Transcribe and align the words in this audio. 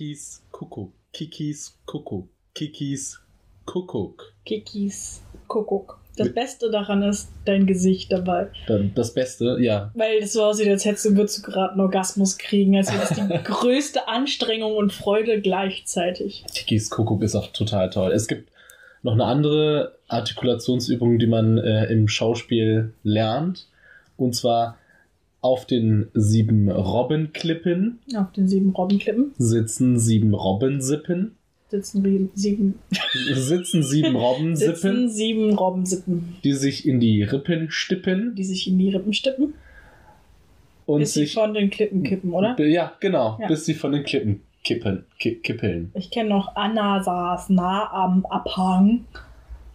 Kikis 0.00 0.40
Kuckuck. 0.50 0.92
Kikis 1.12 1.74
Kuckuck. 1.84 2.26
Kikis 2.54 3.18
Kuckuck. 3.66 4.32
Kikis 4.46 5.20
Kuckuck. 5.46 6.00
Das 6.16 6.32
Beste 6.32 6.70
daran 6.70 7.02
ist 7.02 7.28
dein 7.44 7.66
Gesicht 7.66 8.10
dabei. 8.10 8.48
Das 8.94 9.12
Beste, 9.12 9.58
ja. 9.60 9.90
Weil 9.94 10.20
es 10.22 10.32
so 10.32 10.42
aussieht, 10.42 10.68
als 10.68 10.86
hättest 10.86 11.04
du, 11.04 11.16
würdest 11.16 11.38
du 11.38 11.42
gerade 11.42 11.72
einen 11.72 11.82
Orgasmus 11.82 12.38
kriegen. 12.38 12.78
Als 12.78 12.90
wäre 12.90 13.00
das 13.00 13.10
die 13.10 13.44
größte 13.44 14.08
Anstrengung 14.08 14.74
und 14.74 14.90
Freude 14.90 15.42
gleichzeitig. 15.42 16.46
Kikis 16.54 16.88
Kuckuck 16.88 17.22
ist 17.22 17.34
auch 17.34 17.48
total 17.48 17.90
toll. 17.90 18.12
Es 18.12 18.26
gibt 18.26 18.50
noch 19.02 19.12
eine 19.12 19.26
andere 19.26 19.98
Artikulationsübung, 20.08 21.18
die 21.18 21.26
man 21.26 21.58
äh, 21.58 21.92
im 21.92 22.08
Schauspiel 22.08 22.94
lernt. 23.02 23.66
Und 24.16 24.34
zwar 24.34 24.78
auf 25.42 25.66
den 25.66 26.08
sieben 26.14 26.70
Robbenklippen 26.70 27.98
Auf 28.16 28.32
den 28.32 28.48
sieben 28.48 28.70
Robbenklippen 28.70 29.32
sitzen 29.38 29.98
sieben 29.98 30.34
Robbensippen. 30.34 31.36
sitzen 31.70 32.02
sieben, 32.34 32.74
Sitzen 33.14 33.82
sieben 33.82 34.12
sitzen 34.12 34.16
Robbensippen, 34.16 35.08
sieben 35.08 35.52
Robbensippen, 35.54 36.36
die 36.44 36.52
sich 36.52 36.86
in 36.86 37.00
die 37.00 37.22
Rippen 37.22 37.70
stippen 37.70 38.34
die 38.34 38.44
sich 38.44 38.68
in 38.68 38.78
die 38.78 38.90
Rippen 38.90 39.12
stippen, 39.14 39.54
und 40.86 41.00
bis 41.00 41.14
sie 41.14 41.20
sich. 41.20 41.34
von 41.34 41.54
den 41.54 41.70
Klippen 41.70 42.02
kippen, 42.02 42.32
oder? 42.32 42.58
Ja, 42.60 42.92
genau, 43.00 43.38
Ja. 43.40 43.46
bis 43.48 43.64
sie 43.64 43.74
von 43.74 43.92
den 43.92 44.02
Klippen 44.04 44.42
kippen, 44.62 45.04
ki 45.18 45.36
kippeln. 45.36 45.90
Ich 45.94 46.10
kenne 46.10 46.28
noch 46.28 46.54
Anna 46.54 47.02
saß 47.02 47.48
nah 47.50 47.90
am 47.92 48.26
Abhang. 48.26 49.06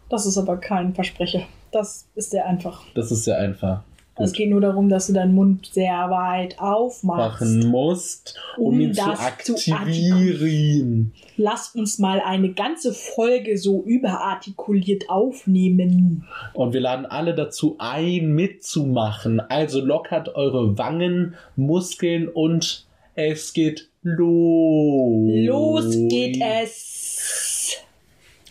Das 0.09 0.27
ist 0.27 0.37
aber 0.37 0.57
kein 0.57 0.93
Versprecher. 0.93 1.41
Das 1.71 2.07
ist 2.13 2.29
sehr 2.29 2.45
einfach. 2.45 2.83
Das 2.93 3.11
ist 3.11 3.23
sehr 3.23 3.39
einfach. 3.39 3.83
Es 4.17 4.31
Gut. 4.31 4.37
geht 4.37 4.49
nur 4.49 4.61
darum, 4.61 4.87
dass 4.87 5.07
du 5.07 5.13
deinen 5.13 5.33
Mund 5.33 5.69
sehr 5.73 6.09
weit 6.09 6.57
aufmachst. 6.57 7.41
Machen 7.41 7.69
musst, 7.69 8.39
um, 8.57 8.67
Um 8.67 8.79
ihn 8.79 8.93
zu 8.93 9.03
das 9.05 9.19
zu 9.43 9.73
aktivieren. 9.73 11.11
Lass 11.35 11.75
uns 11.75 11.99
mal 11.99 12.21
eine 12.21 12.53
ganze 12.53 12.93
Folge 12.93 13.57
so 13.57 13.83
überartikuliert 13.83 15.09
aufnehmen. 15.09 16.25
Und 16.53 16.73
wir 16.73 16.79
laden 16.79 17.05
alle 17.05 17.35
dazu 17.35 17.75
ein, 17.77 18.33
mitzumachen. 18.33 19.41
Also 19.41 19.83
lockert 19.83 20.33
eure 20.35 20.77
Wangen, 20.77 21.35
Muskeln 21.57 22.29
und 22.29 22.85
es 23.15 23.51
geht 23.51 23.89
los. 24.01 25.45
Los 25.45 25.95
geht 26.07 26.41
es. 26.41 27.77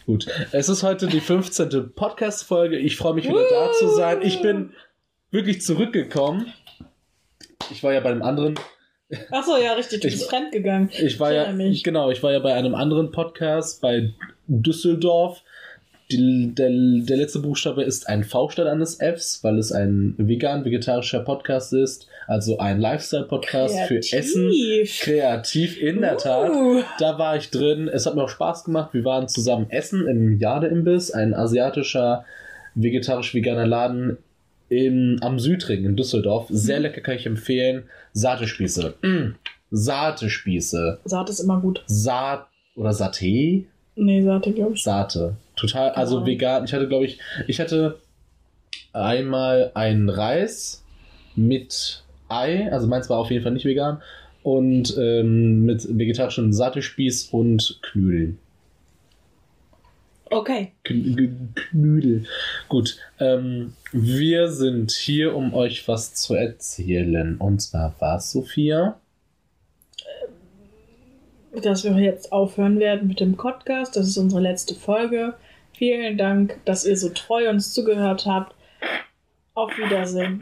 Gut, 0.06 0.26
es 0.52 0.68
ist 0.68 0.82
heute 0.82 1.06
die 1.06 1.20
15. 1.20 1.92
Podcast-Folge. 1.94 2.76
Ich 2.76 2.98
freue 2.98 3.14
mich 3.14 3.26
wieder 3.26 3.48
da 3.48 3.72
zu 3.72 3.88
sein. 3.88 4.20
Ich 4.20 4.42
bin 4.42 4.72
wirklich 5.34 5.60
zurückgekommen. 5.60 6.52
Ich 7.70 7.82
war 7.82 7.92
ja 7.92 8.00
bei 8.00 8.10
einem 8.10 8.22
anderen, 8.22 8.54
Achso, 9.30 9.56
ja, 9.58 9.74
richtig. 9.74 10.00
Du 10.00 10.08
Ich- 10.08 10.14
bist 10.14 10.30
fremdgegangen. 10.30 10.88
ich 10.90 11.20
war 11.20 11.32
ja, 11.32 11.52
mich. 11.52 11.84
genau, 11.84 12.10
ich 12.10 12.22
war 12.22 12.32
ja 12.32 12.38
bei 12.38 12.54
einem 12.54 12.74
anderen 12.74 13.10
Podcast 13.12 13.80
bei 13.82 14.10
Düsseldorf. 14.48 15.42
Die, 16.10 16.52
der, 16.54 16.68
der 16.70 17.16
letzte 17.16 17.38
Buchstabe 17.38 17.82
ist 17.82 18.08
ein 18.08 18.24
V 18.24 18.50
statt 18.50 18.66
eines 18.66 18.96
Fs, 19.00 19.40
weil 19.42 19.58
es 19.58 19.72
ein 19.72 20.14
vegan-vegetarischer 20.18 21.20
Podcast 21.20 21.72
ist, 21.72 22.08
also 22.26 22.58
ein 22.58 22.78
Lifestyle-Podcast 22.78 23.78
für 23.88 23.96
Essen. 23.98 24.50
Kreativ. 25.00 25.80
In 25.80 26.00
der 26.02 26.18
Tat. 26.18 26.50
Uh. 26.50 26.82
Da 26.98 27.18
war 27.18 27.36
ich 27.36 27.50
drin. 27.50 27.88
Es 27.88 28.04
hat 28.06 28.16
mir 28.16 28.24
auch 28.24 28.28
Spaß 28.28 28.64
gemacht. 28.64 28.90
Wir 28.92 29.04
waren 29.04 29.28
zusammen 29.28 29.70
essen 29.70 30.06
im 30.06 30.38
Jade-Imbiss, 30.38 31.10
ein 31.10 31.34
asiatischer 31.34 32.24
vegetarisch-veganer 32.74 33.66
Laden 33.66 34.18
in, 34.68 35.18
am 35.22 35.38
Südring 35.38 35.84
in 35.84 35.96
Düsseldorf. 35.96 36.46
Sehr 36.50 36.80
lecker, 36.80 37.00
kann 37.00 37.16
ich 37.16 37.26
empfehlen. 37.26 37.84
Satespieße. 38.12 38.94
Mm. 39.02 39.34
Satespieße. 39.70 41.00
Saat 41.04 41.30
ist 41.30 41.40
immer 41.40 41.60
gut. 41.60 41.82
Saat 41.86 42.46
oder 42.76 42.90
Saté? 42.90 43.64
Nee, 43.96 44.22
Saate, 44.22 44.52
glaube 44.52 44.74
ich. 44.74 44.82
Sate. 44.82 45.36
Total, 45.56 45.90
also 45.90 46.16
Genau. 46.16 46.26
vegan. 46.26 46.64
Ich 46.64 46.72
hatte, 46.72 46.88
glaube 46.88 47.04
ich, 47.04 47.18
ich 47.46 47.60
hatte 47.60 47.98
einmal 48.92 49.70
einen 49.74 50.08
Reis 50.08 50.82
mit 51.36 52.02
Ei, 52.28 52.70
also 52.72 52.86
meins 52.86 53.10
war 53.10 53.18
auf 53.18 53.30
jeden 53.30 53.42
Fall 53.42 53.52
nicht 53.52 53.64
vegan, 53.64 54.00
und 54.42 54.96
ähm, 54.98 55.64
mit 55.64 55.86
vegetarischem 55.98 56.52
Satespieß 56.52 57.28
und 57.30 57.78
Knödeln. 57.82 58.38
Okay. 60.30 60.72
Kn 60.84 61.16
G- 61.16 61.30
Knödel. 61.54 62.24
Gut, 62.68 62.98
ähm, 63.20 63.74
wir 63.92 64.50
sind 64.50 64.90
hier, 64.92 65.34
um 65.34 65.54
euch 65.54 65.86
was 65.86 66.14
zu 66.14 66.34
erzählen. 66.34 67.36
Und 67.36 67.60
zwar 67.60 67.94
was, 67.98 68.32
Sophia? 68.32 68.98
Dass 71.62 71.84
wir 71.84 71.92
jetzt 71.98 72.32
aufhören 72.32 72.80
werden 72.80 73.06
mit 73.08 73.20
dem 73.20 73.36
Podcast. 73.36 73.96
Das 73.96 74.08
ist 74.08 74.16
unsere 74.16 74.40
letzte 74.40 74.74
Folge. 74.74 75.34
Vielen 75.76 76.18
Dank, 76.18 76.58
dass 76.64 76.84
ihr 76.84 76.96
so 76.96 77.10
treu 77.10 77.48
uns 77.48 77.72
zugehört 77.72 78.26
habt. 78.26 78.54
Auf 79.54 79.76
Wiedersehen. 79.78 80.40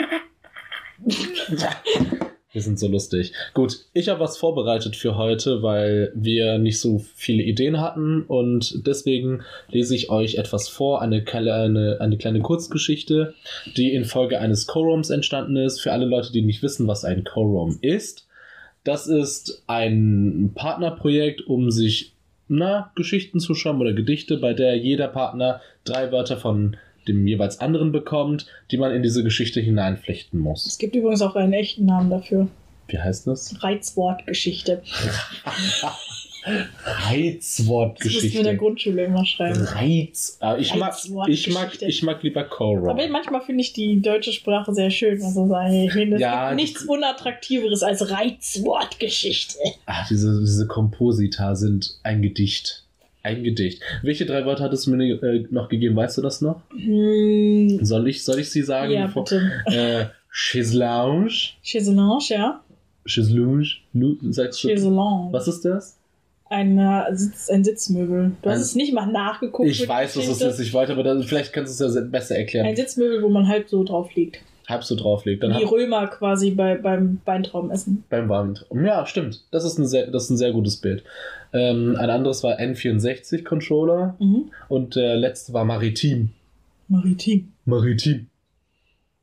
Wir 2.52 2.60
sind 2.60 2.78
so 2.78 2.86
lustig. 2.86 3.32
Gut, 3.54 3.78
ich 3.94 4.10
habe 4.10 4.20
was 4.20 4.36
vorbereitet 4.36 4.94
für 4.94 5.16
heute, 5.16 5.62
weil 5.62 6.12
wir 6.14 6.58
nicht 6.58 6.80
so 6.80 7.02
viele 7.14 7.42
Ideen 7.42 7.80
hatten 7.80 8.22
und 8.22 8.86
deswegen 8.86 9.42
lese 9.70 9.94
ich 9.94 10.10
euch 10.10 10.34
etwas 10.34 10.68
vor, 10.68 11.00
eine 11.00 11.24
kleine, 11.24 11.96
eine 12.00 12.18
kleine 12.18 12.40
Kurzgeschichte, 12.40 13.34
die 13.76 13.94
in 13.94 14.04
Folge 14.04 14.38
eines 14.38 14.66
Co-Roms 14.66 15.08
entstanden 15.08 15.56
ist. 15.56 15.80
Für 15.80 15.92
alle 15.92 16.04
Leute, 16.04 16.30
die 16.30 16.42
nicht 16.42 16.62
wissen, 16.62 16.86
was 16.86 17.04
ein 17.06 17.24
Co-Rom 17.24 17.78
ist. 17.80 18.26
Das 18.84 19.06
ist 19.06 19.62
ein 19.66 20.52
Partnerprojekt, 20.54 21.46
um 21.46 21.70
sich 21.70 22.12
na, 22.48 22.92
Geschichten 22.96 23.40
zu 23.40 23.54
schreiben 23.54 23.80
oder 23.80 23.94
Gedichte, 23.94 24.36
bei 24.36 24.52
der 24.52 24.76
jeder 24.76 25.08
Partner 25.08 25.62
drei 25.84 26.12
Wörter 26.12 26.36
von 26.36 26.76
dem 27.08 27.26
jeweils 27.26 27.60
anderen 27.60 27.92
bekommt, 27.92 28.46
die 28.70 28.78
man 28.78 28.92
in 28.92 29.02
diese 29.02 29.24
Geschichte 29.24 29.60
hineinflechten 29.60 30.38
muss. 30.38 30.66
Es 30.66 30.78
gibt 30.78 30.94
übrigens 30.94 31.22
auch 31.22 31.36
einen 31.36 31.52
echten 31.52 31.86
Namen 31.86 32.10
dafür. 32.10 32.48
Wie 32.88 32.98
heißt 32.98 33.26
das? 33.26 33.62
Reizwortgeschichte. 33.62 34.82
Das 36.44 36.50
mussten 36.50 38.32
wir 38.32 38.40
in 38.40 38.44
der 38.44 38.52
Reizwortgeschichte. 38.52 38.56
Grundschule 38.56 39.04
immer 39.04 39.24
schreiben. 39.24 39.62
Reiz. 39.62 40.38
Ah, 40.40 40.56
ich, 40.56 40.74
mag, 40.74 40.94
ich, 41.04 41.10
mag, 41.10 41.28
Reizwortgeschichte. 41.28 41.86
ich 41.86 42.02
mag 42.02 42.22
lieber 42.22 42.44
Coro. 42.44 42.90
Aber 42.90 43.06
manchmal 43.08 43.42
finde 43.42 43.62
ich 43.62 43.72
die 43.72 44.00
deutsche 44.00 44.32
Sprache 44.32 44.74
sehr 44.74 44.90
schön. 44.90 45.22
Also 45.22 45.46
sagen, 45.46 45.72
ich 45.72 45.92
finde, 45.92 46.16
es 46.16 46.22
Ja, 46.22 46.48
gibt 46.48 46.60
nichts 46.60 46.82
Unattraktiveres 46.84 47.82
als 47.82 48.10
Reizwortgeschichte. 48.10 49.56
Ach, 49.86 50.08
diese, 50.08 50.40
diese 50.40 50.66
Komposita 50.66 51.54
sind 51.54 51.98
ein 52.02 52.22
Gedicht. 52.22 52.84
Ein 53.24 53.44
Gedicht. 53.44 53.82
Welche 54.02 54.26
drei 54.26 54.44
Wörter 54.44 54.64
hattest 54.64 54.86
du 54.86 54.90
mir 54.96 55.22
äh, 55.22 55.46
noch 55.50 55.68
gegeben? 55.68 55.94
Weißt 55.96 56.18
du 56.18 56.22
das 56.22 56.40
noch? 56.40 56.60
Hm, 56.76 57.78
Soll 57.84 58.08
ich, 58.08 58.24
soll 58.24 58.40
ich 58.40 58.50
sie 58.50 58.62
sagen? 58.62 58.92
ja, 58.92 59.06
bitte. 59.06 59.50
Äh, 59.66 60.06
Chiselange. 60.32 61.28
Chaiselange, 61.62 62.24
ja. 62.30 62.60
Chiselange. 63.06 63.66
Lu- 63.92 64.16
Sagst 64.30 64.64
du? 64.64 64.68
Chaiselange. 64.68 65.28
Was 65.32 65.46
ist 65.48 65.64
das? 65.64 65.98
Ein, 66.50 66.78
äh, 66.78 67.04
Sitz, 67.14 67.48
ein 67.48 67.64
Sitzmöbel. 67.64 68.32
Du 68.42 68.50
hast 68.50 68.56
Ein- 68.58 68.62
es 68.62 68.74
nicht 68.74 68.92
mal 68.92 69.06
nachgeguckt. 69.06 69.68
Ich 69.68 69.86
weiß, 69.88 70.16
was 70.16 70.26
es 70.28 70.40
ist. 70.42 70.58
Ich 70.60 70.72
wollte, 70.74 70.92
aber 70.92 71.02
dann, 71.02 71.22
vielleicht 71.22 71.52
kannst 71.52 71.80
du 71.80 71.84
es 71.86 71.94
ja 71.94 72.00
besser 72.02 72.36
erklären. 72.36 72.66
Ein 72.66 72.76
Sitzmöbel, 72.76 73.22
wo 73.22 73.28
man 73.28 73.46
halt 73.48 73.68
so 73.68 73.84
drauf 73.84 74.14
liegt. 74.14 74.40
Halb 74.72 74.82
so 74.84 74.96
drauflegt. 74.96 75.42
Dann 75.44 75.52
Wie 75.58 75.64
Römer 75.64 76.08
quasi 76.08 76.50
bei, 76.50 76.74
beim 76.76 77.20
Weintraubenessen. 77.24 78.02
Beim 78.10 78.28
Warmt. 78.28 78.66
Ja, 78.74 79.06
stimmt. 79.06 79.44
Das 79.52 79.64
ist 79.64 79.78
ein 79.78 79.86
sehr, 79.86 80.08
das 80.10 80.24
ist 80.24 80.30
ein 80.30 80.36
sehr 80.36 80.52
gutes 80.52 80.78
Bild. 80.78 81.04
Ähm, 81.52 81.94
ein 81.96 82.10
anderes 82.10 82.42
war 82.42 82.58
N64 82.58 83.44
Controller 83.44 84.16
Mhm. 84.18 84.50
und 84.68 84.96
der 84.96 85.16
letzte 85.16 85.52
war 85.52 85.64
Maritim. 85.64 86.30
Maritim. 86.88 87.52
Maritim. 87.64 88.26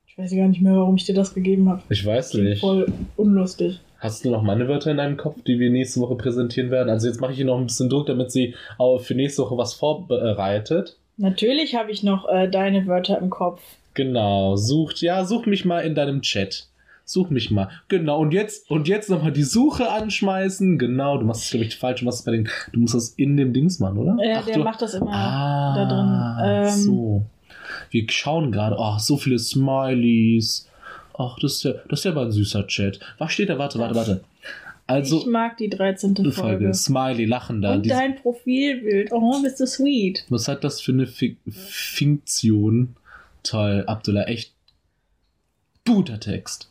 Ich 0.08 0.18
weiß 0.18 0.32
gar 0.36 0.48
nicht 0.48 0.62
mehr, 0.62 0.76
warum 0.76 0.96
ich 0.96 1.06
dir 1.06 1.16
das 1.16 1.34
gegeben 1.34 1.70
habe. 1.70 1.82
Ich 1.90 2.06
weiß 2.06 2.32
Klingt 2.32 2.48
nicht. 2.50 2.62
voll 2.62 2.92
unlustig. 3.18 3.80
Hast 4.00 4.24
du 4.24 4.30
noch 4.32 4.44
meine 4.44 4.68
Wörter 4.70 4.92
in 4.92 4.98
deinem 4.98 5.18
Kopf, 5.18 5.42
die 5.46 5.60
wir 5.60 5.70
nächste 5.70 6.00
Woche 6.00 6.16
präsentieren 6.16 6.72
werden? 6.72 6.90
Also 6.90 7.08
jetzt 7.08 7.20
mache 7.20 7.34
ich 7.34 7.40
ihr 7.40 7.46
noch 7.46 7.58
ein 7.58 7.66
bisschen 7.66 7.90
Druck, 7.90 8.06
damit 8.06 8.32
sie 8.32 8.56
auch 8.78 9.00
für 9.00 9.14
nächste 9.16 9.42
Woche 9.44 9.58
was 9.58 9.74
vorbereitet. 9.74 10.98
Natürlich 11.18 11.76
habe 11.76 11.92
ich 11.92 12.02
noch 12.04 12.28
äh, 12.30 12.48
deine 12.50 12.88
Wörter 12.88 13.18
im 13.20 13.30
Kopf. 13.30 13.62
Genau. 14.04 14.56
Sucht, 14.56 15.02
ja, 15.02 15.26
such 15.26 15.46
mich 15.46 15.66
mal 15.66 15.82
in 15.82 15.94
deinem 15.96 16.22
Chat. 16.22 16.68
Such 17.04 17.30
mich 17.32 17.50
mal. 17.52 17.70
Genau. 17.88 18.20
Und 18.20 18.34
jetzt, 18.34 18.70
und 18.70 18.88
jetzt 18.88 19.10
nochmal 19.10 19.32
die 19.32 19.44
Suche 19.44 19.90
anschmeißen. 19.92 20.78
Genau. 20.78 21.18
Du 21.18 21.26
machst 21.26 21.44
es, 21.46 21.50
glaube 21.52 21.66
ich, 21.66 21.76
falsch. 21.76 22.00
Du 22.00 22.06
machst 22.06 22.24
bei 22.26 22.32
den, 22.32 22.48
du 22.72 22.80
musst 22.80 22.94
das 22.94 23.10
in 23.10 23.36
dem 23.36 23.52
Dings 23.52 23.80
machen, 23.80 23.98
oder? 23.98 24.16
Ja, 24.24 24.40
Ach, 24.42 24.46
der 24.46 24.58
du, 24.58 24.64
macht 24.64 24.82
das 24.82 24.94
immer 24.94 25.12
Ah, 25.12 25.76
da 25.76 25.86
drin. 25.86 26.68
Ähm, 26.68 26.80
so. 26.80 27.26
Wir 27.92 28.06
schauen 28.10 28.52
gerade, 28.52 28.76
oh, 28.80 28.98
so 29.00 29.18
viele 29.18 29.40
Smileys. 29.40 30.68
Ach, 31.18 31.38
das 31.42 31.54
ist 31.56 31.64
ja, 31.64 31.74
das 31.90 32.00
ist 32.00 32.06
ja 32.06 32.12
mal 32.14 32.26
ein 32.26 32.32
süßer 32.32 32.68
Chat. 32.68 33.00
Was 33.18 33.34
steht 33.34 33.50
da? 33.50 33.58
Warte, 33.58 33.80
warte, 33.80 33.96
warte. 33.96 34.22
ich 34.44 34.48
Also, 34.88 35.26
mag 35.28 35.58
die 35.58 35.70
13. 35.70 36.16
Folge. 36.16 36.32
Folge. 36.32 36.74
Smiley, 36.74 37.26
lachender. 37.26 37.74
Und 37.74 37.86
Diese- 37.86 37.96
dein 37.96 38.16
Profilbild. 38.16 39.10
Oh, 39.12 39.42
bist 39.42 39.60
du 39.60 39.66
sweet. 39.68 40.26
was 40.30 40.48
hat 40.48 40.64
das 40.64 40.80
für 40.80 40.92
eine 40.94 41.08
Fi 41.08 41.38
Fiktion? 41.50 42.96
Toll, 43.44 43.84
Abdullah, 43.88 44.24
echt 44.28 44.54
guter 45.88 46.20
Text. 46.20 46.70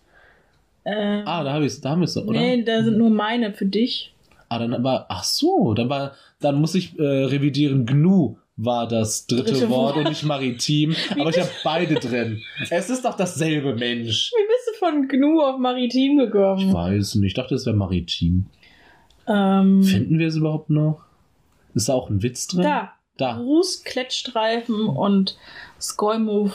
Äh, 0.85 1.23
Ah, 1.25 1.43
da, 1.45 1.55
hab 1.55 1.63
ich's, 1.63 1.81
da 1.81 1.91
haben 1.91 2.01
wir 2.01 2.05
es, 2.05 2.17
oder? 2.17 2.39
nee, 2.39 2.63
da 2.63 2.83
sind 2.83 2.99
nur 2.99 3.11
meine 3.11 3.53
für 3.53 3.67
dich. 3.67 4.15
Ah, 4.49 4.59
dann 4.59 4.83
war, 4.83 5.07
ach 5.09 5.25
so, 5.25 5.75
dann 5.75 5.89
war, 5.91 6.13
dann 6.41 6.61
muss 6.61 6.75
ich 6.75 6.99
äh, 6.99 7.03
revidieren, 7.03 7.85
GNU 7.85 8.37
war 8.57 8.89
das 8.89 9.27
dritte, 9.27 9.53
Dritte 9.53 9.71
Wort 9.71 9.95
Wort. 9.95 10.05
und 10.07 10.09
nicht 10.09 10.25
maritim, 10.25 10.97
aber 11.19 11.31
ich 11.31 11.39
habe 11.39 11.51
beide 11.63 11.95
drin. 11.97 12.43
Es 12.71 12.91
ist 12.91 13.05
doch 13.05 13.17
dasselbe 13.17 13.75
Mensch. 13.75 14.33
Wie 14.35 14.47
bist 14.47 14.69
du 14.73 14.79
von 14.85 15.07
GNU 15.09 15.43
auf 15.43 15.59
Maritim 15.59 16.19
Ich 16.21 16.27
gekommen? 16.27 16.73
weiß 16.73 17.17
nicht, 17.17 17.29
ich 17.29 17.35
dachte, 17.35 17.55
es 17.55 17.67
wäre 17.67 17.77
maritim. 17.77 18.47
Ähm, 19.27 19.83
Finden 19.83 20.19
wir 20.19 20.27
es 20.29 20.37
überhaupt 20.37 20.71
noch? 20.71 21.03
Ist 21.75 21.89
da 21.89 21.95
auch 21.95 22.09
ein 22.09 22.23
Witz 22.23 22.47
drin? 22.49 22.63
da. 22.63 22.93
Da. 23.19 23.37
Ruß, 23.37 23.83
Klettstreifen 23.83 24.87
und 24.89 25.37
Skoim- 25.81 26.53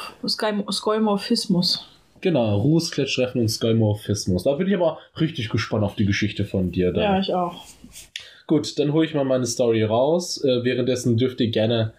Skoimorphismus. 0.72 1.88
Genau, 2.22 2.58
Ruß, 2.58 2.92
Klettstreifen 2.92 3.42
und 3.42 3.50
Skymorphismus. 3.50 4.44
Da 4.44 4.54
bin 4.54 4.68
ich 4.68 4.76
aber 4.76 4.98
richtig 5.20 5.50
gespannt 5.50 5.84
auf 5.84 5.96
die 5.96 6.06
Geschichte 6.06 6.46
von 6.46 6.72
dir. 6.72 6.94
Da. 6.94 7.02
Ja, 7.02 7.20
ich 7.20 7.34
auch. 7.34 7.66
Gut, 8.48 8.80
dann 8.80 8.94
hole 8.94 9.06
ich 9.06 9.14
mal 9.14 9.26
meine 9.26 9.46
Story 9.46 9.84
raus. 9.84 10.42
Äh, 10.44 10.64
währenddessen 10.64 11.18
dürft 11.18 11.42
ihr 11.42 11.50
gerne, 11.50 11.94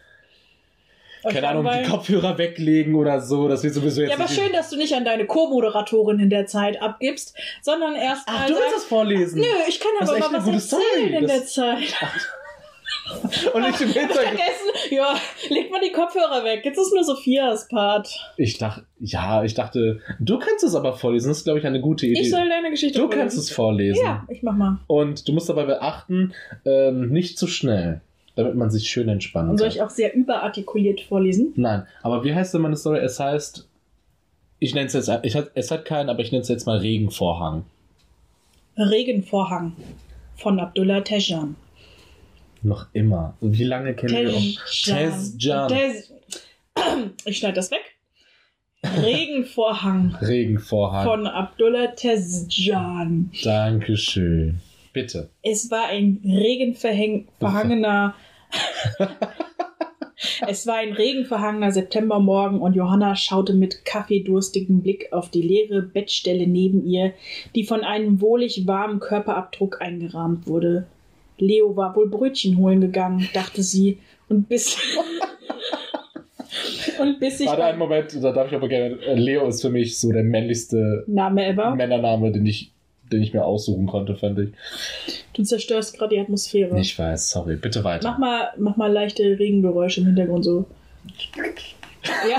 keine 1.22 1.48
Ahnung, 1.48 1.68
die? 1.70 1.88
Kopfhörer 1.90 2.38
weglegen 2.38 2.94
oder 2.94 3.20
so. 3.20 3.48
Das 3.48 3.62
wird 3.62 3.74
sowieso 3.74 4.02
jetzt 4.02 4.10
Ja, 4.10 4.16
aber 4.16 4.28
schön, 4.28 4.52
dass 4.52 4.70
du 4.70 4.76
nicht 4.76 4.94
an 4.94 5.04
deine 5.04 5.26
Co-Moderatorin 5.26 6.20
in 6.20 6.30
der 6.30 6.46
Zeit 6.46 6.80
abgibst, 6.80 7.34
sondern 7.62 7.94
erst 7.94 8.24
Ach, 8.26 8.40
mal 8.40 8.48
du 8.48 8.54
willst 8.54 8.76
das 8.76 8.84
vorlesen? 8.84 9.40
Nö, 9.40 9.46
ich 9.68 9.80
kann 9.80 9.90
aber 10.00 10.18
mal 10.18 10.46
was 10.46 10.46
erzählen 10.46 10.60
Story. 10.60 11.16
in 11.16 11.26
der 11.26 11.44
Zeit. 11.46 11.94
Und 13.52 13.64
ich 13.68 13.80
im 13.80 13.88
Hintergrund. 13.92 14.14
Vergessen, 14.16 14.70
ja, 14.90 15.14
leg 15.50 15.70
mal 15.70 15.80
die 15.84 15.92
Kopfhörer 15.92 16.42
weg. 16.44 16.62
Jetzt 16.64 16.78
ist 16.78 16.92
nur 16.94 17.04
Sophias 17.04 17.68
Part. 17.68 18.08
Ich 18.36 18.56
dachte, 18.58 18.84
ja, 18.98 19.44
ich 19.44 19.54
dachte, 19.54 20.00
du 20.20 20.38
kannst 20.38 20.64
es 20.64 20.74
aber 20.74 20.94
vorlesen. 20.94 21.28
Das 21.28 21.38
ist, 21.38 21.44
glaube 21.44 21.58
ich, 21.58 21.66
eine 21.66 21.80
gute 21.80 22.06
Idee. 22.06 22.20
Ich 22.22 22.30
soll 22.30 22.48
deine 22.48 22.70
Geschichte 22.70 22.98
du 22.98 23.04
vorlesen. 23.04 23.20
kannst 23.20 23.38
es 23.38 23.50
vorlesen. 23.50 24.02
Ja, 24.04 24.24
ich 24.28 24.42
mach 24.42 24.54
mal. 24.56 24.78
Und 24.86 25.28
du 25.28 25.32
musst 25.32 25.48
dabei 25.48 25.64
beachten, 25.64 26.32
ähm, 26.64 27.10
nicht 27.10 27.38
zu 27.38 27.46
schnell, 27.46 28.00
damit 28.36 28.54
man 28.54 28.70
sich 28.70 28.88
schön 28.88 29.08
entspannen 29.08 29.50
Und 29.50 29.58
soll 29.58 29.68
kann. 29.68 29.76
ich 29.76 29.82
auch 29.82 29.90
sehr 29.90 30.14
überartikuliert 30.14 31.00
vorlesen? 31.02 31.52
Nein, 31.56 31.86
aber 32.02 32.24
wie 32.24 32.34
heißt 32.34 32.54
denn 32.54 32.62
meine 32.62 32.76
Story? 32.76 33.00
Es 33.00 33.20
heißt, 33.20 33.68
ich 34.60 34.74
nenne 34.74 34.86
es 34.86 34.94
jetzt, 34.94 35.10
ich, 35.24 35.36
es 35.54 35.70
hat 35.70 35.84
keinen, 35.84 36.08
aber 36.08 36.20
ich 36.20 36.32
nenne 36.32 36.40
es 36.42 36.48
jetzt 36.48 36.66
mal 36.66 36.78
Regenvorhang. 36.78 37.64
Regenvorhang 38.78 39.72
von 40.36 40.58
Abdullah 40.58 41.02
Tejan. 41.02 41.56
Noch 42.64 42.86
immer. 42.94 43.36
Wie 43.40 43.62
lange 43.64 43.94
kennen 43.94 44.14
wir 44.26 44.34
auch? 44.34 44.66
Tezcan. 44.66 45.70
Tez- 45.70 46.10
Ich 47.26 47.38
schneide 47.38 47.54
das 47.54 47.70
weg. 47.70 47.82
Regenvorhang 49.02 50.14
Regenvorhang. 50.20 51.04
von 51.06 51.26
Abdullah 51.26 51.88
Tezjan. 51.94 53.30
Dankeschön. 53.42 54.60
Bitte. 54.92 55.30
Es 55.42 55.70
war 55.70 55.86
ein 55.88 56.20
regenverhangener. 56.24 58.14
es 60.46 60.66
war 60.66 60.76
ein 60.76 60.92
regenverhangener 60.92 61.72
Septembermorgen 61.72 62.60
und 62.60 62.74
Johanna 62.74 63.16
schaute 63.16 63.54
mit 63.54 63.84
kaffeedurstigem 63.84 64.82
Blick 64.82 65.12
auf 65.12 65.30
die 65.30 65.42
leere 65.42 65.82
Bettstelle 65.82 66.46
neben 66.46 66.86
ihr, 66.86 67.12
die 67.54 67.64
von 67.64 67.82
einem 67.82 68.20
wohlig 68.20 68.66
warmen 68.66 69.00
Körperabdruck 69.00 69.80
eingerahmt 69.82 70.46
wurde. 70.46 70.86
Leo 71.38 71.76
war 71.76 71.94
wohl 71.96 72.08
Brötchen 72.08 72.56
holen 72.58 72.80
gegangen, 72.80 73.28
dachte 73.34 73.62
sie, 73.62 73.98
und 74.28 74.48
bis. 74.48 74.76
und 77.00 77.20
bis 77.20 77.38
sich. 77.38 77.46
Warte 77.46 77.64
einen 77.64 77.78
Moment, 77.78 78.14
da 78.22 78.32
darf 78.32 78.48
ich 78.48 78.54
aber 78.54 78.68
gerne. 78.68 78.96
äh, 79.02 79.14
Leo 79.14 79.46
ist 79.48 79.62
für 79.62 79.70
mich 79.70 79.98
so 79.98 80.12
der 80.12 80.22
männlichste 80.22 81.04
Name 81.06 81.46
ever. 81.46 81.74
Männername, 81.74 82.32
den 82.32 82.46
ich, 82.46 82.72
den 83.12 83.22
ich 83.22 83.34
mir 83.34 83.44
aussuchen 83.44 83.86
konnte, 83.86 84.16
fand 84.16 84.38
ich. 84.38 84.50
Du 85.34 85.42
zerstörst 85.42 85.98
gerade 85.98 86.14
die 86.14 86.20
Atmosphäre. 86.20 86.78
Ich 86.78 86.98
weiß, 86.98 87.30
sorry. 87.30 87.56
Bitte 87.56 87.84
weiter. 87.84 88.08
Mach 88.08 88.18
mal, 88.18 88.48
mach 88.56 88.76
mal 88.76 88.92
leichte 88.92 89.22
Regengeräusche 89.22 90.00
im 90.00 90.06
Hintergrund 90.06 90.44
so. 90.44 90.66
Ja, 92.28 92.36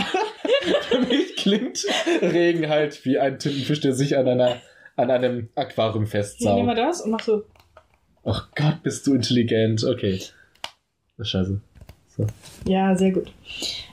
Für 0.89 0.99
mich 0.99 1.35
klingt 1.37 1.83
Regen 2.21 2.69
halt 2.69 3.03
wie 3.03 3.17
ein 3.17 3.39
Tintenfisch, 3.39 3.79
der 3.79 3.93
sich 3.93 4.15
an, 4.15 4.27
einer, 4.27 4.57
an 4.95 5.09
einem 5.09 5.49
Aquarium 5.55 5.93
hier 5.93 6.01
nehmen 6.01 6.07
festsaugt. 6.07 6.67
wir 6.67 6.75
das 6.75 7.01
und 7.01 7.09
mach 7.09 7.21
so. 7.21 7.41
Ach 8.25 8.49
Gott, 8.55 8.81
bist 8.81 9.05
du 9.05 9.13
intelligent. 9.13 9.83
Okay. 9.83 10.19
Scheiße. 11.21 11.61
So. 12.17 12.25
Ja, 12.67 12.95
sehr 12.95 13.11
gut. 13.11 13.31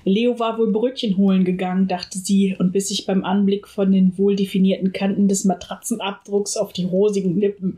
Leo 0.04 0.38
war 0.38 0.58
wohl 0.58 0.72
Brötchen 0.72 1.16
holen 1.16 1.44
gegangen, 1.44 1.88
dachte 1.88 2.18
sie 2.18 2.56
und 2.58 2.72
biss 2.72 2.88
sich 2.88 3.04
beim 3.04 3.24
Anblick 3.24 3.68
von 3.68 3.92
den 3.92 4.16
wohl 4.16 4.36
definierten 4.36 4.92
Kanten 4.92 5.28
des 5.28 5.44
Matratzenabdrucks 5.44 6.56
auf 6.56 6.72
die 6.72 6.84
rosigen 6.84 7.38
Lippen. 7.38 7.76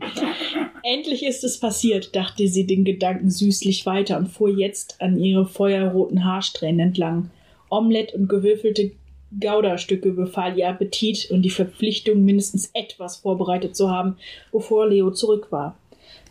Endlich 0.83 1.25
ist 1.25 1.43
es 1.43 1.59
passiert, 1.59 2.15
dachte 2.15 2.47
sie 2.47 2.65
den 2.65 2.85
Gedanken 2.85 3.29
süßlich 3.29 3.85
weiter 3.85 4.17
und 4.17 4.27
fuhr 4.27 4.49
jetzt 4.49 5.01
an 5.01 5.17
ihre 5.17 5.47
feuerroten 5.47 6.23
Haarsträhnen 6.23 6.87
entlang. 6.87 7.31
Omelett 7.69 8.13
und 8.13 8.29
gewürfelte 8.29 8.91
Gouda-Stücke 9.39 10.11
befahl 10.11 10.57
ihr 10.57 10.69
Appetit 10.69 11.29
und 11.31 11.41
die 11.41 11.49
Verpflichtung, 11.49 12.23
mindestens 12.23 12.69
etwas 12.73 13.17
vorbereitet 13.17 13.75
zu 13.75 13.89
haben, 13.89 14.17
bevor 14.51 14.87
Leo 14.87 15.11
zurück 15.11 15.47
war. 15.51 15.75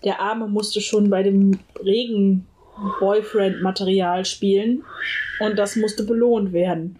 Der 0.05 0.21
Arme 0.21 0.49
musste 0.49 0.81
schon 0.81 1.11
bei 1.11 1.23
dem 1.23 1.59
Regen 1.85 2.47
Boyfriend-Material 3.01 4.25
spielen 4.25 4.83
und 5.41 5.59
das 5.59 5.77
musste 5.77 6.05
belohnt 6.05 6.53
werden. 6.53 6.97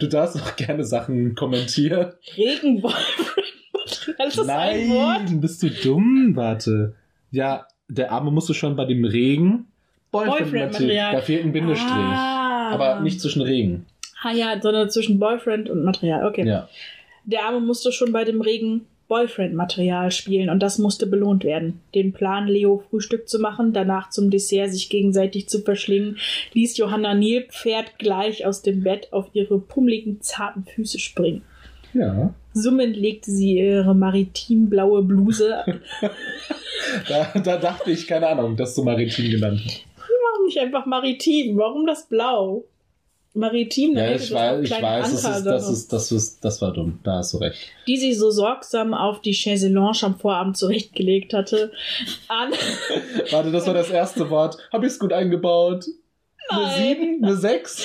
Du 0.00 0.06
darfst 0.06 0.40
auch 0.40 0.56
gerne 0.56 0.84
Sachen 0.84 1.34
kommentieren. 1.34 2.12
Regen-Boyfriend-Material, 2.36 4.28
ist 4.28 4.38
das 4.38 4.48
ein 4.48 4.88
Wort? 4.88 5.24
Nein, 5.26 5.40
bist 5.40 5.62
du 5.62 5.70
dumm? 5.70 6.32
Warte. 6.34 6.94
Ja, 7.30 7.66
der 7.88 8.10
Arme 8.12 8.30
musste 8.30 8.54
schon 8.54 8.76
bei 8.76 8.86
dem 8.86 9.04
Regen. 9.04 9.66
Boyfriend-Material. 10.10 11.12
Da 11.12 11.20
fehlt 11.20 11.44
ein 11.44 11.52
Bindestrich. 11.52 11.90
Ah. 11.90 12.70
Aber 12.70 13.00
nicht 13.00 13.20
zwischen 13.20 13.42
Regen. 13.42 13.86
Ah 14.22 14.32
ja, 14.32 14.58
sondern 14.60 14.88
zwischen 14.88 15.18
Boyfriend 15.18 15.68
und 15.68 15.84
Material. 15.84 16.26
Okay. 16.26 16.46
Ja. 16.46 16.68
Der 17.24 17.44
Arme 17.44 17.60
musste 17.60 17.92
schon 17.92 18.12
bei 18.12 18.24
dem 18.24 18.40
Regen 18.40 18.86
Boyfriend-Material 19.08 20.10
spielen 20.10 20.48
und 20.50 20.60
das 20.60 20.78
musste 20.78 21.06
belohnt 21.06 21.44
werden. 21.44 21.80
Den 21.94 22.12
Plan, 22.12 22.46
Leo 22.46 22.82
Frühstück 22.90 23.28
zu 23.28 23.38
machen, 23.38 23.72
danach 23.72 24.10
zum 24.10 24.30
Dessert 24.30 24.70
sich 24.70 24.88
gegenseitig 24.88 25.48
zu 25.48 25.60
verschlingen, 25.60 26.18
ließ 26.52 26.76
Johanna 26.76 27.14
Nilpferd 27.14 27.98
gleich 27.98 28.46
aus 28.46 28.62
dem 28.62 28.82
Bett 28.82 29.12
auf 29.12 29.28
ihre 29.32 29.58
pummeligen, 29.58 30.20
zarten 30.20 30.64
Füße 30.64 30.98
springen. 30.98 31.42
Ja. 31.92 32.34
Summend 32.52 32.96
legte 32.96 33.30
sie 33.30 33.58
ihre 33.58 33.94
maritim-blaue 33.94 35.02
Bluse. 35.02 35.64
Da, 37.08 37.32
da 37.40 37.56
dachte 37.56 37.90
ich, 37.90 38.06
keine 38.06 38.28
Ahnung, 38.28 38.56
dass 38.56 38.74
du 38.74 38.84
maritim 38.84 39.30
genannt 39.30 39.60
hast. 39.64 39.84
Warum 39.96 40.46
nicht 40.46 40.58
einfach 40.58 40.86
maritim? 40.86 41.56
Warum 41.56 41.86
das 41.86 42.06
Blau? 42.08 42.64
Maritim, 43.34 43.96
Ja, 43.96 44.12
ich 44.12 44.28
das 44.28 44.32
weiß, 44.32 44.64
ich 44.64 44.70
weiß, 44.70 45.02
das 45.02 45.12
ist, 45.12 45.24
da 45.24 45.50
das 45.52 45.68
ist, 45.68 45.92
das 45.92 46.12
ist, 46.12 46.44
das 46.44 46.62
war 46.62 46.72
dumm. 46.72 47.00
Da 47.02 47.16
hast 47.18 47.34
du 47.34 47.38
recht. 47.38 47.58
die 47.86 47.96
sie 47.96 48.14
so 48.14 48.30
sorgsam 48.30 48.94
auf 48.94 49.20
die 49.20 49.34
Chaise 49.34 49.68
Lounge 49.68 49.98
am 50.02 50.16
Vorabend 50.18 50.56
zurechtgelegt 50.56 51.34
hatte, 51.34 51.72
an. 52.28 52.52
Warte, 53.30 53.50
das 53.50 53.66
war 53.66 53.74
das 53.74 53.90
erste 53.90 54.30
Wort. 54.30 54.56
Habe 54.72 54.86
ich 54.86 54.92
es 54.92 54.98
gut 54.98 55.12
eingebaut? 55.12 55.84
Eine 56.48 56.62
Nein. 56.62 56.82
sieben? 56.82 57.24
Eine 57.24 57.36
sechs? 57.36 57.84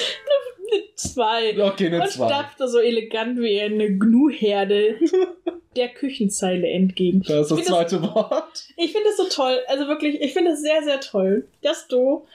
zwei. 0.95 1.61
Okay, 1.61 1.87
eine 1.87 2.01
und 2.01 2.09
zwei. 2.09 2.27
stapfte 2.27 2.67
so 2.67 2.79
elegant 2.79 3.39
wie 3.39 3.59
eine 3.59 3.89
Gnu-Herde 3.97 4.95
der 5.75 5.89
Küchenzeile 5.89 6.67
entgegen. 6.67 7.23
Da 7.27 7.41
ist 7.41 7.51
das 7.51 7.65
zweite 7.65 8.01
Wort. 8.01 8.65
Ich 8.77 8.91
finde 8.91 9.09
es 9.09 9.17
so 9.17 9.25
toll, 9.29 9.57
also 9.67 9.87
wirklich, 9.87 10.21
ich 10.21 10.33
finde 10.33 10.51
es 10.51 10.61
sehr, 10.61 10.83
sehr 10.83 10.99
toll, 10.99 11.47
dass 11.61 11.87
du 11.87 12.25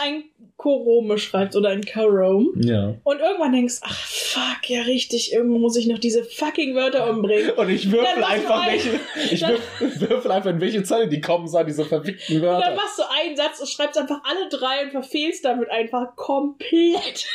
ein 0.00 0.24
Korome 0.56 1.18
schreibst 1.18 1.56
oder 1.56 1.70
ein 1.70 1.84
Karome 1.84 2.50
Ja. 2.56 2.94
und 3.04 3.18
irgendwann 3.20 3.52
denkst, 3.52 3.78
ach 3.82 3.98
fuck, 4.06 4.68
ja 4.70 4.82
richtig, 4.82 5.32
irgendwo 5.32 5.58
muss 5.58 5.76
ich 5.76 5.86
noch 5.88 5.98
diese 5.98 6.22
fucking 6.24 6.74
Wörter 6.76 7.10
umbringen. 7.10 7.50
Und 7.50 7.68
ich 7.68 7.90
würfel 7.90 8.22
einfach 8.22 8.62
ein- 8.62 8.72
welche. 8.72 9.00
Ich 9.32 9.40
würfel, 9.40 10.00
würfel 10.10 10.30
einfach 10.30 10.50
in 10.50 10.60
welche 10.60 10.82
Zeile 10.84 11.08
die 11.08 11.20
kommen 11.20 11.48
sollen, 11.48 11.66
diese 11.66 11.84
verfickten 11.84 12.36
Und 12.36 12.42
dann 12.42 12.52
Wörter. 12.60 12.74
machst 12.76 12.98
du 12.98 13.02
einen 13.10 13.36
Satz 13.36 13.60
und 13.60 13.68
schreibst 13.68 13.98
einfach 13.98 14.20
alle 14.24 14.48
drei 14.48 14.84
und 14.84 14.90
verfehlst 14.92 15.44
damit 15.44 15.68
einfach 15.70 16.14
komplett 16.16 17.26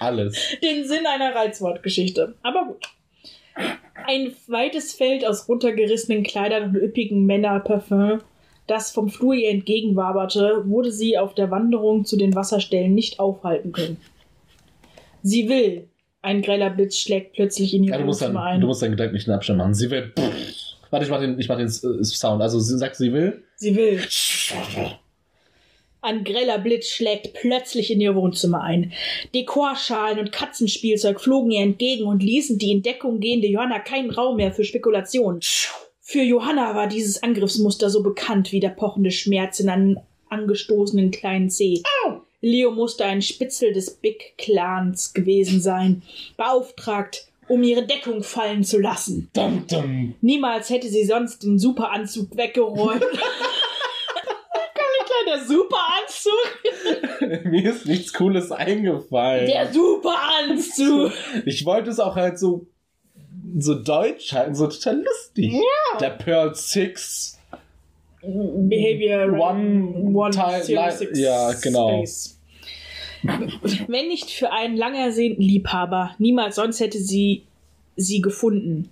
Alles. 0.00 0.36
den 0.62 0.86
Sinn 0.86 1.06
einer 1.06 1.34
Reizwortgeschichte. 1.34 2.34
Aber 2.42 2.64
gut. 2.66 2.86
Ein 4.06 4.34
weites 4.48 4.92
Feld 4.92 5.24
aus 5.24 5.48
runtergerissenen 5.48 6.24
Kleidern 6.24 6.64
und 6.70 6.76
üppigen 6.76 7.24
Männerparfüm, 7.24 8.20
das 8.66 8.90
vom 8.90 9.08
Flur 9.08 9.34
ihr 9.34 9.50
entgegenwaberte, 9.50 10.62
wurde 10.64 10.92
sie 10.92 11.18
auf 11.18 11.34
der 11.34 11.50
Wanderung 11.50 12.04
zu 12.04 12.16
den 12.16 12.34
Wasserstellen 12.34 12.94
nicht 12.94 13.20
aufhalten 13.20 13.72
können. 13.72 13.98
Sie 15.22 15.48
will. 15.48 15.88
Ein 16.22 16.40
greller 16.40 16.70
Blitz 16.70 16.98
schlägt 16.98 17.34
plötzlich 17.34 17.74
in 17.74 17.84
ihr 17.84 17.90
Ja, 17.90 17.98
du, 17.98 18.04
musst 18.04 18.22
Wohnzimmer 18.22 18.40
dann, 18.40 18.54
ein. 18.54 18.60
du 18.60 18.66
musst 18.66 18.82
deinen 18.82 18.92
Gedanken 18.92 19.14
nicht 19.14 19.26
in 19.26 19.34
Abstand 19.34 19.58
machen. 19.58 19.74
Sie 19.74 19.90
will. 19.90 20.12
Warte, 20.90 21.04
ich 21.04 21.10
mach 21.10 21.20
den, 21.20 21.38
ich 21.38 21.48
mach 21.48 21.58
den 21.58 21.66
äh, 21.66 22.04
Sound. 22.04 22.40
Also 22.40 22.60
sie 22.60 22.78
sagt, 22.78 22.96
sie 22.96 23.12
will. 23.12 23.42
Sie 23.56 23.76
will. 23.76 24.00
Ein 26.00 26.22
greller 26.22 26.58
Blitz 26.58 26.88
schlägt 26.88 27.32
plötzlich 27.32 27.90
in 27.90 27.98
ihr 27.98 28.14
Wohnzimmer 28.14 28.60
ein. 28.60 28.92
Dekorschalen 29.34 30.18
und 30.18 30.32
Katzenspielzeug 30.32 31.18
flogen 31.18 31.50
ihr 31.50 31.62
entgegen 31.62 32.04
und 32.04 32.22
ließen 32.22 32.58
die 32.58 32.72
in 32.72 32.82
Deckung 32.82 33.20
gehende 33.20 33.48
Johanna 33.48 33.78
keinen 33.78 34.10
Raum 34.10 34.36
mehr 34.36 34.52
für 34.52 34.64
Spekulationen. 34.64 35.40
Für 36.06 36.20
Johanna 36.20 36.74
war 36.74 36.86
dieses 36.86 37.22
Angriffsmuster 37.22 37.88
so 37.88 38.02
bekannt 38.02 38.52
wie 38.52 38.60
der 38.60 38.68
pochende 38.68 39.10
Schmerz 39.10 39.58
in 39.58 39.70
einem 39.70 39.98
angestoßenen 40.28 41.10
kleinen 41.10 41.48
Zeh. 41.48 41.82
Leo 42.42 42.72
musste 42.72 43.06
ein 43.06 43.22
Spitzel 43.22 43.72
des 43.72 43.90
Big 43.90 44.34
Clans 44.36 45.14
gewesen 45.14 45.62
sein, 45.62 46.02
beauftragt, 46.36 47.26
um 47.48 47.62
ihre 47.62 47.86
Deckung 47.86 48.22
fallen 48.22 48.64
zu 48.64 48.78
lassen. 48.78 49.30
Dum, 49.32 49.64
dum. 49.66 50.14
Niemals 50.20 50.68
hätte 50.68 50.88
sie 50.88 51.04
sonst 51.06 51.42
den 51.42 51.58
Superanzug 51.58 52.36
weggeräumt. 52.36 53.02
Kleiner 55.24 55.42
Superanzug. 55.46 57.44
Mir 57.50 57.70
ist 57.70 57.86
nichts 57.86 58.12
Cooles 58.12 58.52
eingefallen. 58.52 59.46
Der 59.46 59.72
Superanzug. 59.72 61.12
Ich 61.46 61.64
wollte 61.64 61.88
es 61.88 61.98
auch 61.98 62.16
halt 62.16 62.38
so, 62.38 62.66
so 63.56 63.74
deutsch 63.74 64.32
halten, 64.32 64.54
so 64.54 64.66
total 64.66 65.02
lustig. 65.02 65.52
Ja. 65.52 65.98
Der 66.00 66.10
Pearl 66.10 66.54
Six. 66.54 67.38
Behavior 68.22 69.32
One 69.38 70.14
One 70.14 70.30
Time- 70.30 70.62
Six 70.92 71.18
ja, 71.18 71.52
genau. 71.52 71.98
Space. 71.98 72.40
Wenn 73.88 74.08
nicht 74.08 74.30
für 74.30 74.52
einen 74.52 74.76
lang 74.76 74.94
ersehnten 74.94 75.42
Liebhaber, 75.42 76.14
niemals 76.18 76.56
sonst 76.56 76.80
hätte 76.80 76.98
sie 76.98 77.42
sie 77.96 78.20
gefunden. 78.20 78.90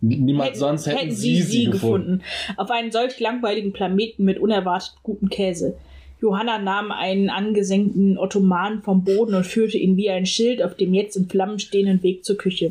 Niemand 0.00 0.56
sonst 0.56 0.86
hätten, 0.86 1.12
sie 1.12 1.42
sie 1.42 1.66
gefunden. 1.66 2.22
Auf 2.56 2.70
einen 2.70 2.90
solch 2.90 3.20
langweiligen 3.20 3.72
Planeten 3.72 4.24
mit 4.24 4.38
unerwartet 4.38 4.94
gutem 5.04 5.28
Käse. 5.30 5.76
Johanna 6.20 6.58
nahm 6.58 6.90
einen 6.90 7.30
angesenkten 7.30 8.18
Ottoman 8.18 8.82
vom 8.82 9.04
Boden 9.04 9.34
und 9.34 9.46
führte 9.46 9.78
ihn 9.78 9.96
wie 9.96 10.10
ein 10.10 10.26
Schild 10.26 10.62
auf 10.62 10.74
dem 10.76 10.92
jetzt 10.92 11.16
in 11.16 11.28
Flammen 11.28 11.60
stehenden 11.60 12.02
Weg 12.02 12.24
zur 12.24 12.36
Küche. 12.36 12.68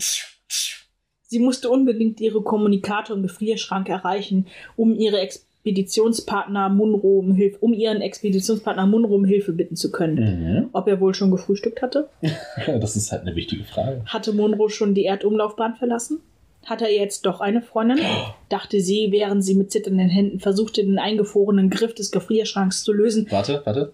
Sie 1.32 1.40
musste 1.40 1.70
unbedingt 1.70 2.20
ihre 2.20 2.42
Kommunikator 2.42 3.16
im 3.16 3.24
Gefrierschrank 3.24 3.88
erreichen, 3.88 4.48
um 4.76 4.94
ihre 4.94 5.22
Expeditionspartner 5.22 6.68
Munro 6.68 7.20
um 7.20 7.32
Hilfe, 7.34 7.58
um 7.62 7.72
ihren 7.72 8.02
Expeditionspartner 8.02 8.86
Munro 8.86 9.16
um 9.16 9.24
Hilfe 9.24 9.54
bitten 9.54 9.78
zu 9.78 9.94
können. 9.94 10.16
Mhm. 10.18 10.70
Ob 10.74 10.90
er 10.90 11.00
wohl 11.00 11.14
schon 11.14 11.32
gefrühstückt 11.32 11.82
hatte? 11.82 12.10
Das 12.82 12.98
ist 12.98 13.14
halt 13.14 13.22
eine 13.22 13.38
wichtige 13.38 13.64
Frage. 13.64 14.02
Hatte 14.08 14.34
Munro 14.34 14.68
schon 14.68 14.94
die 14.94 15.06
Erdumlaufbahn 15.06 15.76
verlassen? 15.76 16.20
Hat 16.66 16.82
er 16.82 16.92
jetzt 16.92 17.26
doch 17.26 17.40
eine 17.40 17.62
Freundin? 17.62 18.00
dachte 18.50 18.82
sie, 18.82 19.08
während 19.12 19.46
sie 19.46 19.56
mit 19.56 19.72
zitternden 19.72 20.10
Händen 20.10 20.42
versuchte, 20.42 20.84
den 20.84 21.00
eingefrorenen 21.00 21.70
Griff 21.70 21.96
des 21.96 22.12
Gefrierschranks 22.12 22.84
zu 22.84 22.92
lösen, 22.92 23.28
Warte, 23.30 23.62
warte. 23.64 23.94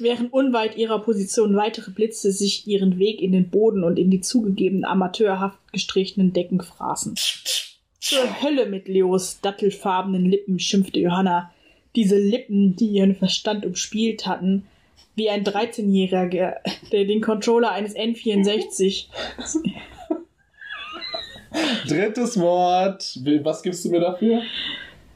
Während 0.00 0.32
unweit 0.32 0.76
ihrer 0.76 1.00
Position 1.00 1.56
weitere 1.56 1.90
Blitze 1.90 2.32
sich 2.32 2.66
ihren 2.66 2.98
Weg 2.98 3.20
in 3.20 3.32
den 3.32 3.50
Boden 3.50 3.84
und 3.84 3.98
in 3.98 4.10
die 4.10 4.20
zugegeben 4.20 4.84
amateurhaft 4.84 5.58
gestrichenen 5.72 6.32
Decken 6.32 6.60
fraßen. 6.60 7.14
Zur 8.00 8.42
Hölle 8.42 8.66
mit 8.66 8.88
Leos 8.88 9.40
dattelfarbenen 9.40 10.24
Lippen, 10.24 10.58
schimpfte 10.58 11.00
Johanna. 11.00 11.52
Diese 11.96 12.18
Lippen, 12.18 12.76
die 12.76 12.88
ihren 12.88 13.14
Verstand 13.14 13.66
umspielt 13.66 14.26
hatten, 14.26 14.66
wie 15.16 15.30
ein 15.30 15.44
13-Jähriger, 15.44 16.56
der 16.92 17.04
den 17.04 17.20
Controller 17.20 17.72
eines 17.72 17.96
N64 17.96 19.06
Drittes 21.88 22.38
Wort. 22.38 23.18
Was 23.42 23.62
gibst 23.62 23.84
du 23.84 23.90
mir 23.90 24.00
dafür? 24.00 24.42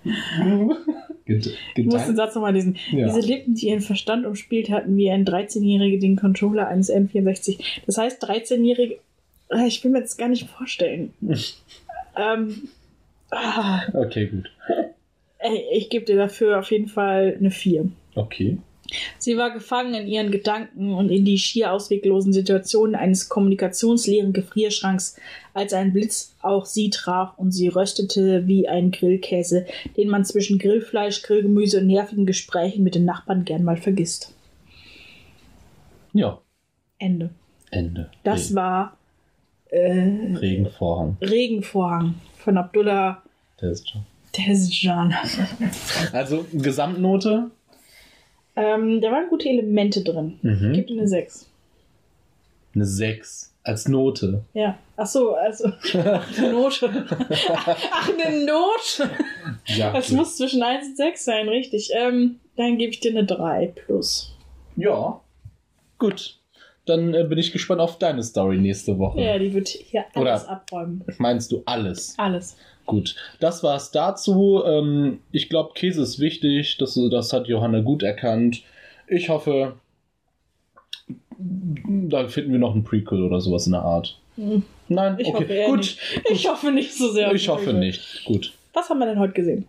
Ged- 1.27 1.51
Ich 1.77 1.87
muss 1.87 2.07
den 2.07 2.17
Satz 2.17 2.35
nochmal 2.35 2.55
lesen. 2.55 2.77
Ja. 2.91 3.07
Diese 3.07 3.21
Lippen, 3.27 3.55
die 3.55 3.69
ihren 3.69 3.81
Verstand 3.81 4.27
umspielt 4.27 4.71
hatten, 4.71 4.97
wie 4.97 5.11
ein 5.11 5.25
13-Jähriger 5.25 6.01
den 6.01 6.17
Controller 6.17 6.69
eines 6.69 6.91
N64. 6.93 7.59
Das 7.87 7.99
heißt, 7.99 8.23
13-Jährige. 8.25 8.99
Ah, 9.51 9.67
Ich 9.67 9.83
will 9.85 9.91
mir 9.91 10.01
das 10.01 10.17
gar 10.17 10.29
nicht 10.29 10.49
vorstellen. 10.49 11.13
ähm, 12.17 12.69
ah, 13.31 13.83
Okay, 13.95 14.27
gut. 14.27 14.51
ich 15.73 15.91
gebe 15.91 16.05
dir 16.05 16.17
dafür 16.17 16.59
auf 16.59 16.71
jeden 16.71 16.89
Fall 16.89 17.37
eine 17.39 17.51
4. 17.51 17.89
Okay. 18.15 18.59
Sie 19.19 19.37
war 19.37 19.53
gefangen 19.53 19.95
in 19.95 20.09
ihren 20.09 20.31
Gedanken 20.31 20.95
und 20.95 21.11
in 21.11 21.25
die 21.25 21.39
schier 21.39 21.73
ausweglosen 21.73 22.33
Situationen 22.33 22.95
eines 22.95 23.29
kommunikationsleeren 23.29 24.33
Gefrierschranks, 24.33 25.17
als 25.55 25.73
ein 25.73 25.93
Blitz 25.93 26.35
auch 26.43 26.67
sie 26.67 26.91
traf 26.91 27.37
und 27.37 27.53
sie 27.53 27.69
röstete 27.69 28.47
wie 28.47 28.69
ein 28.69 28.91
Grillkäse, 28.91 29.67
den 29.97 30.09
man 30.09 30.25
zwischen 30.25 30.59
Grillfleisch, 30.59 31.23
Grillgemüse 31.23 31.81
und 31.81 31.87
nervigen 31.87 32.27
Gesprächen 32.27 32.85
mit 32.85 32.95
den 32.95 33.05
Nachbarn 33.05 33.45
gern 33.45 33.65
mal 33.65 33.77
vergisst. 33.77 34.35
Ja. 36.13 36.41
Ende. 36.99 37.31
Ende. 37.71 38.11
Das 38.25 38.47
Regen. 38.47 38.57
war 38.57 38.97
äh, 39.71 40.37
Regenvorhang. 40.37 41.17
Regenvorhang 41.21 42.15
von 42.37 42.59
Abdullah 42.59 43.23
Der 43.61 43.71
ist 43.71 43.89
schon. 43.89 44.03
Tezcan. 44.33 45.15
Also 46.13 46.47
Gesamtnote. 46.53 47.51
Ähm, 48.57 49.01
da 49.01 49.11
waren 49.11 49.29
gute 49.29 49.49
Elemente 49.49 50.03
drin. 50.03 50.39
Mhm. 50.43 50.73
Gibt 50.73 50.91
eine 50.91 51.07
6. 51.09 51.47
Eine 52.75 52.85
6. 52.87 53.49
Als 53.63 53.89
Note. 53.89 54.43
Ja. 54.55 54.79
Ach 54.97 55.07
so, 55.07 55.35
also 55.35 55.71
eine 55.93 56.53
Note. 56.53 57.07
Ach, 57.53 58.09
eine 58.09 58.45
Note. 58.47 59.11
Ja. 59.67 59.93
Das 59.93 60.11
muss 60.11 60.37
zwischen 60.39 60.63
1 60.63 60.89
und 60.89 60.97
6 60.97 61.25
sein, 61.25 61.49
richtig. 61.49 61.91
Ähm, 61.95 62.41
dann 62.57 62.79
gebe 62.79 62.93
ich 62.93 63.01
dir 63.01 63.11
eine 63.11 63.25
3 63.25 63.67
plus. 63.75 64.35
Ja. 64.77 65.21
Gut. 65.99 66.39
Dann 66.87 67.13
äh, 67.13 67.25
bin 67.25 67.37
ich 67.39 67.53
gespannt 67.53 67.81
auf 67.83 67.99
deine 67.99 68.23
Story 68.23 68.57
nächste 68.57 68.99
Woche. 68.99 69.21
Ja, 69.21 69.39
die 69.39 69.53
wird 69.53 69.69
hier 69.69 70.05
alles 70.15 70.45
Oder- 70.45 70.51
abräumen. 70.51 71.05
Meinst 71.19 71.53
du 71.53 71.63
alles? 71.67 72.15
Alles. 72.17 72.57
Gut, 72.91 73.15
das 73.41 73.63
war's 73.63 73.91
dazu. 73.91 74.63
Ähm, 74.65 75.21
ich 75.33 75.49
glaube, 75.49 75.73
Käse 75.75 76.03
ist 76.03 76.19
wichtig. 76.19 76.77
Das, 76.79 76.99
das 77.11 77.33
hat 77.33 77.47
Johanna 77.49 77.81
gut 77.81 78.03
erkannt. 78.03 78.63
Ich 79.09 79.29
hoffe, 79.29 79.75
da 81.39 82.29
finden 82.29 82.53
wir 82.53 82.59
noch 82.59 82.75
ein 82.75 82.85
Prequel 82.85 83.23
oder 83.23 83.41
sowas 83.41 83.67
in 83.67 83.73
der 83.73 83.83
Art. 83.83 84.19
Hm, 84.37 84.63
Nein, 84.89 85.17
Ich 85.19 85.29
okay, 85.29 85.67
gut. 85.67 85.79
nicht. 85.79 85.99
Ich 86.31 86.49
hoffe 86.49 86.71
nicht 86.73 86.95
so 86.97 87.11
sehr. 87.11 87.33
Ich 87.33 87.49
hoffe 87.49 87.65
Prequel. 87.65 87.81
nicht. 87.81 88.25
Gut. 88.25 88.53
Was 88.73 88.89
haben 88.91 88.99
wir 88.99 89.07
denn 89.07 89.19
heute 89.19 89.33
gesehen? 89.33 89.67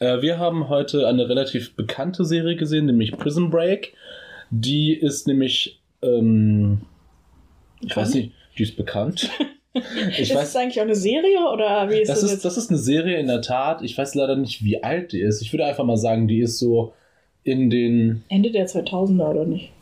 Äh, 0.00 0.22
wir 0.22 0.38
haben 0.38 0.68
heute 0.68 1.06
eine 1.06 1.28
relativ 1.28 1.74
bekannte 1.76 2.24
Serie 2.24 2.56
gesehen, 2.56 2.86
nämlich 2.86 3.12
Prison 3.12 3.50
Break. 3.50 3.94
Die 4.50 4.92
ist 4.94 5.26
nämlich, 5.26 5.80
ähm, 6.02 6.82
ich 7.80 7.96
weiß 7.96 8.14
nicht, 8.14 8.32
die 8.58 8.62
ist 8.62 8.76
bekannt. 8.76 9.30
Ich 9.74 10.30
ist 10.30 10.34
weiß, 10.34 10.48
es 10.48 10.56
eigentlich 10.56 10.78
auch 10.78 10.84
eine 10.84 10.94
Serie 10.94 11.50
oder 11.52 11.90
wie 11.90 12.00
ist 12.00 12.08
Das 12.08 12.20
das, 12.20 12.32
ist, 12.32 12.44
das 12.44 12.56
ist 12.56 12.70
eine 12.70 12.78
Serie 12.78 13.18
in 13.18 13.26
der 13.26 13.42
Tat. 13.42 13.82
Ich 13.82 13.98
weiß 13.98 14.14
leider 14.14 14.36
nicht, 14.36 14.64
wie 14.64 14.82
alt 14.84 15.12
die 15.12 15.20
ist. 15.20 15.42
Ich 15.42 15.52
würde 15.52 15.66
einfach 15.66 15.84
mal 15.84 15.96
sagen, 15.96 16.28
die 16.28 16.40
ist 16.40 16.58
so 16.58 16.92
in 17.42 17.70
den, 17.70 18.22
Ende 18.28 18.52
der 18.52 18.68
2000er 18.68 19.30
oder 19.30 19.44
nicht? 19.44 19.72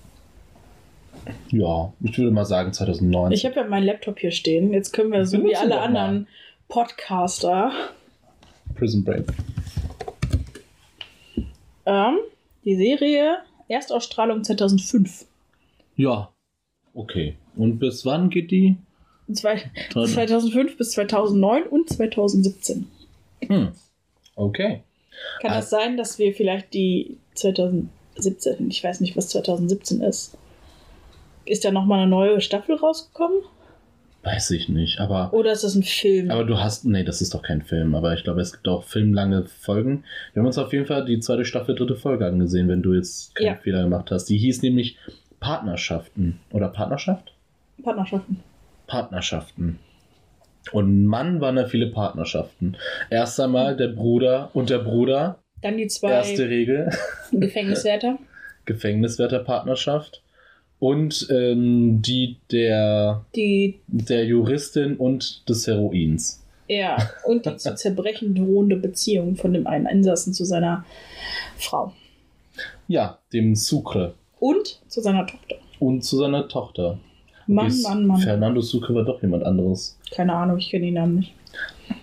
ja, 1.51 1.93
ich 2.03 2.19
würde 2.19 2.31
mal 2.31 2.45
sagen 2.45 2.73
2009. 2.73 3.33
Ich 3.33 3.45
habe 3.45 3.57
ja 3.57 3.65
meinen 3.65 3.85
Laptop 3.85 4.19
hier 4.19 4.31
stehen. 4.31 4.73
Jetzt 4.73 4.93
können 4.93 5.13
wir 5.13 5.25
so 5.27 5.43
wie 5.45 5.55
alle 5.55 5.71
doch 5.71 5.77
mal. 5.77 5.85
anderen 5.85 6.27
Podcaster 6.69 7.73
Prison 8.75 9.05
Break. 9.05 9.25
ähm, 11.87 12.19
die 12.65 12.77
Serie 12.77 13.39
Erstausstrahlung 13.69 14.43
2005. 14.43 15.27
Ja, 15.97 16.31
okay. 16.95 17.37
Und 17.57 17.79
bis 17.79 18.05
wann 18.05 18.31
geht 18.31 18.51
die? 18.51 18.77
Zwei, 19.35 19.63
Toll. 19.91 20.07
2005 20.07 20.77
bis 20.77 20.93
2009 20.93 21.65
und 21.65 21.89
2017. 21.89 22.87
Hm. 23.47 23.69
Okay. 24.37 24.83
Kann 25.41 25.51
Ah. 25.53 25.57
das 25.57 25.71
sein, 25.71 25.97
dass 25.97 26.19
wir 26.19 26.33
vielleicht 26.35 26.73
die 26.75 27.19
2017, 27.35 28.71
ich 28.71 28.83
weiß 28.83 29.01
nicht, 29.01 29.17
was 29.17 29.29
2017 29.29 30.01
ist. 30.03 30.37
Ist 31.45 31.65
da 31.65 31.71
nochmal 31.71 32.01
eine 32.03 32.11
neue 32.11 32.41
Staffel 32.41 32.77
rausgekommen? 32.77 33.39
Weiß 34.23 34.53
ich 34.53 34.69
nicht, 34.69 35.01
aber. 35.01 35.33
Oder 35.33 35.51
ist 35.53 35.65
das 35.65 35.75
ein 35.75 35.83
Film? 35.83 36.31
Aber 36.31 36.45
du 36.45 36.59
hast. 36.61 36.85
Nee, 36.85 37.03
das 37.03 37.21
ist 37.21 37.35
doch 37.35 37.43
kein 37.43 37.63
Film, 37.63 37.97
aber 37.97 38.15
ich 38.15 38.23
glaube, 38.23 38.41
es 38.41 38.53
gibt 38.53 38.69
auch 38.69 38.85
filmlange 38.85 39.47
Folgen. 39.47 40.05
Wir 40.33 40.41
haben 40.41 40.47
uns 40.47 40.59
auf 40.59 40.73
jeden 40.73 40.87
Fall 40.87 41.05
die 41.05 41.19
zweite 41.19 41.45
Staffel, 41.45 41.75
dritte 41.75 41.97
Folge 41.97 42.25
angesehen, 42.27 42.69
wenn 42.69 42.83
du 42.83 42.95
jetzt 42.95 43.35
keinen 43.35 43.47
Ja. 43.49 43.55
Fehler 43.57 43.83
gemacht 43.83 44.13
hast. 44.13 44.27
Die 44.27 44.39
hieß 44.39 44.63
nämlich 44.63 44.97
Partnerschaften. 45.41 46.39
Oder 46.53 46.69
Partnerschaft? 46.69 47.33
Partnerschaften. 47.83 48.39
Partnerschaften. 48.93 49.79
Und 50.71 51.07
Mann 51.07 51.41
waren 51.41 51.57
da 51.57 51.65
viele 51.65 51.87
Partnerschaften. 51.87 52.77
Erst 53.09 53.41
einmal 53.41 53.75
der 53.75 53.89
Bruder 53.89 54.51
und 54.53 54.69
der 54.69 54.81
Bruder, 54.81 55.39
Dann 55.63 55.79
die 55.79 55.87
zwei 55.87 56.11
erste 56.13 56.47
Regel, 56.51 56.91
Gefängniswärter. 57.33 58.19
Gefängniswärterpartnerschaft. 58.67 60.23
Und 60.79 61.27
ähm, 61.31 62.03
die 62.03 62.37
der, 62.51 63.25
Die, 63.35 63.81
der 63.87 64.27
Juristin 64.27 64.97
und 64.99 65.49
des 65.49 65.67
Heroins. 65.67 66.45
ja, 66.69 66.97
und 67.25 67.47
die 67.47 67.57
zu 67.57 67.75
zerbrechen 67.75 68.35
drohende 68.35 68.77
Beziehung 68.77 69.37
von 69.37 69.53
dem 69.55 69.67
einen 69.67 69.87
Insassen 69.87 70.35
zu 70.35 70.45
seiner 70.45 70.85
Frau. 71.57 71.93
Ja, 72.89 73.19
dem 73.33 73.55
Sucre 73.55 74.15
Und 74.39 74.81
zu 74.89 75.01
seiner 75.01 75.27
Tochter. 75.27 75.57
und 75.79 76.03
zu 76.05 76.19
seiner 76.19 76.47
Tochter. 76.49 76.99
Mann, 77.47 77.67
Ist 77.69 77.83
Mann, 77.83 78.07
Mann. 78.07 78.21
Fernando 78.21 78.61
Sucre 78.61 78.95
war 78.95 79.05
doch 79.05 79.21
jemand 79.23 79.45
anderes. 79.45 79.99
Keine 80.11 80.35
Ahnung, 80.35 80.59
ich 80.59 80.71
kenne 80.71 80.85
den 80.87 80.95
Namen 80.95 81.17
nicht. 81.17 81.35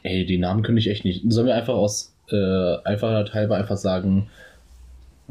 Ey, 0.03 0.25
die 0.25 0.37
Namen 0.37 0.63
könnte 0.63 0.79
ich 0.79 0.89
echt 0.89 1.05
nicht. 1.05 1.23
Sollen 1.31 1.47
wir 1.47 1.55
einfach 1.55 1.73
aus 1.75 2.13
äh, 2.31 2.75
Einfachheit 2.83 3.33
halber 3.33 3.55
einfach 3.55 3.77
sagen, 3.77 4.29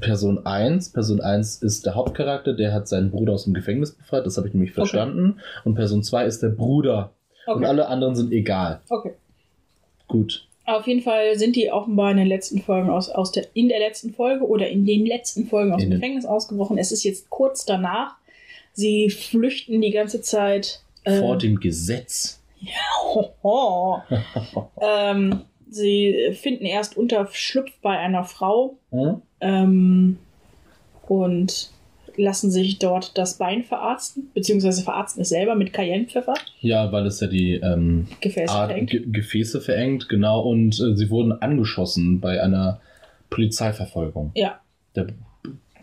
Person 0.00 0.47
1. 0.47 0.91
Person 0.91 1.21
1 1.21 1.62
ist 1.62 1.85
der 1.87 1.95
Hauptcharakter, 1.95 2.53
der 2.53 2.73
hat 2.73 2.87
seinen 2.88 3.11
Bruder 3.11 3.33
aus 3.33 3.45
dem 3.45 3.55
Gefängnis 3.55 3.93
befreit, 3.93 4.25
das 4.27 4.37
habe 4.37 4.47
ich 4.49 4.55
nämlich 4.55 4.71
Okay. 4.71 4.77
verstanden. 4.81 5.41
Und 5.65 5.75
Person 5.75 6.03
2 6.03 6.25
ist 6.25 6.43
der 6.43 6.49
Bruder. 6.50 7.12
Und 7.47 7.57
Okay. 7.57 7.67
alle 7.67 7.88
anderen 7.88 8.15
sind 8.15 8.33
egal. 8.33 8.81
okay. 8.88 9.12
Gut. 10.07 10.45
Auf 10.67 10.87
jeden 10.87 11.00
Fall 11.00 11.38
sind 11.38 11.57
die 11.57 11.71
offenbar 11.73 12.11
in 12.11 12.19
den 12.19 12.27
letzten 12.27 12.61
Folgen 12.61 12.91
aus, 12.91 13.09
aus 13.09 13.33
der, 13.33 13.47
in 13.55 13.69
der 13.69 13.79
letzten 13.79 14.12
Folge 14.12 14.47
oder 14.47 14.69
in 14.69 14.85
den 14.85 15.07
letzten 15.07 15.47
Folgen 15.47 15.73
aus 15.73 15.83
In 15.83 15.88
dem 15.91 15.99
Gefängnis 16.00 16.27
ausgebrochen. 16.27 16.77
Es 16.77 16.93
ist 16.93 17.05
jetzt 17.05 17.31
kurz 17.31 17.65
danach. 17.65 18.17
Sie 18.78 19.11
flüchten 19.11 19.80
die 19.80 19.90
ganze 19.90 20.20
Zeit. 20.23 20.82
äh, 21.02 21.18
Vor 21.18 21.37
dem 21.37 21.58
Gesetz. 21.58 22.40
Hoho. 23.12 24.00
ähm, 24.80 25.40
sie 25.68 26.30
finden 26.40 26.64
erst 26.64 26.97
Unterschlupf 26.97 27.73
bei 27.82 27.99
einer 27.99 28.23
Frau 28.23 28.76
Hm? 28.92 29.20
ähm, 29.40 30.18
und 31.08 31.70
lassen 32.16 32.52
sich 32.52 32.78
dort 32.78 33.18
das 33.18 33.37
Bein 33.38 33.64
verarzten, 33.64 34.30
beziehungsweise 34.32 34.82
verarzten 34.85 35.23
es 35.23 35.28
selber 35.30 35.56
mit 35.56 35.73
Cayennepfeffer, 35.73 36.35
Ja, 36.61 36.92
weil 36.92 37.04
es 37.06 37.18
ja 37.18 37.26
die 37.26 37.54
ähm, 37.54 38.06
Gefäße 38.20 38.52
Art, 38.52 38.70
verrenkt. 38.70 38.92
Ge 38.92 39.04
Gefäße 39.11 39.61
verengt, 39.61 40.08
genau. 40.08 40.40
Und 40.42 40.78
äh, 40.80 40.94
sie 40.97 41.11
wurden 41.11 41.32
angeschossen 41.32 42.20
bei 42.20 42.40
einer 42.40 42.80
Polizeiverfolgung. 43.30 44.30
Ja. 44.37 44.61
Der, 44.94 45.08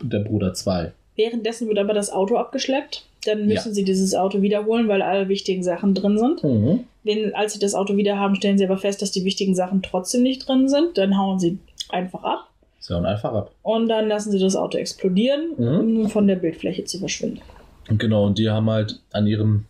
der 0.02 0.20
Bruder 0.20 0.54
2. 0.54 0.92
Währenddessen 1.16 1.68
wird 1.68 1.78
aber 1.78 1.94
das 1.94 2.10
Auto 2.12 2.36
abgeschleppt. 2.36 3.04
Dann 3.24 3.46
müssen 3.46 3.68
Ja. 3.70 3.74
sie 3.74 3.84
dieses 3.84 4.14
Auto 4.14 4.40
wiederholen, 4.42 4.86
weil 4.88 5.02
alle 5.02 5.28
wichtigen 5.28 5.62
Sachen 5.64 5.94
drin 5.94 6.18
sind. 6.18 6.44
Mhm. 6.44 6.84
Wenn, 7.02 7.34
als 7.34 7.54
sie 7.54 7.58
das 7.58 7.74
Auto 7.74 7.96
wieder 7.96 8.18
haben, 8.18 8.36
stellen 8.36 8.58
sie 8.58 8.64
aber 8.66 8.78
fest, 8.78 9.02
dass 9.02 9.10
die 9.10 9.24
wichtigen 9.24 9.54
Sachen 9.54 9.82
trotzdem 9.82 10.22
nicht 10.22 10.46
drin 10.46 10.68
sind. 10.68 10.96
Dann 10.98 11.18
hauen 11.18 11.38
sie 11.38 11.58
einfach 11.88 12.22
ab 12.22 12.48
Sie 12.80 12.94
hauen 12.94 13.04
einfach 13.06 13.32
ab. 13.32 13.50
und 13.62 13.88
dann 13.88 14.06
lassen 14.08 14.30
sie 14.30 14.38
das 14.38 14.54
Auto 14.54 14.78
explodieren, 14.78 15.52
Mhm. 15.56 15.78
um 16.02 16.08
von 16.08 16.26
der 16.28 16.36
Bildfläche 16.36 16.84
zu 16.84 16.98
verschwinden. 16.98 17.40
Genau, 17.88 18.26
und 18.26 18.38
die 18.38 18.48
haben 18.50 18.68
halt 18.70 19.00
an 19.12 19.26
ihrem, 19.26 19.64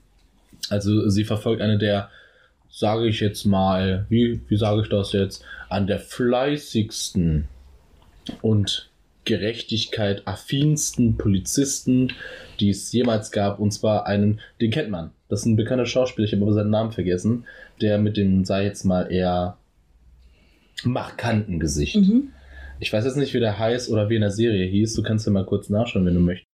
also 0.71 1.09
sie 1.09 1.25
verfolgt 1.25 1.62
eine 1.62 1.79
der, 1.79 2.11
sage 2.71 3.07
ich 3.07 3.21
jetzt 3.21 3.45
mal, 3.47 4.05
wie, 4.11 4.41
wie 4.49 4.57
sage 4.57 4.83
ich 4.83 4.88
das 4.91 5.12
jetzt, 5.12 5.43
an 5.71 5.87
der 5.87 5.99
fleißigsten 5.99 7.49
und 8.43 8.88
Gerechtigkeit 9.26 10.23
affinsten 10.26 11.18
Polizisten, 11.18 12.12
die 12.59 12.71
es 12.71 12.90
jemals 12.92 13.30
gab, 13.30 13.59
und 13.59 13.73
zwar 13.73 14.06
einen, 14.06 14.40
den 14.61 14.71
kennt 14.71 14.90
man. 14.90 15.11
Das 15.28 15.40
ist 15.40 15.47
ein 15.47 15.56
bekannter 15.56 15.85
Schauspieler, 15.85 16.26
ich 16.26 16.33
habe 16.33 16.42
aber 16.42 16.54
seinen 16.54 16.71
Namen 16.71 16.92
vergessen, 16.92 17.45
der 17.83 17.99
mit 17.99 18.16
dem, 18.16 18.47
sei 18.47 18.64
jetzt 18.64 18.85
mal 18.85 19.12
eher 19.12 19.59
markanten 20.85 21.61
Gesicht. 21.61 21.97
Mhm. 21.97 22.30
Ich 22.80 22.92
weiß 22.92 23.04
jetzt 23.04 23.16
nicht, 23.16 23.35
wie 23.35 23.40
der 23.40 23.59
heißt 23.59 23.90
oder 23.90 24.09
wie 24.09 24.16
in 24.16 24.21
der 24.21 24.30
Serie 24.30 24.66
hieß. 24.66 24.95
Du 24.95 25.02
kannst 25.02 25.26
ja 25.26 25.33
mal 25.33 25.47
kurz 25.47 25.68
nachschauen, 25.68 26.06
wenn 26.06 26.14
du 26.14 26.21
möchtest. 26.21 26.47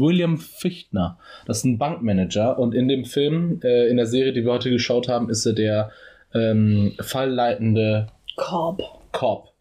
William 0.00 0.38
Fichtner. 0.38 1.18
Das 1.46 1.58
ist 1.58 1.64
ein 1.64 1.78
Bankmanager 1.78 2.58
und 2.58 2.74
in 2.74 2.88
dem 2.88 3.04
Film, 3.04 3.60
äh, 3.62 3.88
in 3.88 3.96
der 3.96 4.06
Serie, 4.06 4.32
die 4.32 4.44
wir 4.44 4.52
heute 4.52 4.70
geschaut 4.70 5.08
haben, 5.08 5.30
ist 5.30 5.46
er 5.46 5.52
der 5.52 5.90
ähm, 6.34 6.92
fallleitende 7.00 8.08
Korb. 8.36 8.82
Cop, 9.14 9.52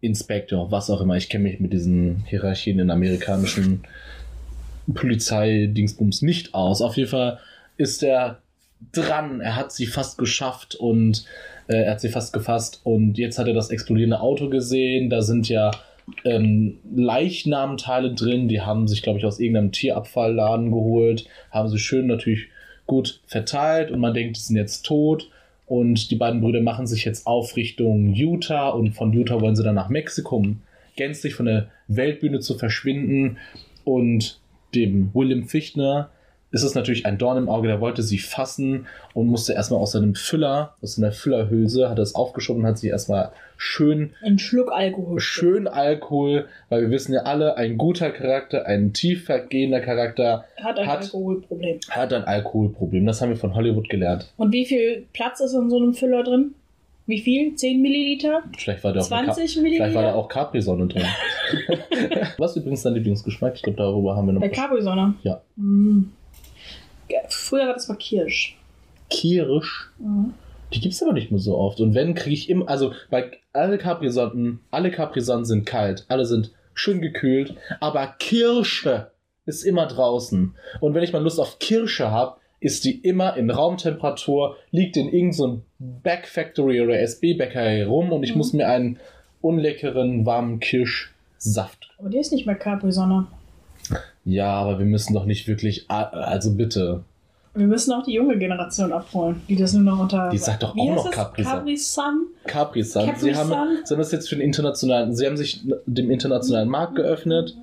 Inspektor, 0.00 0.72
was 0.72 0.88
auch 0.88 1.02
immer. 1.02 1.16
Ich 1.16 1.28
kenne 1.28 1.44
mich 1.44 1.60
mit 1.60 1.72
diesen 1.72 2.24
Hierarchien 2.26 2.78
in 2.78 2.90
amerikanischen 2.90 3.82
Polizeidingsbums 4.92 6.22
nicht 6.22 6.54
aus. 6.54 6.80
Auf 6.80 6.96
jeden 6.96 7.10
Fall 7.10 7.38
ist 7.76 8.02
er 8.02 8.40
dran. 8.92 9.40
Er 9.40 9.54
hat 9.54 9.70
sie 9.70 9.86
fast 9.86 10.16
geschafft 10.16 10.76
und 10.76 11.26
äh, 11.66 11.82
er 11.82 11.90
hat 11.92 12.00
sie 12.00 12.08
fast 12.08 12.32
gefasst. 12.32 12.80
Und 12.84 13.18
jetzt 13.18 13.38
hat 13.38 13.46
er 13.46 13.54
das 13.54 13.68
explodierende 13.68 14.20
Auto 14.20 14.48
gesehen. 14.48 15.10
Da 15.10 15.20
sind 15.20 15.48
ja 15.48 15.70
ähm, 16.24 16.78
Leichnamteile 16.94 18.14
drin. 18.14 18.48
Die 18.48 18.60
haben 18.60 18.88
sich, 18.88 19.02
glaube 19.02 19.18
ich, 19.18 19.24
aus 19.24 19.40
irgendeinem 19.40 19.72
Tierabfallladen 19.72 20.70
geholt. 20.70 21.26
Haben 21.50 21.68
sie 21.68 21.78
schön 21.78 22.06
natürlich 22.06 22.48
gut 22.86 23.20
verteilt 23.26 23.90
und 23.90 24.00
man 24.00 24.14
denkt, 24.14 24.36
die 24.36 24.40
sind 24.40 24.56
jetzt 24.56 24.82
tot. 24.82 25.30
Und 25.66 26.10
die 26.10 26.16
beiden 26.16 26.40
Brüder 26.40 26.62
machen 26.62 26.86
sich 26.86 27.04
jetzt 27.04 27.26
auf 27.26 27.56
Richtung 27.56 28.14
Utah 28.14 28.70
und 28.70 28.92
von 28.92 29.12
Utah 29.12 29.40
wollen 29.40 29.54
sie 29.54 29.62
dann 29.62 29.74
nach 29.74 29.90
Mexiko, 29.90 30.36
um 30.36 30.62
gänzlich 30.96 31.34
von 31.34 31.44
der 31.46 31.68
Weltbühne 31.88 32.40
zu 32.40 32.56
verschwinden. 32.56 33.36
Und 33.84 34.40
dem 34.74 35.14
William 35.14 35.44
Fichtner 35.44 36.10
ist 36.50 36.62
es 36.62 36.74
natürlich 36.74 37.04
ein 37.06 37.18
Dorn 37.18 37.36
im 37.36 37.48
Auge, 37.48 37.68
der 37.68 37.80
wollte 37.80 38.02
sie 38.02 38.18
fassen 38.18 38.86
und 39.14 39.26
musste 39.26 39.52
erstmal 39.52 39.80
aus 39.80 39.92
seinem 39.92 40.14
Füller, 40.14 40.74
aus 40.80 40.94
seiner 40.96 41.12
Füllerhülse, 41.12 41.90
hat 41.90 41.98
er 41.98 42.02
es 42.02 42.14
aufgeschoben 42.14 42.62
und 42.62 42.68
hat 42.68 42.78
sich 42.78 42.90
erstmal 42.90 43.32
schön 43.58 44.10
Ein 44.22 44.38
Schluck 44.38 44.70
Alkohol. 44.72 45.20
schön 45.20 45.68
Alkohol, 45.68 46.46
weil 46.70 46.82
wir 46.82 46.90
wissen 46.90 47.12
ja 47.12 47.22
alle, 47.22 47.56
ein 47.56 47.76
guter 47.76 48.10
Charakter, 48.10 48.64
ein 48.66 48.92
tiefergehender 48.92 49.80
Charakter 49.80 50.44
Hat 50.62 50.78
ein 50.78 50.86
Hat- 50.86 51.02
Alkoholproblem. 51.02 51.80
hat 51.90 52.12
ein 52.12 52.24
Alkoholproblem. 52.24 53.04
Das 53.04 53.20
haben 53.20 53.30
wir 53.30 53.36
von 53.36 53.54
Hollywood 53.54 53.88
gelernt. 53.88 54.32
Und 54.36 54.52
wie 54.52 54.64
viel 54.64 55.06
Platz 55.12 55.40
ist 55.40 55.52
in 55.54 55.68
so 55.68 55.76
einem 55.76 55.92
Füller 55.94 56.22
drin? 56.22 56.54
Wie 57.06 57.20
viel? 57.20 57.54
10 57.54 57.80
Milliliter? 57.80 58.42
Vielleicht 58.58 58.84
war 58.84 58.92
da 58.92 59.00
auch, 59.00 59.10
eine 59.10 59.26
Ka 59.28 59.32
20 59.32 59.60
vielleicht 59.62 59.94
war 59.94 60.02
da 60.02 60.14
auch 60.14 60.28
Capri-Sonne 60.28 60.88
drin. 60.88 61.04
Was 62.38 62.54
übrigens 62.56 62.82
dein 62.82 62.94
Lieblingsgeschmack? 62.94 63.54
Ich 63.56 63.62
glaube, 63.62 63.78
darüber 63.78 64.14
haben 64.16 64.26
wir 64.26 64.32
noch 64.34 64.40
Bei 64.42 64.50
Capri-Sonne? 64.50 65.14
Ja. 65.22 65.40
Mm. 65.56 66.10
Früher 67.28 67.66
war 67.66 67.74
das 67.74 67.88
mal 67.88 67.96
Kirsch. 67.96 68.56
Kirsch. 69.10 69.90
Mhm. 69.98 70.34
Die 70.72 70.80
gibt's 70.80 71.02
aber 71.02 71.12
nicht 71.14 71.30
mehr 71.30 71.40
so 71.40 71.56
oft. 71.56 71.80
Und 71.80 71.94
wenn, 71.94 72.14
kriege 72.14 72.34
ich 72.34 72.50
immer, 72.50 72.68
also 72.68 72.92
bei 73.10 73.30
alle 73.52 73.78
Capri-Sonnen, 73.78 74.60
alle 74.70 74.90
Capri-Sonnen 74.90 75.44
sind 75.46 75.64
kalt, 75.64 76.04
alle 76.08 76.26
sind 76.26 76.52
schön 76.74 77.00
gekühlt, 77.00 77.54
aber 77.80 78.06
Kirsche 78.18 79.10
ist 79.46 79.62
immer 79.62 79.86
draußen. 79.86 80.54
Und 80.80 80.94
wenn 80.94 81.02
ich 81.02 81.12
mal 81.14 81.22
Lust 81.22 81.40
auf 81.40 81.58
Kirsche 81.58 82.10
habe, 82.10 82.36
ist 82.60 82.84
die 82.84 82.98
immer 82.98 83.36
in 83.36 83.50
Raumtemperatur, 83.50 84.56
liegt 84.70 84.96
in 84.96 85.06
irgendeinem 85.08 85.32
so 85.32 85.62
Back 85.78 86.26
Factory 86.26 86.82
oder 86.82 86.98
SB-Bäckerei 87.00 87.86
rum 87.86 88.12
und 88.12 88.22
ich 88.24 88.32
Mhm. 88.32 88.38
muss 88.38 88.52
mir 88.52 88.68
einen 88.68 88.98
unleckeren, 89.40 90.26
warmen 90.26 90.60
Kirschsaft. 90.60 91.88
Aber 91.98 92.10
die 92.10 92.18
ist 92.18 92.32
nicht 92.32 92.46
mehr 92.46 92.56
Capri-Sonne. 92.56 93.26
Ja, 94.24 94.52
aber 94.52 94.78
wir 94.78 94.86
müssen 94.86 95.14
doch 95.14 95.24
nicht 95.24 95.48
wirklich, 95.48 95.86
ah, 95.88 96.02
also 96.04 96.54
bitte. 96.54 97.04
Wir 97.54 97.66
müssen 97.66 97.92
auch 97.92 98.04
die 98.04 98.12
junge 98.12 98.38
Generation 98.38 98.92
abholen, 98.92 99.42
die 99.48 99.56
das 99.56 99.72
nur 99.72 99.82
noch 99.82 99.98
unter. 99.98 100.28
Die 100.30 100.38
sagt 100.38 100.62
doch 100.62 100.74
Wie 100.76 100.82
auch 100.90 100.96
noch 100.96 101.06
das? 101.06 101.14
Capri-Sonne. 101.14 101.56
Capri-Sun? 101.56 102.26
Capri-Sun. 102.46 103.06
Capri 103.06 103.20
Sie 103.20 103.34
haben, 103.34 103.48
Sun? 103.48 103.78
sie 103.84 103.94
haben 103.94 103.98
das 103.98 104.12
jetzt 104.12 104.28
für 104.28 104.36
den 104.36 104.44
internationalen, 104.44 105.16
sie 105.16 105.26
haben 105.26 105.36
sich 105.36 105.62
dem 105.86 106.10
internationalen 106.10 106.68
Markt 106.68 106.96
geöffnet, 106.96 107.56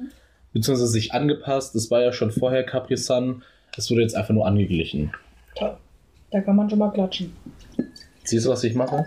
beziehungsweise 0.53 0.87
sich 0.91 1.13
angepasst. 1.13 1.75
Das 1.75 1.91
war 1.91 2.01
ja 2.01 2.11
schon 2.11 2.31
vorher 2.31 2.63
Capri-Sun. 2.65 3.43
Es 3.77 3.89
wurde 3.91 4.01
jetzt 4.01 4.15
einfach 4.15 4.33
nur 4.33 4.47
angeglichen. 4.47 5.11
Toll. 5.55 5.77
Da 6.31 6.41
kann 6.41 6.55
man 6.55 6.69
schon 6.69 6.79
mal 6.79 6.91
klatschen. 6.91 7.33
Siehst 8.23 8.45
du, 8.45 8.49
was 8.49 8.63
ich 8.63 8.73
mache? 8.75 9.05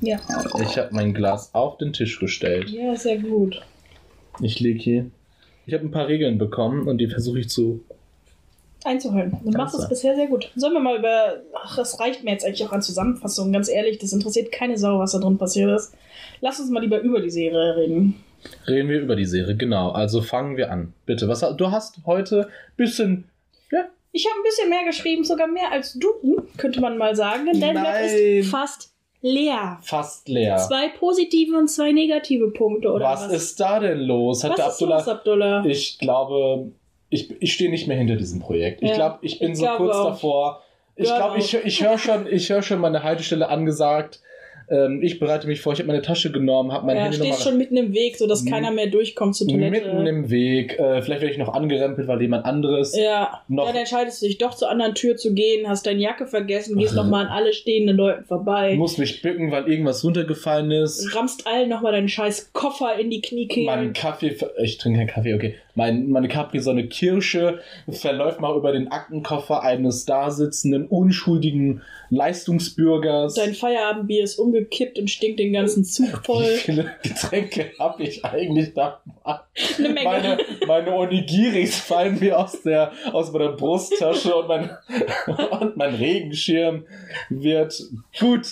Ja. 0.00 0.18
Ich 0.62 0.78
habe 0.78 0.88
mein 0.92 1.14
Glas 1.14 1.54
auf 1.54 1.78
den 1.78 1.92
Tisch 1.92 2.18
gestellt. 2.18 2.70
Ja, 2.70 2.94
sehr 2.96 3.18
gut. 3.18 3.62
Ich 4.40 4.60
lege 4.60 4.78
hier. 4.78 5.10
Ich 5.68 5.74
habe 5.74 5.84
ein 5.84 5.90
paar 5.90 6.08
Regeln 6.08 6.38
bekommen 6.38 6.88
und 6.88 6.96
die 6.96 7.08
versuche 7.08 7.40
ich 7.40 7.50
zu. 7.50 7.84
Einzuhalten. 8.84 9.38
Du 9.44 9.50
machst 9.50 9.78
es 9.78 9.86
bisher 9.86 10.16
sehr 10.16 10.26
gut. 10.26 10.50
Sollen 10.56 10.72
wir 10.72 10.80
mal 10.80 10.96
über. 10.96 11.42
Ach, 11.52 11.76
das 11.76 12.00
reicht 12.00 12.24
mir 12.24 12.30
jetzt 12.30 12.46
eigentlich 12.46 12.66
auch 12.66 12.72
an 12.72 12.80
Zusammenfassungen. 12.80 13.52
Ganz 13.52 13.68
ehrlich, 13.68 13.98
das 13.98 14.14
interessiert 14.14 14.50
keine 14.50 14.78
Sau, 14.78 14.98
was 14.98 15.12
da 15.12 15.18
drin 15.18 15.36
passiert 15.36 15.70
ist. 15.78 15.94
Lass 16.40 16.58
uns 16.58 16.70
mal 16.70 16.80
lieber 16.80 17.00
über 17.00 17.20
die 17.20 17.28
Serie 17.28 17.76
reden. 17.76 18.14
Reden 18.66 18.88
wir 18.88 19.00
über 19.00 19.14
die 19.14 19.26
Serie, 19.26 19.56
genau. 19.56 19.90
Also 19.90 20.22
fangen 20.22 20.56
wir 20.56 20.72
an. 20.72 20.94
Bitte, 21.04 21.28
was 21.28 21.40
du 21.40 21.70
hast 21.70 21.98
heute 22.06 22.46
ein 22.46 22.76
bisschen. 22.78 23.24
Ja, 23.70 23.84
Ich 24.12 24.26
habe 24.26 24.40
ein 24.40 24.44
bisschen 24.44 24.70
mehr 24.70 24.84
geschrieben, 24.86 25.24
sogar 25.24 25.48
mehr 25.48 25.70
als 25.70 25.98
du, 25.98 26.08
könnte 26.56 26.80
man 26.80 26.96
mal 26.96 27.14
sagen. 27.14 27.44
Denn 27.52 27.74
Nein. 27.74 28.08
ist 28.08 28.48
fast 28.48 28.94
leer. 29.20 29.78
fast 29.82 30.28
leer. 30.28 30.56
Zwei 30.58 30.88
positive 30.88 31.56
und 31.56 31.68
zwei 31.68 31.92
negative 31.92 32.50
Punkte, 32.50 32.90
oder 32.92 33.06
was? 33.06 33.24
was, 33.24 33.32
ist 33.32 33.60
da 33.60 33.80
denn 33.80 33.98
los? 34.00 34.44
Hat 34.44 34.50
was 34.52 34.56
der 34.56 34.66
ist 34.68 34.72
Abdullah. 34.74 34.96
los, 34.96 35.08
Abdullah? 35.08 35.64
Ich 35.66 35.98
glaube, 35.98 36.72
ich, 37.10 37.30
ich 37.40 37.52
stehe 37.54 37.70
nicht 37.70 37.86
mehr 37.88 37.96
hinter 37.96 38.16
diesem 38.16 38.40
Projekt. 38.40 38.82
Ich 38.82 38.90
Ja, 38.90 38.94
glaube, 38.96 39.18
ich 39.22 39.38
bin 39.38 39.52
ich 39.52 39.58
so 39.58 39.66
kurz 39.76 39.96
auch. 39.96 40.06
davor. 40.10 40.62
Ich 40.96 41.04
glaube, 41.06 41.38
ich, 41.38 41.54
ich 41.54 41.82
höre 41.84 41.96
schon, 41.98 42.26
ich 42.26 42.50
hör 42.50 42.60
schon 42.62 42.80
meine 42.80 43.02
Haltestelle 43.04 43.48
angesagt. 43.48 44.20
Ähm, 44.70 45.02
ich 45.02 45.18
bereite 45.18 45.46
mich 45.46 45.60
vor, 45.60 45.72
ich 45.72 45.78
habe 45.78 45.86
meine 45.88 46.02
Tasche 46.02 46.30
genommen, 46.30 46.72
habe 46.72 46.86
mein 46.86 46.96
ja, 46.96 47.02
Handy 47.04 47.16
stehst 47.16 47.42
schon 47.42 47.56
mitten 47.58 47.76
im 47.76 47.92
Weg, 47.94 48.16
sodass 48.16 48.42
Mhm. 48.44 48.50
keiner 48.50 48.70
mehr 48.70 48.86
durchkommt 48.88 49.34
zur 49.34 49.48
Toilette. 49.48 49.70
mitten 49.70 50.06
im 50.06 50.30
Weg. 50.30 50.78
Äh, 50.78 51.00
vielleicht 51.02 51.22
werde 51.22 51.32
ich 51.32 51.38
noch 51.38 51.54
angerempelt, 51.54 52.06
weil 52.08 52.20
jemand 52.20 52.44
anderes. 52.44 52.94
ja, 52.96 53.40
noch- 53.48 53.66
dann 53.66 53.76
entscheidest 53.76 54.20
du 54.22 54.26
dich 54.26 54.38
doch 54.38 54.54
zur 54.54 54.68
anderen 54.70 54.94
Tür 54.94 55.16
zu 55.16 55.32
gehen, 55.34 55.68
hast 55.68 55.86
deine 55.86 56.00
Jacke 56.00 56.26
vergessen, 56.26 56.76
gehst 56.76 56.94
nochmal 56.94 57.26
an 57.26 57.32
alle 57.32 57.52
stehenden 57.52 57.96
Leuten 57.96 58.24
vorbei, 58.24 58.74
muss 58.76 58.98
mich 58.98 59.22
bücken, 59.22 59.50
weil 59.50 59.68
irgendwas 59.70 60.04
runtergefallen 60.04 60.70
ist. 60.70 61.14
rammst 61.16 61.46
allen 61.46 61.68
nochmal 61.68 61.92
deinen 61.92 62.08
scheiß 62.08 62.52
Koffer 62.52 62.98
in 62.98 63.10
die 63.10 63.16
Mein 63.16 63.22
Kniekehlen. 63.22 63.92
Kaffee, 63.94 64.36
ich 64.62 64.78
trinke 64.78 64.98
keinen 64.98 65.08
Kaffee, 65.08 65.34
okay. 65.34 65.54
Mein, 65.78 66.08
meine 66.08 66.26
Capri-Sonne 66.26 66.88
Kirsche 66.88 67.60
verläuft 67.88 68.40
mal 68.40 68.56
über 68.56 68.72
den 68.72 68.90
Aktenkoffer 68.90 69.62
eines 69.62 70.04
da 70.06 70.28
sitzenden, 70.32 70.88
unschuldigen 70.88 71.82
Leistungsbürgers. 72.10 73.34
Dein 73.34 73.54
Feierabendbier 73.54 74.24
ist 74.24 74.40
umgekippt 74.40 74.98
und 74.98 75.08
stinkt 75.08 75.38
den 75.38 75.52
ganzen 75.52 75.84
Zug 75.84 76.08
Wie 76.08 76.24
voll. 76.24 76.44
viele 76.44 76.90
Getränke 77.04 77.70
habe 77.78 78.02
ich 78.02 78.24
eigentlich 78.24 78.74
da? 78.74 79.00
Eine 79.78 79.88
Menge. 79.90 80.04
Meine, 80.04 80.38
meine 80.66 80.94
Onigiris 80.94 81.78
fallen 81.78 82.18
mir 82.18 82.38
aus, 82.38 82.62
der, 82.62 82.90
aus 83.12 83.30
meiner 83.32 83.52
Brusttasche 83.52 84.34
und 84.34 84.48
mein, 84.48 84.70
und 85.60 85.76
mein 85.76 85.94
Regenschirm 85.94 86.86
wird 87.28 87.80
gut. 88.18 88.46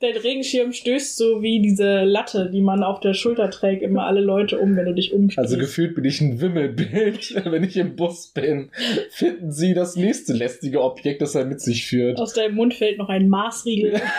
Dein 0.00 0.16
Regenschirm 0.16 0.72
stößt 0.72 1.16
so 1.16 1.42
wie 1.42 1.60
diese 1.60 2.04
Latte, 2.04 2.50
die 2.52 2.60
man 2.60 2.84
auf 2.84 3.00
der 3.00 3.14
Schulter 3.14 3.50
trägt, 3.50 3.82
immer 3.82 4.06
alle 4.06 4.20
Leute 4.20 4.58
um, 4.58 4.76
wenn 4.76 4.86
du 4.86 4.94
dich 4.94 5.12
umstehst. 5.12 5.38
Also 5.38 5.58
gefühlt 5.58 5.94
bin 5.94 6.04
ich 6.04 6.20
ein 6.20 6.40
Wimmelbild, 6.76 7.44
wenn 7.44 7.64
ich 7.64 7.76
im 7.76 7.96
Bus 7.96 8.28
bin. 8.28 8.70
Finden 9.10 9.52
Sie 9.52 9.74
das 9.74 9.96
nächste 9.96 10.32
lästige 10.32 10.82
Objekt, 10.82 11.22
das 11.22 11.34
er 11.34 11.44
mit 11.44 11.60
sich 11.60 11.86
führt. 11.86 12.18
Aus 12.18 12.34
deinem 12.34 12.54
Mund 12.54 12.74
fällt 12.74 12.98
noch 12.98 13.08
ein 13.08 13.28
Maßriegel. 13.28 14.00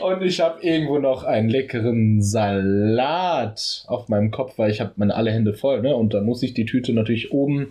Und 0.00 0.22
ich 0.22 0.40
habe 0.40 0.62
irgendwo 0.62 0.98
noch 0.98 1.24
einen 1.24 1.48
leckeren 1.48 2.22
Salat 2.22 3.84
auf 3.86 4.08
meinem 4.08 4.30
Kopf, 4.30 4.58
weil 4.58 4.70
ich 4.70 4.80
habe 4.80 4.92
meine 4.96 5.14
alle 5.14 5.30
Hände 5.30 5.54
voll, 5.54 5.82
ne? 5.82 5.94
Und 5.94 6.14
da 6.14 6.20
muss 6.20 6.42
ich 6.42 6.54
die 6.54 6.64
Tüte 6.64 6.92
natürlich 6.92 7.32
oben 7.32 7.70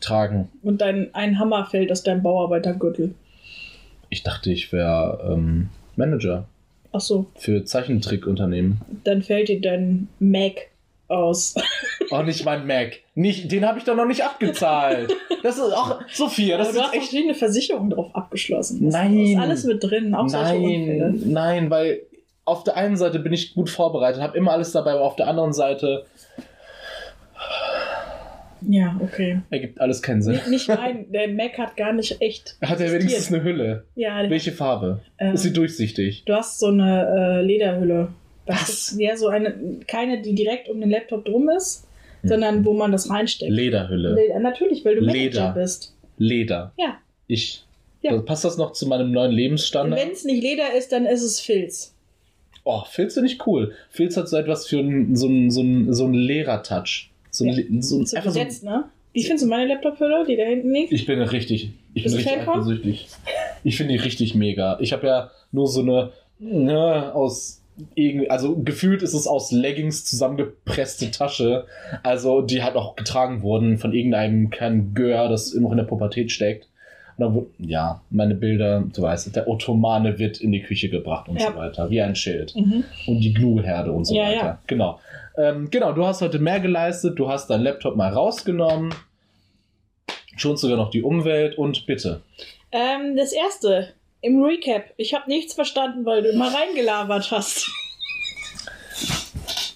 tragen. 0.00 0.48
Und 0.62 0.80
dein 0.80 1.14
ein 1.14 1.38
Hammer 1.38 1.66
fällt 1.66 1.92
aus 1.92 2.02
deinem 2.02 2.22
Bauarbeitergürtel. 2.22 3.14
Ich 4.10 4.22
dachte, 4.22 4.50
ich 4.52 4.72
wäre 4.72 5.32
ähm, 5.32 5.68
Manager 5.96 6.46
Ach 6.92 7.00
so, 7.00 7.26
für 7.36 7.64
Zeichentrickunternehmen. 7.64 8.80
dann 9.04 9.22
fällt 9.22 9.48
dir 9.48 9.60
dein 9.60 10.08
Mac 10.18 10.71
aus. 11.08 11.54
Oh, 12.10 12.22
nicht 12.22 12.44
mein 12.44 12.66
Mac. 12.66 12.98
Nicht, 13.14 13.50
den 13.52 13.66
habe 13.66 13.78
ich 13.78 13.84
doch 13.84 13.94
noch 13.96 14.06
nicht 14.06 14.22
abgezahlt. 14.24 15.12
Das 15.42 15.56
ist 15.56 15.62
auch, 15.72 16.00
Sophia, 16.12 16.56
das 16.58 16.68
Aber 16.68 16.74
du 16.74 16.80
ist 16.80 16.86
hast 16.86 16.94
echt. 16.94 17.02
verschiedene 17.04 17.34
Versicherungen 17.34 17.90
drauf 17.90 18.14
abgeschlossen. 18.14 18.84
Das 18.84 18.94
Nein. 18.94 19.18
ist 19.18 19.38
alles 19.38 19.64
mit 19.64 19.82
drin, 19.82 20.14
auch. 20.14 20.26
Nein, 20.30 21.20
nein, 21.26 21.70
weil 21.70 22.02
auf 22.44 22.64
der 22.64 22.76
einen 22.76 22.96
Seite 22.96 23.18
bin 23.18 23.32
ich 23.32 23.54
gut 23.54 23.70
vorbereitet, 23.70 24.20
habe 24.22 24.36
immer 24.36 24.52
alles 24.52 24.72
dabei, 24.72 24.92
aber 24.92 25.02
auf 25.02 25.16
der 25.16 25.28
anderen 25.28 25.52
Seite 25.52 26.04
Ja, 28.68 28.96
okay. 29.00 29.40
ergibt 29.50 29.80
alles 29.80 30.02
keinen 30.02 30.22
Sinn. 30.22 30.34
Nicht, 30.34 30.48
nicht 30.48 30.68
mein, 30.68 31.10
der 31.10 31.28
Mac 31.28 31.58
hat 31.58 31.76
gar 31.76 31.92
nicht 31.92 32.20
echt. 32.20 32.56
Hat 32.62 32.80
er 32.80 32.92
wenigstens 32.92 33.32
eine 33.32 33.42
Hülle? 33.42 33.84
Ja, 33.96 34.28
Welche 34.30 34.52
Farbe? 34.52 35.00
äh, 35.16 35.34
Ist 35.34 35.42
sie 35.42 35.52
durchsichtig? 35.52 36.24
du 36.26 36.34
hast 36.34 36.60
so 36.60 36.66
eine 36.68 37.40
äh, 37.40 37.42
Lederhülle. 37.42 38.08
Das 38.46 38.60
Was? 38.62 38.68
ist 38.92 39.00
ja 39.00 39.16
so 39.16 39.28
eine, 39.28 39.54
keine, 39.86 40.20
die 40.22 40.34
direkt 40.34 40.68
um 40.68 40.80
den 40.80 40.90
Laptop 40.90 41.24
drum 41.24 41.48
ist, 41.50 41.86
Hm. 42.22 42.28
sondern 42.28 42.64
wo 42.64 42.72
man 42.72 42.92
das 42.92 43.10
reinsteckt. 43.10 43.50
Lederhülle. 43.50 44.14
Leder, 44.14 44.38
natürlich, 44.40 44.84
weil 44.84 44.96
du 44.96 45.02
Manager 45.02 45.22
Leder. 45.22 45.52
bist. 45.56 45.94
Leder. 46.18 46.72
Ja. 46.78 46.98
Ich. 47.26 47.64
Ja. 48.02 48.10
Also 48.12 48.24
passt 48.24 48.44
das 48.44 48.56
noch 48.58 48.72
zu 48.72 48.86
meinem 48.86 49.10
neuen 49.12 49.32
Lebensstandard? 49.32 50.00
Wenn 50.00 50.10
es 50.12 50.24
nicht 50.24 50.42
Leder 50.42 50.72
ist, 50.76 50.92
dann 50.92 51.06
ist 51.06 51.22
es 51.22 51.40
Filz. 51.40 51.94
Oh, 52.64 52.82
Filz 52.88 53.14
finde 53.14 53.28
ich 53.28 53.44
cool. 53.46 53.72
Filz 53.90 54.16
hat 54.16 54.28
so 54.28 54.36
etwas 54.36 54.66
für 54.68 54.78
einen, 54.78 55.16
so 55.16 55.26
einen, 55.26 55.50
so 55.50 55.62
so 55.92 56.04
einen 56.04 56.14
Lehrer-Touch. 56.14 57.10
So 57.30 57.44
ein, 57.44 57.50
Ja. 57.50 57.82
so 57.82 57.98
ein, 57.98 58.06
So 58.06 58.16
einfach 58.16 58.30
so 58.30 58.40
ein, 58.40 58.48
ne? 58.62 58.84
Wie 59.14 59.22
findest 59.24 59.44
du 59.44 59.48
meine 59.48 59.66
Laptop-Hülle, 59.66 60.24
die 60.26 60.36
da 60.36 60.44
hinten 60.44 60.72
liegt? 60.72 60.92
Ich 60.92 61.06
bin 61.06 61.20
richtig. 61.22 61.70
Ich 61.94 62.04
Bist 62.04 62.16
bin 62.16 62.24
richtig 62.24 62.42
eifersüchtig. 62.48 63.08
Ich 63.64 63.76
finde 63.76 63.94
die 63.94 63.98
richtig 63.98 64.34
mega. 64.34 64.78
Ich 64.80 64.92
habe 64.92 65.06
ja 65.06 65.30
nur 65.50 65.66
so 65.66 65.80
eine 65.80 66.12
ne, 66.38 67.12
aus 67.14 67.61
irgendwie, 67.94 68.30
also 68.30 68.56
gefühlt 68.56 69.02
ist 69.02 69.14
es 69.14 69.26
aus 69.26 69.52
Leggings 69.52 70.04
zusammengepresste 70.04 71.10
Tasche. 71.10 71.66
Also 72.02 72.40
die 72.42 72.62
halt 72.62 72.76
auch 72.76 72.96
getragen 72.96 73.42
wurden 73.42 73.78
von 73.78 73.92
irgendeinem 73.92 74.50
kleinen 74.50 74.94
Gör, 74.94 75.28
das 75.28 75.54
noch 75.54 75.70
in 75.70 75.76
der 75.78 75.84
Pubertät 75.84 76.30
steckt. 76.32 76.68
Und 77.18 77.24
dann, 77.34 77.46
ja, 77.68 78.00
meine 78.10 78.34
Bilder, 78.34 78.82
du 78.94 79.02
weißt, 79.02 79.34
der 79.36 79.46
Ottomane 79.46 80.18
wird 80.18 80.40
in 80.40 80.50
die 80.50 80.62
Küche 80.62 80.88
gebracht 80.88 81.28
und 81.28 81.38
Ja. 81.40 81.52
so 81.52 81.56
weiter, 81.58 81.90
wie 81.90 82.00
ein 82.00 82.14
Schild. 82.16 82.54
Mhm. 82.56 82.84
Und 83.06 83.20
die 83.20 83.34
Gnu-Herde 83.34 83.92
und 83.92 84.04
so 84.06 84.14
Ja, 84.14 84.24
weiter. 84.28 84.34
ja. 84.46 84.58
Genau. 84.66 84.98
Ähm, 85.36 85.68
genau, 85.70 85.92
du 85.92 86.04
hast 86.06 86.20
heute 86.22 86.38
mehr 86.38 86.60
geleistet, 86.60 87.18
du 87.18 87.28
hast 87.28 87.48
deinen 87.50 87.62
Laptop 87.62 87.96
mal 87.96 88.12
rausgenommen, 88.12 88.94
schonst 90.36 90.62
sogar 90.62 90.76
noch 90.76 90.90
die 90.90 91.02
Umwelt 91.02 91.56
und 91.58 91.86
bitte. 91.86 92.22
Ähm, 92.72 93.16
das 93.16 93.32
erste, 93.32 93.88
im 94.22 94.42
Recap. 94.42 94.84
Ich 94.96 95.14
habe 95.14 95.28
nichts 95.28 95.54
verstanden, 95.54 96.04
weil 96.06 96.22
du 96.22 96.30
immer 96.30 96.52
reingelabert 96.52 97.30
hast. 97.30 97.70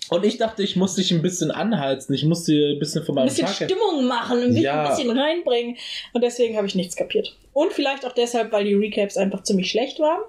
Und 0.09 0.25
ich 0.25 0.39
dachte, 0.39 0.63
ich 0.63 0.77
muss 0.77 0.95
dich 0.95 1.11
ein 1.11 1.21
bisschen 1.21 1.51
anheizen, 1.51 2.15
ich 2.15 2.25
muss 2.25 2.45
dir 2.45 2.71
ein 2.71 2.79
bisschen 2.79 3.05
von 3.05 3.15
Ein 3.15 3.27
meinem 3.27 3.29
bisschen 3.29 3.47
Tag... 3.47 3.69
Stimmung 3.69 4.07
machen 4.07 4.43
und 4.45 4.55
dich 4.55 4.63
Ja. 4.63 4.85
ein 4.85 4.89
bisschen 4.89 5.11
reinbringen. 5.11 5.77
Und 6.13 6.23
deswegen 6.23 6.57
habe 6.57 6.67
ich 6.69 6.77
nichts 6.77 6.95
kapiert. 6.95 7.37
Und 7.53 7.73
vielleicht 7.73 8.07
auch 8.07 8.13
deshalb, 8.13 8.53
weil 8.53 8.65
die 8.65 8.75
Recaps 8.75 9.17
einfach 9.17 9.43
ziemlich 9.43 9.69
schlecht 9.69 9.99
waren. 9.99 10.23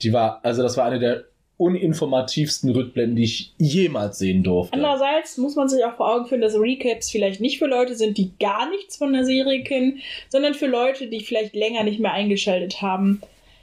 Die 0.00 0.12
war, 0.14 0.40
also 0.42 0.62
das 0.62 0.78
war 0.78 0.86
eine 0.86 0.98
der 0.98 1.24
uninformativsten 1.58 2.70
Rückblenden, 2.70 3.16
die 3.16 3.24
ich 3.24 3.52
jemals 3.58 4.18
sehen 4.18 4.42
durfte. 4.42 4.72
Andererseits 4.72 5.36
muss 5.36 5.56
man 5.56 5.68
sich 5.68 5.84
auch 5.84 5.96
vor 5.96 6.10
Augen 6.10 6.26
führen, 6.26 6.40
dass 6.40 6.54
Recaps 6.54 7.10
vielleicht 7.10 7.42
nicht 7.42 7.58
für 7.58 7.66
Leute 7.66 7.94
sind, 7.96 8.16
die 8.16 8.32
gar 8.40 8.70
nichts 8.70 8.96
von 8.96 9.12
der 9.12 9.26
Serie 9.26 9.62
kennen, 9.62 10.00
sondern 10.30 10.54
für 10.54 10.66
Leute, 10.68 11.08
die 11.08 11.20
vielleicht 11.20 11.54
länger 11.54 11.82
nicht 11.84 12.00
mehr 12.00 12.14
eingeschaltet 12.14 12.80
haben, 12.80 13.20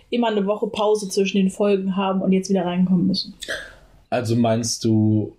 immer 0.09 0.27
eine 0.27 0.45
Woche 0.45 0.67
Pause 0.67 1.09
zwischen 1.09 1.37
den 1.37 1.49
Folgen 1.49 1.95
haben 1.95 2.21
und 2.21 2.31
jetzt 2.31 2.49
wieder 2.49 2.65
reinkommen 2.65 3.07
müssen. 3.07 3.33
Also 4.09 4.35
meinst 4.35 4.83
du, 4.83 5.35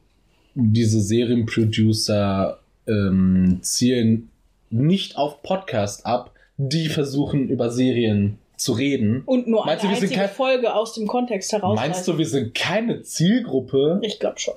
diese 0.54 1.00
Serienproducer 1.00 2.58
ähm, 2.86 3.58
zielen 3.62 4.30
nicht 4.70 5.16
auf 5.16 5.42
Podcast 5.42 6.04
ab, 6.06 6.32
die 6.56 6.88
versuchen 6.88 7.48
über 7.48 7.70
Serien 7.70 8.38
zu 8.56 8.72
reden? 8.72 9.22
Und 9.24 9.46
nur 9.46 9.64
Meinst 9.64 9.84
eine 9.84 9.94
du, 9.94 10.00
einzige 10.00 10.20
kein- 10.20 10.28
Folge 10.28 10.74
aus 10.74 10.94
dem 10.94 11.06
Kontext 11.06 11.52
heraus. 11.52 11.76
Meinst 11.76 12.06
du, 12.08 12.18
wir 12.18 12.26
sind 12.26 12.54
keine 12.54 13.02
Zielgruppe? 13.02 14.00
Ich 14.02 14.18
glaube 14.18 14.38
schon. 14.38 14.54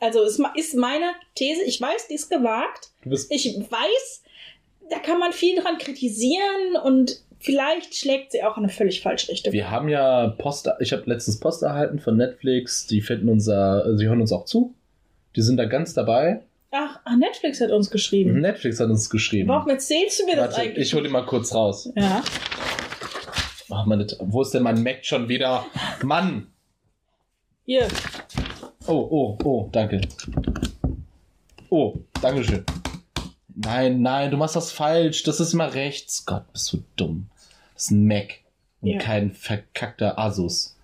Also 0.00 0.22
es 0.22 0.38
ist 0.54 0.74
meine 0.76 1.06
These. 1.34 1.62
Ich 1.64 1.80
weiß, 1.80 2.06
die 2.08 2.14
ist 2.14 2.30
gewagt. 2.30 2.90
Ich 3.30 3.58
weiß, 3.58 4.22
da 4.90 4.98
kann 5.00 5.18
man 5.18 5.32
viel 5.32 5.60
dran 5.60 5.76
kritisieren 5.78 6.76
und 6.84 7.20
vielleicht 7.40 7.94
schlägt 7.94 8.32
sie 8.32 8.42
auch 8.42 8.56
in 8.56 8.64
eine 8.64 8.72
völlig 8.72 9.00
falsche 9.00 9.30
Richtung. 9.30 9.52
Wir 9.52 9.70
haben 9.70 9.88
ja 9.88 10.28
Post, 10.28 10.68
ich 10.80 10.92
habe 10.92 11.02
letztens 11.06 11.40
Post 11.40 11.62
erhalten 11.62 11.98
von 11.98 12.16
Netflix, 12.16 12.86
die 12.86 13.00
finden 13.00 13.28
unser, 13.28 13.96
die 13.96 14.06
hören 14.06 14.20
uns 14.20 14.32
auch 14.32 14.44
zu. 14.44 14.74
Die 15.36 15.42
sind 15.42 15.56
da 15.56 15.66
ganz 15.66 15.94
dabei. 15.94 16.42
Ach, 16.70 17.00
ach, 17.04 17.16
Netflix 17.16 17.60
hat 17.60 17.70
uns 17.70 17.90
geschrieben. 17.90 18.40
Netflix 18.40 18.78
hat 18.80 18.90
uns 18.90 19.08
geschrieben. 19.08 19.48
Warum 19.48 19.70
erzählst 19.70 20.20
du 20.20 20.26
mir 20.26 20.36
das 20.36 20.48
Warte, 20.48 20.60
eigentlich? 20.62 20.88
ich 20.88 20.94
hole 20.94 21.06
ihn 21.06 21.12
mal 21.12 21.24
kurz 21.24 21.54
raus. 21.54 21.90
Ja. 21.96 22.22
Ach, 23.70 23.86
meine, 23.86 24.06
wo 24.20 24.42
ist 24.42 24.52
denn 24.52 24.62
mein 24.62 24.82
Mac 24.82 25.04
schon 25.04 25.28
wieder? 25.28 25.64
Mann! 26.02 26.48
Hier. 27.64 27.86
Oh, 28.86 29.06
oh, 29.10 29.38
oh, 29.44 29.68
danke. 29.70 30.00
Oh, 31.68 31.94
dankeschön. 32.22 32.64
Nein, 33.64 34.02
nein, 34.02 34.30
du 34.30 34.36
machst 34.36 34.56
das 34.56 34.70
falsch. 34.72 35.22
Das 35.24 35.40
ist 35.40 35.52
immer 35.52 35.74
rechts. 35.74 36.24
Gott, 36.26 36.44
bist 36.52 36.72
du 36.72 36.78
dumm. 36.96 37.26
Das 37.74 37.84
ist 37.84 37.90
ein 37.90 38.06
Mac 38.06 38.34
und 38.80 38.88
Ja. 38.90 38.98
kein 38.98 39.32
verkackter 39.32 40.18
Asus. 40.18 40.76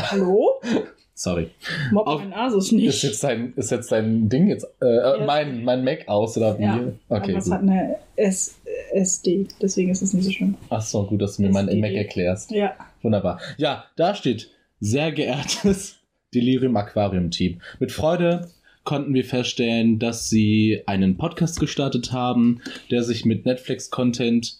Hallo? 0.00 0.60
Sorry. 1.16 1.50
Mob 1.92 2.06
Auf- 2.08 2.20
mein 2.20 2.32
Asus 2.32 2.66
Ist 2.66 2.72
nicht. 2.72 3.02
jetzt 3.04 3.22
dein, 3.22 3.52
ist 3.54 3.70
jetzt 3.70 3.92
dein 3.92 4.28
Ding 4.28 4.48
jetzt, 4.48 4.66
äh, 4.80 5.24
mein, 5.24 5.62
mein 5.64 5.84
Mac 5.84 6.08
aus 6.08 6.36
oder 6.36 6.58
wie? 6.58 6.64
Ja, 6.64 6.80
Okay, 7.08 7.30
Aber 7.30 7.38
es 7.38 7.44
gut. 7.44 7.52
hat 7.54 7.60
eine 7.62 7.96
S 8.16 8.56
SD, 8.92 9.46
deswegen 9.62 9.90
ist 9.90 10.02
es 10.02 10.12
nicht 10.12 10.24
so 10.24 10.30
schlimm. 10.32 10.56
Ach 10.70 10.82
so, 10.82 11.04
gut, 11.06 11.22
dass 11.22 11.36
du 11.36 11.42
mir 11.42 11.50
meinen 11.50 11.68
SDD. 11.68 11.80
Mac 11.80 11.92
erklärst. 11.92 12.50
Ja. 12.50 12.74
Wunderbar. 13.02 13.40
Ja, 13.58 13.84
da 13.96 14.14
steht, 14.16 14.50
sehr 14.80 15.12
geehrtes 15.12 15.96
Delirium 16.34 16.76
Aquarium 16.76 17.30
Team. 17.30 17.60
Mit 17.78 17.92
Freude 17.92 18.48
konnten 18.84 19.14
wir 19.14 19.24
feststellen, 19.24 19.98
dass 19.98 20.28
sie 20.28 20.82
einen 20.86 21.16
Podcast 21.16 21.58
gestartet 21.58 22.12
haben, 22.12 22.60
der 22.90 23.02
sich 23.02 23.24
mit 23.24 23.46
Netflix-Content 23.46 24.58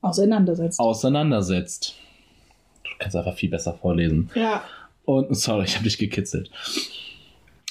Auseinandersetzt. 0.00 0.80
auseinandersetzt. 0.80 1.94
Du 2.84 2.90
kannst 2.98 3.16
einfach 3.16 3.36
viel 3.36 3.50
besser 3.50 3.74
vorlesen. 3.74 4.30
Ja. 4.34 4.64
Und 5.04 5.36
sorry, 5.36 5.64
ich 5.64 5.74
habe 5.74 5.84
dich 5.84 5.98
gekitzelt. 5.98 6.50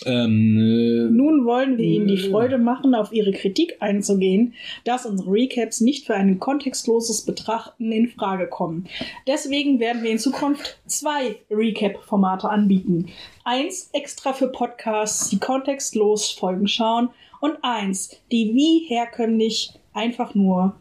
Ähm, 0.05 0.57
äh, 0.57 1.11
Nun 1.11 1.45
wollen 1.45 1.77
wir 1.77 1.85
Ihnen 1.85 2.07
die 2.07 2.15
Nö. 2.15 2.29
Freude 2.29 2.57
machen, 2.57 2.95
auf 2.95 3.11
Ihre 3.11 3.31
Kritik 3.31 3.77
einzugehen, 3.79 4.53
dass 4.83 5.05
unsere 5.05 5.31
Recaps 5.31 5.81
nicht 5.81 6.05
für 6.05 6.15
ein 6.15 6.39
kontextloses 6.39 7.25
Betrachten 7.25 7.91
in 7.91 8.07
Frage 8.07 8.47
kommen. 8.47 8.87
Deswegen 9.27 9.79
werden 9.79 10.03
wir 10.03 10.11
in 10.11 10.19
Zukunft 10.19 10.79
zwei 10.87 11.35
Recap-Formate 11.49 12.49
anbieten. 12.49 13.07
Eins 13.43 13.89
extra 13.93 14.33
für 14.33 14.47
Podcasts, 14.47 15.29
die 15.29 15.39
kontextlos 15.39 16.31
Folgen 16.31 16.67
schauen 16.67 17.09
und 17.39 17.57
eins, 17.61 18.17
die 18.31 18.53
wie 18.53 18.85
herkömmlich 18.87 19.73
einfach 19.93 20.35
nur 20.35 20.75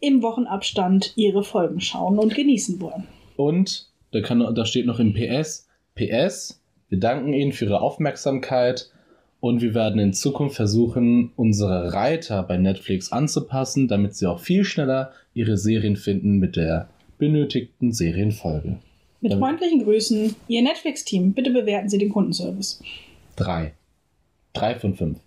im 0.00 0.22
Wochenabstand 0.22 1.14
ihre 1.16 1.42
Folgen 1.42 1.80
schauen 1.80 2.18
und 2.18 2.34
genießen 2.34 2.80
wollen. 2.80 3.08
Und 3.36 3.88
da, 4.12 4.20
kann, 4.20 4.54
da 4.54 4.64
steht 4.64 4.86
noch 4.86 4.98
im 4.98 5.14
PS, 5.14 5.66
PS, 5.94 6.60
wir 6.96 7.00
danken 7.00 7.34
Ihnen 7.34 7.52
für 7.52 7.66
Ihre 7.66 7.82
Aufmerksamkeit 7.82 8.90
und 9.40 9.60
wir 9.60 9.74
werden 9.74 10.00
in 10.00 10.14
Zukunft 10.14 10.56
versuchen, 10.56 11.30
unsere 11.36 11.92
Reiter 11.92 12.42
bei 12.42 12.56
Netflix 12.56 13.12
anzupassen, 13.12 13.86
damit 13.86 14.16
Sie 14.16 14.26
auch 14.26 14.40
viel 14.40 14.64
schneller 14.64 15.12
Ihre 15.34 15.58
Serien 15.58 15.96
finden 15.96 16.38
mit 16.38 16.56
der 16.56 16.88
benötigten 17.18 17.92
Serienfolge. 17.92 18.78
Mit 19.20 19.32
Ja. 19.32 19.38
freundlichen 19.38 19.84
Grüßen, 19.84 20.34
Ihr 20.48 20.62
Netflix-Team. 20.62 21.34
Bitte 21.34 21.50
bewerten 21.50 21.90
Sie 21.90 21.98
den 21.98 22.08
Kundenservice. 22.08 22.80
Drei. 23.36 23.74
Drei 24.54 24.74
von 24.76 24.94
fünf. 24.94 25.18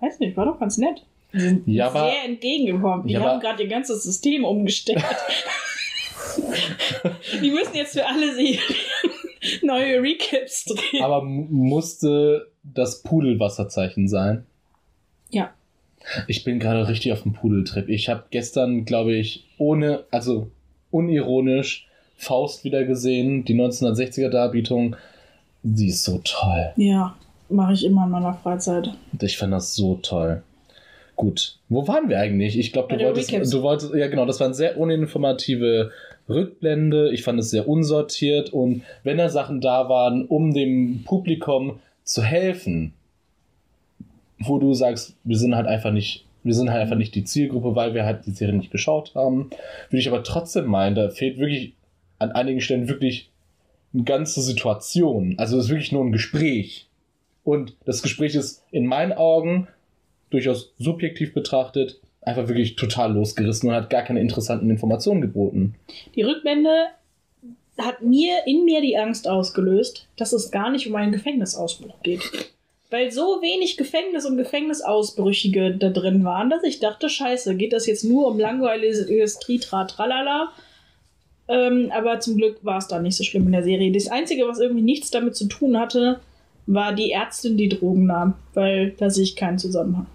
Weiß 0.00 0.20
nicht, 0.20 0.34
war 0.38 0.46
doch 0.46 0.58
ganz 0.58 0.78
nett. 0.78 1.04
Die 1.34 1.40
sind 1.40 1.68
Ja, 1.68 1.88
aber- 1.88 2.10
sehr 2.10 2.24
entgegengekommen. 2.24 3.06
Die 3.06 3.12
Ja, 3.12 3.20
haben 3.20 3.28
aber- 3.28 3.40
gerade 3.40 3.62
ihr 3.62 3.68
ganzes 3.68 4.02
System 4.04 4.44
umgestellt. 4.44 5.04
die 7.42 7.50
müssen 7.50 7.74
jetzt 7.74 7.92
für 7.92 8.06
alle 8.06 8.34
Serien 8.34 8.58
neue 9.62 10.02
Recaps 10.02 10.64
drehen. 10.64 11.02
Aber 11.02 11.22
musste 11.22 12.48
das 12.62 13.02
Pudelwasserzeichen 13.02 14.08
sein? 14.08 14.46
Ja. 15.30 15.50
Ich 16.26 16.44
bin 16.44 16.58
gerade 16.58 16.88
richtig 16.88 17.12
auf 17.12 17.22
dem 17.22 17.32
Pudeltrip. 17.32 17.88
Ich 17.88 18.08
habe 18.08 18.24
gestern, 18.30 18.84
glaube 18.84 19.14
ich, 19.14 19.46
ohne, 19.58 20.04
also 20.10 20.50
unironisch, 20.90 21.86
Faust 22.16 22.64
wieder 22.64 22.84
gesehen, 22.84 23.44
die 23.44 23.54
1960er 23.54 24.28
Darbietung. 24.28 24.96
Sie 25.62 25.88
ist 25.88 26.02
so 26.02 26.20
toll. 26.24 26.72
Ja, 26.76 27.16
mache 27.48 27.72
ich 27.72 27.84
immer 27.84 28.04
in 28.04 28.10
meiner 28.10 28.34
Freizeit. 28.34 28.90
Ich 29.20 29.38
fand 29.38 29.52
das 29.52 29.74
so 29.74 29.96
toll. 29.96 30.42
Gut, 31.16 31.58
wo 31.68 31.86
waren 31.86 32.08
wir 32.08 32.18
eigentlich? 32.18 32.58
Ich 32.58 32.72
glaube, 32.72 32.96
du 32.96 33.04
wolltest, 33.04 33.30
Recaps. 33.30 33.50
du 33.50 33.62
wolltest, 33.62 33.94
ja 33.94 34.08
genau, 34.08 34.24
das 34.24 34.40
waren 34.40 34.54
sehr 34.54 34.78
uninformative 34.78 35.90
Rückblende. 36.30 37.12
Ich 37.12 37.22
fand 37.22 37.38
es 37.40 37.50
sehr 37.50 37.68
unsortiert 37.68 38.50
und 38.50 38.82
wenn 39.02 39.18
da 39.18 39.28
Sachen 39.28 39.60
da 39.60 39.88
waren, 39.88 40.24
um 40.26 40.52
dem 40.52 41.02
Publikum 41.04 41.80
zu 42.04 42.22
helfen, 42.22 42.92
wo 44.38 44.58
du 44.58 44.72
sagst, 44.74 45.16
wir 45.24 45.36
sind 45.36 45.54
halt 45.54 45.66
einfach 45.66 45.92
nicht, 45.92 46.24
wir 46.42 46.54
sind 46.54 46.70
halt 46.70 46.80
einfach 46.80 46.96
nicht 46.96 47.14
die 47.14 47.24
Zielgruppe, 47.24 47.76
weil 47.76 47.94
wir 47.94 48.04
halt 48.04 48.26
die 48.26 48.32
Serie 48.32 48.54
nicht 48.54 48.70
geschaut 48.70 49.14
haben, 49.14 49.50
würde 49.90 50.00
ich 50.00 50.08
aber 50.08 50.22
trotzdem 50.22 50.66
meinen, 50.66 50.94
da 50.94 51.10
fehlt 51.10 51.38
wirklich 51.38 51.74
an 52.18 52.32
einigen 52.32 52.60
Stellen 52.60 52.88
wirklich 52.88 53.30
eine 53.92 54.04
ganze 54.04 54.40
Situation. 54.40 55.34
Also 55.38 55.58
es 55.58 55.64
ist 55.64 55.70
wirklich 55.70 55.92
nur 55.92 56.04
ein 56.04 56.12
Gespräch. 56.12 56.86
Und 57.44 57.76
das 57.84 58.02
Gespräch 58.02 58.34
ist 58.34 58.64
in 58.70 58.86
meinen 58.86 59.12
Augen 59.12 59.68
durchaus 60.30 60.72
subjektiv 60.78 61.34
betrachtet 61.34 62.00
einfach 62.22 62.48
wirklich 62.48 62.76
total 62.76 63.12
losgerissen 63.14 63.68
und 63.68 63.74
hat 63.74 63.90
gar 63.90 64.02
keine 64.02 64.20
interessanten 64.20 64.70
Informationen 64.70 65.20
geboten. 65.20 65.74
Die 66.14 66.22
Rückblende 66.22 66.86
hat 67.78 68.02
mir 68.02 68.46
in 68.46 68.64
mir 68.64 68.80
die 68.80 68.98
Angst 68.98 69.28
ausgelöst, 69.28 70.06
dass 70.16 70.32
es 70.32 70.50
gar 70.50 70.70
nicht 70.70 70.86
um 70.86 70.94
einen 70.96 71.12
Gefängnisausbruch 71.12 72.02
geht. 72.02 72.20
Weil 72.90 73.12
so 73.12 73.40
wenig 73.40 73.76
Gefängnis 73.76 74.26
und 74.26 74.36
Gefängnisausbrüchige 74.36 75.76
da 75.76 75.90
drin 75.90 76.24
waren, 76.24 76.50
dass 76.50 76.64
ich 76.64 76.80
dachte, 76.80 77.08
scheiße, 77.08 77.54
geht 77.54 77.72
das 77.72 77.86
jetzt 77.86 78.04
nur 78.04 78.26
um 78.26 78.38
langweiliges 78.38 79.38
Tritra 79.38 79.84
Tralala? 79.84 80.52
Ähm, 81.46 81.90
aber 81.94 82.18
zum 82.20 82.36
Glück 82.36 82.58
war 82.62 82.78
es 82.78 82.88
da 82.88 83.00
nicht 83.00 83.16
so 83.16 83.22
schlimm 83.22 83.46
in 83.46 83.52
der 83.52 83.62
Serie. 83.62 83.92
Das 83.92 84.08
Einzige, 84.08 84.46
was 84.46 84.58
irgendwie 84.58 84.82
nichts 84.82 85.10
damit 85.10 85.36
zu 85.36 85.46
tun 85.46 85.78
hatte, 85.78 86.20
war 86.66 86.92
die 86.92 87.12
Ärztin, 87.12 87.56
die 87.56 87.68
Drogen 87.68 88.06
nahm. 88.06 88.34
Weil 88.54 88.90
da 88.98 89.08
sehe 89.08 89.24
ich 89.24 89.36
keinen 89.36 89.58
Zusammenhang. 89.58 90.06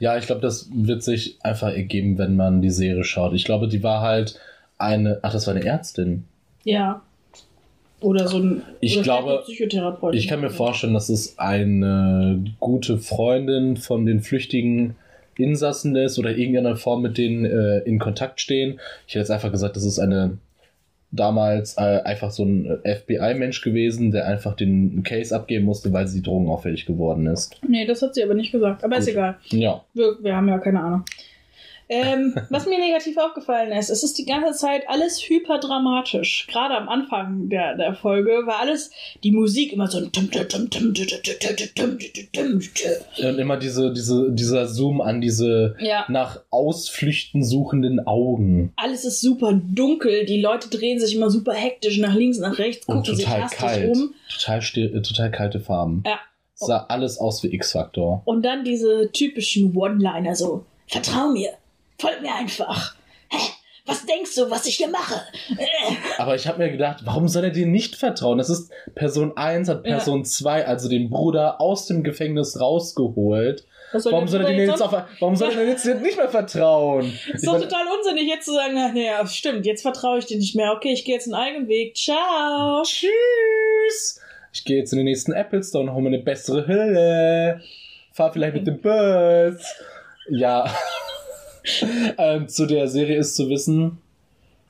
Ja, 0.00 0.16
ich 0.16 0.26
glaube, 0.26 0.40
das 0.40 0.68
wird 0.72 1.02
sich 1.02 1.36
einfach 1.42 1.72
ergeben, 1.72 2.18
wenn 2.18 2.34
man 2.34 2.62
die 2.62 2.70
Serie 2.70 3.04
schaut. 3.04 3.34
Ich 3.34 3.44
glaube, 3.44 3.68
die 3.68 3.82
war 3.82 4.00
halt 4.00 4.40
eine. 4.78 5.20
Ach, 5.22 5.32
das 5.32 5.46
war 5.46 5.54
eine 5.54 5.64
Ärztin. 5.64 6.24
Ja. 6.64 7.02
Oder 8.00 8.26
so 8.26 8.38
ein 8.38 8.62
Ich 8.80 8.96
oder 8.96 9.02
glaube, 9.02 9.42
Psychotherapeutin. 9.44 10.18
Ich 10.18 10.26
kann 10.26 10.40
mir 10.40 10.50
vorstellen, 10.50 10.94
dass 10.94 11.10
es 11.10 11.38
eine 11.38 12.42
gute 12.58 12.96
Freundin 12.96 13.76
von 13.76 14.06
den 14.06 14.22
flüchtigen 14.22 14.96
Insassen 15.36 15.94
ist 15.96 16.18
oder 16.18 16.36
irgendeiner 16.36 16.76
Form 16.76 17.02
mit 17.02 17.18
denen 17.18 17.44
äh, 17.44 17.80
in 17.80 17.98
Kontakt 17.98 18.40
stehen. 18.40 18.80
Ich 19.06 19.14
hätte 19.14 19.20
jetzt 19.20 19.30
einfach 19.30 19.52
gesagt, 19.52 19.76
das 19.76 19.84
ist 19.84 19.98
eine 19.98 20.38
damals 21.12 21.76
äh, 21.76 22.00
einfach 22.04 22.30
so 22.30 22.44
ein 22.44 22.80
FBI-Mensch 22.84 23.62
gewesen, 23.62 24.10
der 24.10 24.26
einfach 24.26 24.54
den 24.54 25.02
Case 25.02 25.34
abgeben 25.34 25.64
musste, 25.64 25.92
weil 25.92 26.06
sie 26.06 26.22
drogenauffällig 26.22 26.86
geworden 26.86 27.26
ist. 27.26 27.60
Nee, 27.66 27.86
das 27.86 28.02
hat 28.02 28.14
sie 28.14 28.22
aber 28.22 28.34
nicht 28.34 28.52
gesagt. 28.52 28.84
Aber 28.84 28.98
ist 28.98 29.06
Gut. 29.06 29.14
egal. 29.14 29.36
Ja. 29.50 29.84
Wir, 29.94 30.16
wir 30.22 30.36
haben 30.36 30.48
ja 30.48 30.58
keine 30.58 30.80
Ahnung. 30.80 31.04
Ähm, 31.90 32.36
was 32.50 32.66
mir 32.66 32.78
negativ 32.78 33.16
aufgefallen 33.16 33.72
ist, 33.72 33.90
es 33.90 34.04
ist 34.04 34.16
die 34.16 34.24
ganze 34.24 34.56
Zeit 34.56 34.88
alles 34.88 35.20
hyperdramatisch. 35.20 36.46
Gerade 36.48 36.76
am 36.76 36.88
Anfang 36.88 37.48
der, 37.48 37.76
der 37.76 37.94
Folge 37.94 38.30
war 38.46 38.60
alles 38.60 38.92
die 39.24 39.32
Musik 39.32 39.72
immer 39.72 39.88
so 39.88 39.98
ein 39.98 40.12
und 43.18 43.38
immer 43.38 43.56
diese, 43.56 43.92
diese, 43.92 44.30
dieser 44.30 44.68
Zoom 44.68 45.00
an 45.00 45.20
diese 45.20 45.74
ja. 45.80 46.04
nach 46.08 46.40
Ausflüchten 46.50 47.42
suchenden 47.42 48.06
Augen. 48.06 48.72
Alles 48.76 49.04
ist 49.04 49.20
super 49.20 49.52
dunkel, 49.52 50.26
die 50.26 50.40
Leute 50.40 50.68
drehen 50.68 51.00
sich 51.00 51.16
immer 51.16 51.28
super 51.28 51.54
hektisch 51.54 51.98
nach 51.98 52.14
links, 52.14 52.38
nach 52.38 52.58
rechts, 52.58 52.86
gucken 52.86 53.16
sich 53.16 53.28
hastig 53.28 53.58
kalt. 53.58 53.96
um. 53.96 54.14
Total, 54.28 54.60
total 55.02 55.30
kalte 55.32 55.58
Farben. 55.58 56.04
Ja. 56.06 56.20
Sah 56.54 56.86
alles 56.88 57.18
aus 57.18 57.42
wie 57.42 57.52
X-Faktor. 57.52 58.22
Und 58.26 58.44
dann 58.44 58.64
diese 58.64 59.10
typischen 59.12 59.74
One-Liner 59.74 60.36
so, 60.36 60.66
vertrau 60.86 61.30
mir, 61.30 61.50
folg 62.00 62.22
mir 62.22 62.34
einfach. 62.34 62.94
Hä? 63.28 63.38
Was 63.86 64.06
denkst 64.06 64.34
du, 64.36 64.50
was 64.50 64.66
ich 64.66 64.76
hier 64.76 64.88
mache? 64.88 65.20
Äh. 65.58 65.64
Aber 66.18 66.34
ich 66.34 66.46
habe 66.46 66.58
mir 66.58 66.70
gedacht, 66.70 67.00
warum 67.04 67.26
soll 67.28 67.44
er 67.44 67.50
dir 67.50 67.66
nicht 67.66 67.96
vertrauen? 67.96 68.38
Das 68.38 68.48
ist 68.50 68.70
Person 68.94 69.36
1 69.36 69.68
hat 69.68 69.84
Ja. 69.84 69.96
Person 69.96 70.24
2, 70.24 70.66
also 70.66 70.88
den 70.88 71.10
Bruder, 71.10 71.60
aus 71.60 71.86
dem 71.86 72.04
Gefängnis 72.04 72.60
rausgeholt. 72.60 73.64
Was 73.92 74.04
Warum 74.04 74.28
soll 74.28 74.42
er 74.42 74.52
dir 74.52 74.66
jetzt 74.66 74.80
auf, 74.80 74.92
warum 75.18 75.34
soll 75.34 75.50
er 75.50 75.56
denn 75.56 75.68
jetzt 75.68 75.84
nicht 75.84 76.16
mehr 76.16 76.28
vertrauen? 76.28 77.06
Ist 77.32 77.42
Ich 77.42 77.48
doch 77.48 77.60
total 77.60 77.86
unsinnig, 77.98 78.28
jetzt 78.28 78.44
zu 78.44 78.52
sagen, 78.52 78.74
naja, 78.74 79.26
stimmt, 79.26 79.66
jetzt 79.66 79.82
vertraue 79.82 80.18
ich 80.18 80.26
dir 80.26 80.36
nicht 80.36 80.54
mehr. 80.54 80.72
Okay, 80.76 80.92
ich 80.92 81.04
gehe 81.04 81.16
jetzt 81.16 81.26
einen 81.26 81.34
eigenen 81.34 81.66
Weg. 81.68 81.96
Ciao. 81.96 82.82
tschüss! 82.84 84.20
Ich 84.52 84.64
gehe 84.64 84.78
jetzt 84.78 84.92
in 84.92 84.98
den 84.98 85.06
nächsten 85.06 85.32
Apple 85.32 85.62
Store 85.64 85.82
und 85.82 85.92
hole 85.92 86.02
mir 86.02 86.08
eine 86.08 86.22
bessere 86.22 86.68
Hülle. 86.68 87.60
Fahr 88.12 88.32
vielleicht 88.32 88.54
mit 88.54 88.66
dem 88.66 88.80
Bus. 88.80 89.64
Ja. 90.28 90.72
ähm, 92.18 92.48
zu 92.48 92.66
der 92.66 92.88
Serie 92.88 93.16
ist 93.16 93.36
zu 93.36 93.48
wissen, 93.48 93.98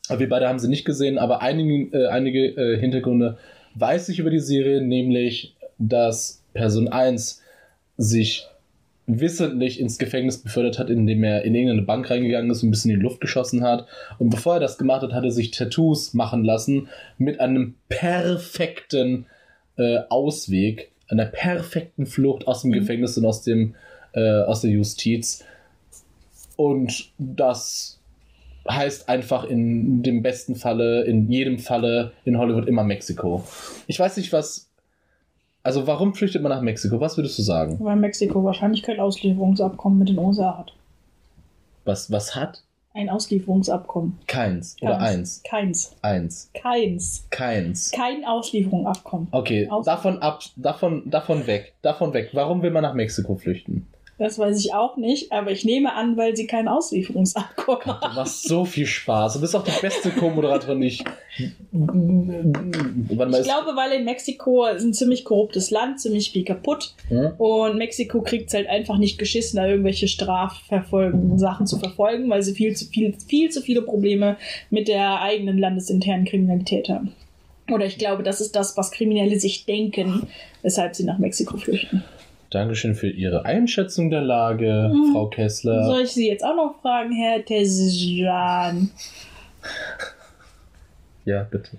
wir 0.09 0.29
beide 0.29 0.49
haben 0.49 0.59
sie 0.59 0.69
nicht 0.69 0.85
gesehen, 0.85 1.19
aber 1.19 1.41
einige, 1.41 1.97
äh, 1.97 2.09
einige 2.09 2.47
äh, 2.47 2.79
Hintergründe 2.79 3.39
weiß 3.75 4.09
ich 4.09 4.19
über 4.19 4.31
die 4.31 4.41
Serie, 4.41 4.81
nämlich, 4.81 5.55
dass 5.79 6.43
Person 6.53 6.89
1 6.89 7.43
sich 7.97 8.47
wissentlich 9.07 9.81
ins 9.81 9.99
Gefängnis 9.99 10.39
befördert 10.43 10.79
hat, 10.79 10.91
indem 10.91 11.25
er 11.25 11.43
in 11.43 11.55
irgendeine 11.55 11.83
Bank 11.83 12.11
reingegangen 12.11 12.51
ist 12.51 12.63
und 12.63 12.69
ein 12.69 12.71
bisschen 12.71 12.91
in 12.93 12.99
die 12.99 13.03
Luft 13.03 13.21
geschossen 13.21 13.63
hat. 13.63 13.87
Und 14.19 14.31
bevor 14.31 14.55
er 14.55 14.61
das 14.61 14.79
gemacht 14.79 15.03
hat, 15.03 15.13
hat 15.13 15.25
er 15.25 15.33
sich 15.33 15.51
Tattoos 15.51 16.15
machen 16.15 16.45
lassen 16.45 16.89
mit 17.19 17.41
einem 17.41 17.75
perfekten 17.89 19.27
äh, 19.77 19.99
Ausweg, 20.09 20.93
einer 21.09 21.27
perfekten 21.27 22.07
Flucht 22.07 22.47
aus 22.47 22.63
dem 22.63 22.71
Mhm. 22.71 22.75
Gefängnis 22.75 23.19
und 23.19 23.27
aus 23.27 23.43
dem 23.43 23.75
äh, 24.13 24.43
aus 24.43 24.61
der 24.61 24.71
Justiz. 24.71 25.45
Und 26.61 27.11
das 27.17 27.99
heißt 28.69 29.09
einfach 29.09 29.45
in 29.45 30.03
dem 30.03 30.21
besten 30.23 30.57
Falle, 30.57 31.05
in 31.05 31.31
jedem 31.31 31.59
Falle 31.59 32.13
in 32.27 32.37
Hollywood 32.37 32.67
immer 32.69 32.85
Mexiko. 32.85 33.43
Ich 33.87 33.99
weiß 33.99 34.19
nicht, 34.19 34.31
was. 34.35 34.69
Also, 35.63 35.87
warum 35.87 36.13
flüchtet 36.15 36.43
man 36.43 36.51
nach 36.53 36.61
Mexiko? 36.61 37.01
Was 37.01 37.17
würdest 37.17 37.39
du 37.39 37.43
sagen? 37.43 37.79
Weil 37.81 37.97
Mexiko 37.97 38.45
wahrscheinlich 38.45 38.83
kein 38.83 39.01
Auslieferungsabkommen 39.01 39.99
mit 39.99 40.11
den 40.11 40.19
USA 40.19 40.59
hat. 40.59 40.75
Was, 41.87 42.11
was 42.13 42.37
hat? 42.37 42.63
Ein 42.93 43.09
Auslieferungsabkommen. 43.09 44.19
Keins. 44.27 44.77
Oder 44.83 44.99
Keins. 44.99 45.09
eins. 45.09 45.43
Keins. 45.49 45.97
Eins. 46.03 46.51
Keins. 46.53 47.27
Keins. 47.31 47.91
Kein 47.93 48.25
Auslieferungsabkommen. 48.27 49.29
Okay, 49.31 49.67
Aus- 49.71 49.87
davon 49.87 50.19
ab, 50.21 50.43
davon, 50.57 51.09
davon 51.09 51.47
weg, 51.47 51.73
davon 51.81 52.13
weg. 52.13 52.31
Warum 52.35 52.61
will 52.63 52.71
man 52.71 52.83
nach 52.83 52.95
Mexiko 52.95 53.37
flüchten? 53.37 53.87
Das 54.21 54.39
weiß 54.39 54.61
ich 54.61 54.75
auch 54.75 54.99
nicht, 54.99 55.33
aber 55.33 55.51
ich 55.51 55.65
nehme 55.65 55.95
an, 55.95 56.19
weil 56.19 56.37
sie 56.37 56.47
kein 56.47 56.69
Auslieferungsabkommen 56.69 57.81
Du 57.85 57.91
haben. 57.91 58.17
machst 58.17 58.47
so 58.47 58.67
viel 58.67 58.85
Spaß. 58.85 59.33
Du 59.33 59.41
bist 59.41 59.57
auch 59.57 59.65
die 59.65 59.81
beste 59.81 60.11
Co-Moderatorin, 60.11 60.83
die 60.83 60.89
ich. 60.89 61.05
Glaube, 61.73 63.77
weil 63.77 63.93
in 63.93 64.05
Mexiko 64.05 64.67
ist 64.67 64.85
ein 64.85 64.93
ziemlich 64.93 65.25
korruptes 65.25 65.71
Land, 65.71 66.03
ziemlich 66.03 66.33
viel 66.33 66.45
kaputt. 66.45 66.93
Hm? 67.09 67.31
Und 67.39 67.79
Mexiko 67.79 68.21
kriegt 68.21 68.49
es 68.49 68.55
halt 68.55 68.69
einfach 68.69 68.99
nicht 68.99 69.17
geschissen, 69.17 69.57
da 69.57 69.67
irgendwelche 69.67 70.07
strafverfolgenden 70.07 71.39
Sachen 71.39 71.67
zu 71.67 71.79
verfolgen, 71.79 72.29
weil 72.29 72.43
sie 72.43 72.53
viel 72.53 72.77
zu 72.77 72.85
viel, 72.85 73.15
viel 73.27 73.51
zu 73.51 73.63
viele 73.63 73.81
Probleme 73.81 74.37
mit 74.69 74.89
der 74.89 75.23
eigenen 75.23 75.57
landesinternen 75.57 76.27
Kriminalität 76.27 76.91
haben. 76.91 77.15
Oder 77.73 77.87
ich 77.87 77.97
glaube, 77.97 78.23
das 78.23 78.43
ist 78.43 78.55
das, 78.55 78.77
was 78.77 78.91
Kriminelle 78.91 79.41
sich 79.41 79.65
denken, 79.65 80.27
weshalb 80.61 80.95
sie 80.95 81.05
nach 81.05 81.19
Mexiko 81.19 81.57
flüchten. 81.57 82.05
Dankeschön 82.51 82.95
für 82.97 83.09
Ihre 83.09 83.45
Einschätzung 83.45 84.11
der 84.11 84.23
Lage, 84.23 84.91
Mhm. 84.93 85.13
Frau 85.13 85.29
Kessler. 85.29 85.85
Soll 85.85 86.03
ich 86.03 86.11
Sie 86.11 86.29
jetzt 86.29 86.45
auch 86.45 86.57
noch 86.57 86.81
fragen, 86.83 87.13
Herr 87.13 87.45
Tejan? 87.45 88.91
Ja, 91.25 91.45
bitte. 91.45 91.71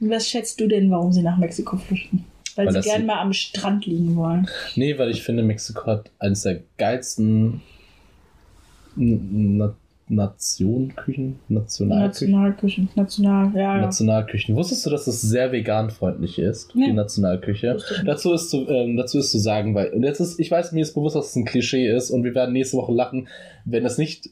Was 0.00 0.28
schätzt 0.28 0.60
du 0.60 0.66
denn, 0.68 0.90
warum 0.90 1.12
Sie 1.12 1.22
nach 1.22 1.36
Mexiko 1.36 1.76
flüchten? 1.76 2.24
Weil, 2.54 2.66
Weil 2.66 2.82
Sie 2.82 2.88
gerne 2.88 3.04
mal 3.04 3.20
am 3.20 3.32
Strand 3.34 3.84
liegen 3.86 4.16
wollen. 4.16 4.48
Nee, 4.76 4.98
weil 4.98 5.10
ich 5.10 5.22
finde, 5.22 5.42
Mexiko 5.42 5.86
hat 5.86 6.10
eines 6.18 6.42
der 6.42 6.60
geilsten 6.78 7.60
Na 8.96 9.74
Nationküchen, 10.08 11.40
Nationalküchen. 11.48 12.30
Nationalküchen. 12.30 12.88
National, 12.94 13.52
ja. 13.56 13.78
Nationalküchen. 13.80 14.54
Wusstest 14.54 14.86
du, 14.86 14.90
dass 14.90 15.06
es 15.06 15.20
sehr 15.20 15.50
veganfreundlich 15.52 16.38
ist, 16.38 16.74
Nee. 16.76 16.86
die 16.86 16.92
Nationalküche? 16.92 17.78
Dazu 18.04 18.32
ist, 18.32 18.50
zu, 18.50 18.68
ähm, 18.68 18.96
dazu 18.96 19.18
ist 19.18 19.32
zu 19.32 19.38
sagen, 19.38 19.74
weil, 19.74 19.88
und 19.92 20.04
jetzt 20.04 20.20
ist, 20.20 20.38
ich 20.38 20.50
weiß, 20.50 20.72
mir 20.72 20.82
ist 20.82 20.94
bewusst, 20.94 21.16
dass 21.16 21.30
es 21.30 21.36
ein 21.36 21.44
Klischee 21.44 21.88
ist 21.90 22.10
und 22.10 22.22
wir 22.22 22.34
werden 22.34 22.52
nächste 22.52 22.76
Woche 22.76 22.92
lachen, 22.92 23.28
wenn 23.64 23.82
das 23.82 23.98
nicht 23.98 24.30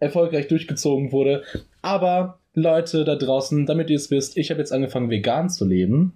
erfolgreich 0.00 0.48
durchgezogen 0.48 1.12
wurde. 1.12 1.42
Aber 1.82 2.38
Leute 2.54 3.04
da 3.04 3.14
draußen, 3.14 3.64
damit 3.66 3.90
ihr 3.90 3.96
es 3.96 4.10
wisst, 4.10 4.36
ich 4.36 4.50
habe 4.50 4.58
jetzt 4.60 4.72
angefangen, 4.72 5.08
vegan 5.10 5.48
zu 5.48 5.64
leben. 5.64 6.14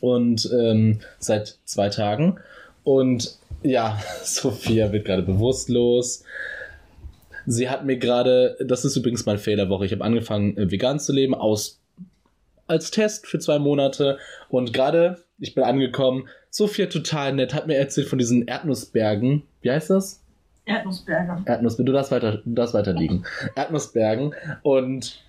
Und 0.00 0.50
ähm, 0.58 0.98
seit 1.20 1.58
zwei 1.64 1.88
Tagen. 1.88 2.38
Und 2.82 3.38
ja, 3.62 3.98
Sophia 4.24 4.90
wird 4.90 5.04
gerade 5.04 5.22
bewusstlos. 5.22 6.24
Sie 7.46 7.68
hat 7.68 7.84
mir 7.84 7.96
gerade, 7.96 8.56
das 8.60 8.84
ist 8.84 8.96
übrigens 8.96 9.26
mein 9.26 9.38
Fehlerwoche, 9.38 9.84
ich 9.84 9.92
habe 9.92 10.04
angefangen, 10.04 10.56
äh, 10.56 10.70
vegan 10.70 10.98
zu 10.98 11.12
leben, 11.12 11.34
aus 11.34 11.80
als 12.66 12.90
Test 12.90 13.26
für 13.26 13.38
zwei 13.38 13.58
Monate. 13.58 14.18
Und 14.48 14.72
gerade, 14.72 15.18
ich 15.38 15.54
bin 15.54 15.64
angekommen, 15.64 16.28
Sophia 16.50 16.86
total 16.86 17.34
nett, 17.34 17.54
hat 17.54 17.66
mir 17.66 17.76
erzählt 17.76 18.08
von 18.08 18.18
diesen 18.18 18.46
Erdnussbergen. 18.46 19.42
Wie 19.60 19.70
heißt 19.70 19.90
das? 19.90 20.22
Erdnussberger. 20.64 21.42
Erdnussbergen, 21.44 21.86
du 21.86 21.92
darfst 21.92 22.12
weiter, 22.12 22.42
du 22.44 22.54
darfst 22.54 22.74
weiter 22.74 22.92
liegen. 22.92 23.24
Erdnussbergen. 23.56 24.34
Und 24.62 25.22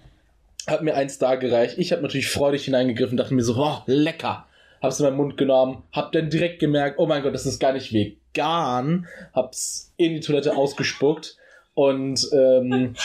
hat 0.67 0.83
mir 0.83 0.95
eins 0.95 1.17
da 1.17 1.35
gereicht. 1.35 1.77
Ich 1.77 1.91
habe 1.91 2.01
natürlich 2.01 2.29
freudig 2.29 2.65
hineingegriffen, 2.65 3.17
dachte 3.17 3.33
mir 3.33 3.43
so, 3.43 3.55
oh, 3.57 3.79
lecker. 3.85 4.45
Hab's 4.81 4.99
in 4.99 5.05
meinen 5.05 5.17
Mund 5.17 5.37
genommen, 5.37 5.83
hab 5.93 6.11
dann 6.11 6.29
direkt 6.29 6.59
gemerkt, 6.59 6.99
oh 6.99 7.05
mein 7.05 7.23
Gott, 7.23 7.33
das 7.33 7.45
ist 7.45 7.59
gar 7.59 7.71
nicht 7.71 7.93
vegan. 7.93 9.07
Hab's 9.33 9.93
in 9.97 10.13
die 10.13 10.19
Toilette 10.19 10.55
ausgespuckt 10.55 11.37
und 11.73 12.29
ähm, 12.31 12.95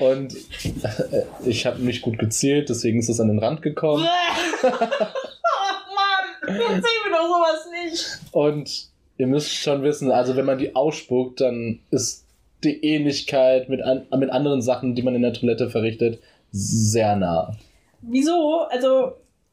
und 0.00 0.34
äh, 0.34 1.22
ich 1.44 1.66
habe 1.66 1.82
nicht 1.82 2.02
gut 2.02 2.18
gezählt, 2.18 2.68
deswegen 2.68 2.98
ist 3.00 3.08
es 3.08 3.20
an 3.20 3.28
den 3.28 3.38
Rand 3.38 3.62
gekommen. 3.62 4.06
oh 4.62 4.68
Mann, 4.70 6.26
erzähl 6.42 6.70
mir 6.70 7.10
doch 7.10 7.26
sowas 7.26 7.68
nicht. 7.84 8.18
Und 8.32 8.88
ihr 9.16 9.26
müsst 9.26 9.52
schon 9.52 9.82
wissen, 9.82 10.10
also 10.10 10.36
wenn 10.36 10.46
man 10.46 10.58
die 10.58 10.76
ausspuckt, 10.76 11.40
dann 11.40 11.80
ist 11.90 12.24
die 12.64 12.84
Ähnlichkeit 12.84 13.68
mit, 13.68 13.82
an, 13.82 14.06
mit 14.18 14.30
anderen 14.30 14.62
Sachen, 14.62 14.94
die 14.94 15.02
man 15.02 15.14
in 15.14 15.22
der 15.22 15.32
Toilette 15.32 15.70
verrichtet, 15.70 16.20
sehr 16.50 17.16
nah. 17.16 17.56
Wieso? 18.00 18.66
Also, 18.70 19.14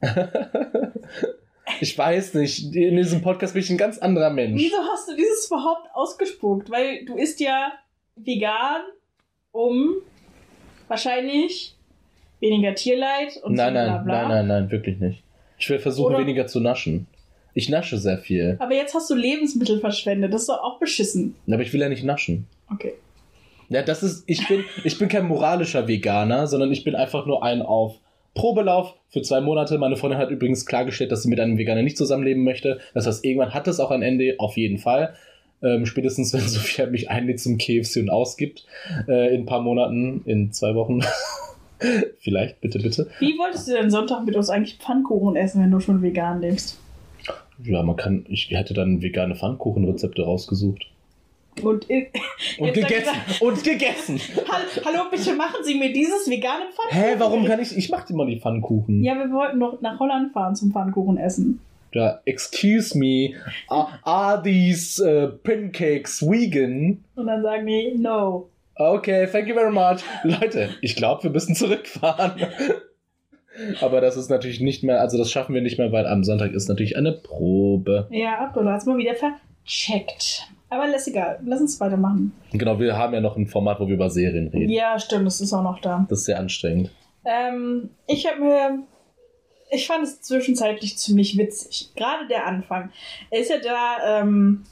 Ich 1.80 1.96
weiß 1.98 2.34
nicht, 2.34 2.74
in 2.74 2.96
diesem 2.96 3.22
Podcast 3.22 3.54
bin 3.54 3.62
ich 3.62 3.70
ein 3.70 3.76
ganz 3.76 3.98
anderer 3.98 4.30
Mensch. 4.30 4.60
wieso 4.62 4.76
hast 4.92 5.08
du 5.08 5.16
dieses 5.16 5.46
überhaupt 5.48 5.88
ausgespuckt? 5.94 6.70
Weil 6.70 7.04
du 7.04 7.16
isst 7.16 7.40
ja 7.40 7.72
vegan, 8.16 8.82
um 9.52 9.96
wahrscheinlich 10.88 11.74
weniger 12.40 12.74
Tierleid 12.74 13.36
und 13.42 13.54
Nein, 13.54 13.68
so 13.68 13.72
bla 13.72 13.86
nein, 13.96 14.04
bla. 14.04 14.18
nein, 14.22 14.28
nein, 14.28 14.46
nein, 14.46 14.70
wirklich 14.70 14.98
nicht. 15.00 15.22
Ich 15.58 15.68
will 15.70 15.78
versuchen, 15.78 16.14
Oder- 16.14 16.18
weniger 16.20 16.46
zu 16.46 16.60
naschen. 16.60 17.06
Ich 17.54 17.70
nasche 17.70 17.96
sehr 17.96 18.18
viel. 18.18 18.56
Aber 18.58 18.74
jetzt 18.74 18.94
hast 18.94 19.08
du 19.08 19.14
Lebensmittel 19.14 19.80
verschwendet. 19.80 20.34
Das 20.34 20.42
ist 20.42 20.48
doch 20.50 20.62
auch 20.62 20.78
beschissen. 20.78 21.36
Aber 21.50 21.62
ich 21.62 21.72
will 21.72 21.80
ja 21.80 21.88
nicht 21.88 22.04
naschen. 22.04 22.46
Okay. 22.70 22.92
Ja, 23.70 23.80
das 23.82 24.02
ist, 24.02 24.24
ich 24.26 24.46
bin, 24.46 24.62
ich 24.84 24.98
bin 24.98 25.08
kein 25.08 25.26
moralischer 25.26 25.88
Veganer, 25.88 26.46
sondern 26.48 26.70
ich 26.70 26.84
bin 26.84 26.94
einfach 26.94 27.24
nur 27.24 27.42
ein 27.42 27.62
auf 27.62 27.96
Probelauf 28.36 28.94
für 29.08 29.22
zwei 29.22 29.40
Monate. 29.40 29.78
Meine 29.78 29.96
Freundin 29.96 30.20
hat 30.20 30.30
übrigens 30.30 30.66
klargestellt, 30.66 31.10
dass 31.10 31.24
sie 31.24 31.28
mit 31.28 31.40
einem 31.40 31.58
Veganer 31.58 31.82
nicht 31.82 31.96
zusammenleben 31.96 32.44
möchte. 32.44 32.78
Das 32.94 33.06
heißt, 33.06 33.24
irgendwann 33.24 33.54
hat 33.54 33.66
es 33.66 33.80
auch 33.80 33.90
ein 33.90 34.02
Ende, 34.02 34.36
auf 34.38 34.56
jeden 34.56 34.78
Fall. 34.78 35.14
Ähm, 35.62 35.86
spätestens, 35.86 36.32
wenn 36.34 36.42
Sophia 36.42 36.86
mich 36.86 37.10
einlädt 37.10 37.40
zum 37.40 37.58
KFC 37.58 37.96
und 37.96 38.10
ausgibt, 38.10 38.66
äh, 39.08 39.34
in 39.34 39.42
ein 39.42 39.46
paar 39.46 39.62
Monaten, 39.62 40.22
in 40.26 40.52
zwei 40.52 40.76
Wochen. 40.76 41.00
Vielleicht, 42.20 42.60
bitte, 42.60 42.78
bitte. 42.78 43.08
Wie 43.18 43.36
wolltest 43.38 43.68
du 43.68 43.72
denn 43.72 43.90
Sonntag 43.90 44.24
mit 44.24 44.36
uns 44.36 44.48
eigentlich 44.48 44.76
Pfannkuchen 44.76 45.36
essen, 45.36 45.62
wenn 45.62 45.70
du 45.70 45.80
schon 45.80 46.00
vegan 46.00 46.40
lebst? 46.40 46.78
Ja, 47.62 47.82
man 47.82 47.96
kann, 47.96 48.24
ich 48.28 48.50
hätte 48.50 48.74
dann 48.74 49.02
vegane 49.02 49.34
Pfannkuchenrezepte 49.34 50.22
rausgesucht. 50.22 50.86
Und, 51.62 51.86
Und 52.58 52.72
gegessen! 52.74 53.14
Und 53.40 53.64
gegessen! 53.64 54.18
Hall- 54.48 54.84
Hallo, 54.84 55.04
bitte 55.10 55.34
machen 55.34 55.56
Sie 55.62 55.74
mir 55.74 55.92
dieses 55.92 56.28
vegane 56.28 56.64
Pfannkuchen. 56.72 57.02
Hä, 57.02 57.14
warum 57.18 57.44
kann 57.44 57.60
ich, 57.60 57.76
ich 57.76 57.88
mach 57.90 58.08
immer 58.10 58.26
die 58.26 58.40
Pfannkuchen. 58.40 59.02
Ja, 59.02 59.14
wir 59.14 59.30
wollten 59.32 59.60
doch 59.60 59.80
nach 59.80 59.98
Holland 59.98 60.32
fahren 60.32 60.54
zum 60.54 60.72
Pfannkuchen 60.72 61.16
essen. 61.16 61.60
Ja, 61.92 62.20
excuse 62.26 62.96
me, 62.98 63.34
are, 63.68 63.88
are 64.02 64.42
these 64.42 65.02
uh, 65.02 65.28
pancakes 65.42 66.20
vegan? 66.20 67.02
Und 67.14 67.26
dann 67.26 67.42
sagen 67.42 67.66
die, 67.66 67.94
no. 67.96 68.50
Okay, 68.74 69.26
thank 69.26 69.48
you 69.48 69.54
very 69.54 69.72
much. 69.72 70.00
Leute, 70.22 70.68
ich 70.82 70.96
glaube, 70.96 71.22
wir 71.22 71.30
müssen 71.30 71.54
zurückfahren. 71.54 72.32
Aber 73.80 74.02
das 74.02 74.18
ist 74.18 74.28
natürlich 74.28 74.60
nicht 74.60 74.82
mehr, 74.84 75.00
also 75.00 75.16
das 75.16 75.30
schaffen 75.30 75.54
wir 75.54 75.62
nicht 75.62 75.78
mehr, 75.78 75.90
weil 75.90 76.06
am 76.06 76.24
Sonntag 76.24 76.52
ist 76.52 76.68
natürlich 76.68 76.96
eine 76.98 77.12
Probe. 77.12 78.06
Ja, 78.10 78.40
Abdullah 78.40 78.72
hat's 78.74 78.84
mal 78.84 78.98
wieder 78.98 79.14
vercheckt. 79.14 80.46
Aber 80.68 80.88
lass 80.88 81.06
egal, 81.06 81.38
lass 81.44 81.60
uns 81.60 81.78
weitermachen. 81.80 82.32
Genau, 82.52 82.78
wir 82.80 82.96
haben 82.96 83.14
ja 83.14 83.20
noch 83.20 83.36
ein 83.36 83.46
Format, 83.46 83.78
wo 83.80 83.86
wir 83.86 83.94
über 83.94 84.10
Serien 84.10 84.48
reden. 84.48 84.70
Ja, 84.70 84.98
stimmt, 84.98 85.26
das 85.26 85.40
ist 85.40 85.52
auch 85.52 85.62
noch 85.62 85.80
da. 85.80 86.06
Das 86.08 86.20
ist 86.20 86.24
sehr 86.24 86.38
anstrengend. 86.38 86.90
Ähm, 87.24 87.90
ich 88.06 88.26
habe 88.26 88.40
mir. 88.40 88.78
Ich 89.70 89.86
fand 89.88 90.04
es 90.04 90.20
zwischenzeitlich 90.22 90.96
ziemlich 90.96 91.36
witzig. 91.36 91.90
Gerade 91.96 92.26
der 92.28 92.46
Anfang. 92.46 92.90
Er 93.30 93.40
ist 93.40 93.50
ja 93.50 93.56
da. 93.58 94.20
Ähm, 94.20 94.64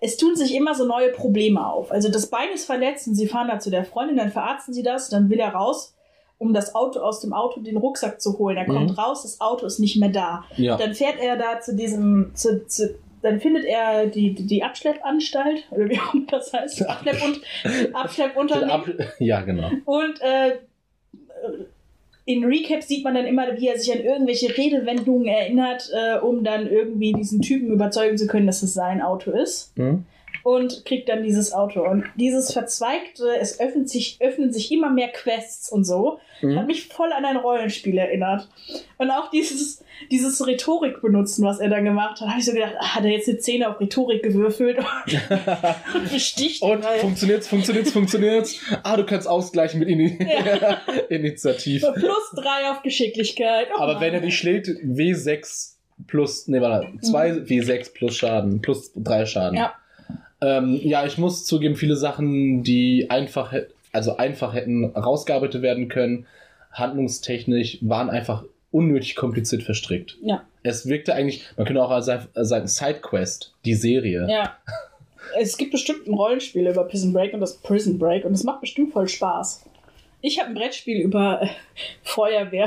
es 0.00 0.16
tun 0.16 0.36
sich 0.36 0.54
immer 0.54 0.74
so 0.74 0.86
neue 0.86 1.10
Probleme 1.10 1.66
auf. 1.66 1.90
Also 1.90 2.10
das 2.10 2.28
Bein 2.28 2.48
ist 2.54 2.66
verletzt 2.66 3.08
und 3.08 3.14
sie 3.14 3.26
fahren 3.26 3.48
da 3.48 3.58
zu 3.58 3.70
der 3.70 3.84
Freundin, 3.84 4.16
dann 4.16 4.30
verarzten 4.30 4.74
sie 4.74 4.82
das, 4.82 5.08
dann 5.08 5.30
will 5.30 5.38
er 5.40 5.54
raus, 5.54 5.94
um 6.38 6.52
das 6.52 6.74
Auto 6.74 7.00
aus 7.00 7.20
dem 7.20 7.32
Auto 7.32 7.60
den 7.60 7.78
Rucksack 7.78 8.20
zu 8.20 8.38
holen. 8.38 8.58
Er 8.58 8.66
kommt 8.66 8.90
Mhm. 8.90 8.96
raus, 8.98 9.22
das 9.22 9.40
Auto 9.40 9.64
ist 9.66 9.78
nicht 9.80 9.96
mehr 9.96 10.10
da. 10.10 10.44
Ja. 10.56 10.76
Dann 10.76 10.92
fährt 10.94 11.18
er 11.18 11.36
da 11.38 11.60
zu 11.60 11.74
diesem, 11.74 12.30
zu, 12.34 12.66
zu, 12.66 12.94
dann 13.26 13.40
findet 13.40 13.64
er 13.64 14.06
die, 14.06 14.34
die, 14.34 14.62
Abschleppanstalt, 14.62 15.64
oder 15.70 15.88
wie 15.88 15.98
auch 15.98 16.14
immer 16.14 16.26
das 16.30 16.52
heißt, 16.52 16.88
Abschlepp 16.88 17.22
und, 17.24 17.94
Abschleppunternehmen. 17.94 18.70
Ab, 18.70 18.88
ja, 19.18 19.40
genau. 19.40 19.70
Und 19.84 20.20
äh, 20.20 20.58
in 22.24 22.44
Recap 22.44 22.82
sieht 22.82 23.04
man 23.04 23.14
dann 23.14 23.26
immer, 23.26 23.56
wie 23.56 23.68
er 23.68 23.78
sich 23.78 23.92
an 23.92 24.00
irgendwelche 24.00 24.56
Redewendungen 24.56 25.26
erinnert, 25.26 25.90
äh, 25.92 26.18
um 26.18 26.44
dann 26.44 26.68
irgendwie 26.68 27.12
diesen 27.12 27.40
Typen 27.40 27.70
überzeugen 27.72 28.16
zu 28.16 28.26
können, 28.26 28.46
dass 28.46 28.62
es 28.62 28.74
sein 28.74 29.02
Auto 29.02 29.32
ist. 29.32 29.72
Hm? 29.76 30.04
Und 30.46 30.84
kriegt 30.84 31.08
dann 31.08 31.24
dieses 31.24 31.52
Auto. 31.52 31.82
Und 31.82 32.04
dieses 32.14 32.52
Verzweigte, 32.52 33.36
es 33.40 33.58
öffnet 33.58 33.88
sich, 33.88 34.18
öffnen 34.20 34.52
sich 34.52 34.70
immer 34.70 34.90
mehr 34.90 35.08
Quests 35.08 35.72
und 35.72 35.82
so. 35.84 36.20
Hat 36.36 36.42
Hm? 36.42 36.66
mich 36.66 36.86
voll 36.86 37.12
an 37.12 37.24
ein 37.24 37.36
Rollenspiel 37.36 37.98
erinnert. 37.98 38.46
Und 38.98 39.10
auch 39.10 39.30
dieses, 39.30 39.82
dieses 40.10 40.46
Rhetorik 40.46 41.00
benutzen, 41.02 41.44
was 41.44 41.58
er 41.58 41.68
dann 41.68 41.84
gemacht 41.84 42.20
hat, 42.20 42.28
habe 42.28 42.38
ich 42.38 42.44
so 42.44 42.52
gedacht, 42.52 42.74
ah, 42.78 42.94
hat 42.94 43.04
er 43.04 43.10
jetzt 43.10 43.28
eine 43.28 43.38
Zehn 43.38 43.64
auf 43.64 43.80
Rhetorik 43.80 44.22
gewürfelt 44.22 44.78
und 45.94 46.12
besticht. 46.12 46.62
Und 46.62 46.84
weil- 46.84 46.98
funktioniert's, 47.00 47.48
funktioniert's, 47.48 47.90
funktioniert's? 47.90 48.60
Ah, 48.84 48.96
du 48.96 49.04
kannst 49.04 49.26
ausgleichen 49.26 49.80
mit 49.80 49.88
Ini 49.88 50.18
Ja. 50.20 50.80
Initiativ. 51.08 51.82
Plus 51.94 52.30
drei 52.36 52.70
auf 52.70 52.82
Geschicklichkeit. 52.82 53.68
Oh 53.74 53.80
Aber 53.80 53.94
Mann. 53.94 54.02
wenn 54.02 54.14
er 54.14 54.20
dich 54.20 54.38
schlägt, 54.38 54.68
W6 54.68 55.72
plus, 56.06 56.46
nee, 56.48 56.60
warte, 56.60 56.88
2 57.00 57.30
W6 57.32 57.94
plus 57.94 58.16
Schaden, 58.16 58.60
plus 58.60 58.92
3 58.94 59.26
Schaden. 59.26 59.56
Ja. 59.58 59.74
Ähm, 60.40 60.78
ja, 60.82 61.06
ich 61.06 61.18
muss 61.18 61.44
zugeben, 61.44 61.76
viele 61.76 61.96
Sachen, 61.96 62.62
die 62.62 63.10
einfach, 63.10 63.54
also 63.92 64.16
einfach 64.16 64.54
hätten 64.54 64.84
rausgearbeitet 64.84 65.62
werden 65.62 65.88
können, 65.88 66.26
handlungstechnisch, 66.72 67.78
waren 67.80 68.10
einfach 68.10 68.44
unnötig 68.70 69.16
kompliziert 69.16 69.62
verstrickt. 69.62 70.18
Ja. 70.22 70.44
Es 70.62 70.86
wirkte 70.86 71.14
eigentlich, 71.14 71.44
man 71.56 71.66
könnte 71.66 71.82
auch 71.82 72.00
sagen, 72.00 72.66
Sidequest, 72.66 73.54
die 73.64 73.74
Serie. 73.74 74.26
Ja. 74.28 74.56
Es 75.38 75.56
gibt 75.56 75.72
bestimmt 75.72 76.06
ein 76.06 76.14
Rollenspiel 76.14 76.66
über 76.66 76.84
Prison 76.84 77.12
Break 77.12 77.32
und 77.32 77.40
das 77.40 77.56
Prison 77.58 77.98
Break 77.98 78.24
und 78.24 78.32
es 78.32 78.44
macht 78.44 78.60
bestimmt 78.60 78.92
voll 78.92 79.08
Spaß. 79.08 79.64
Ich 80.20 80.38
habe 80.38 80.50
ein 80.50 80.54
Brettspiel 80.54 81.00
über 81.00 81.42
äh, 81.42 81.48
Feuerwehr. 82.02 82.66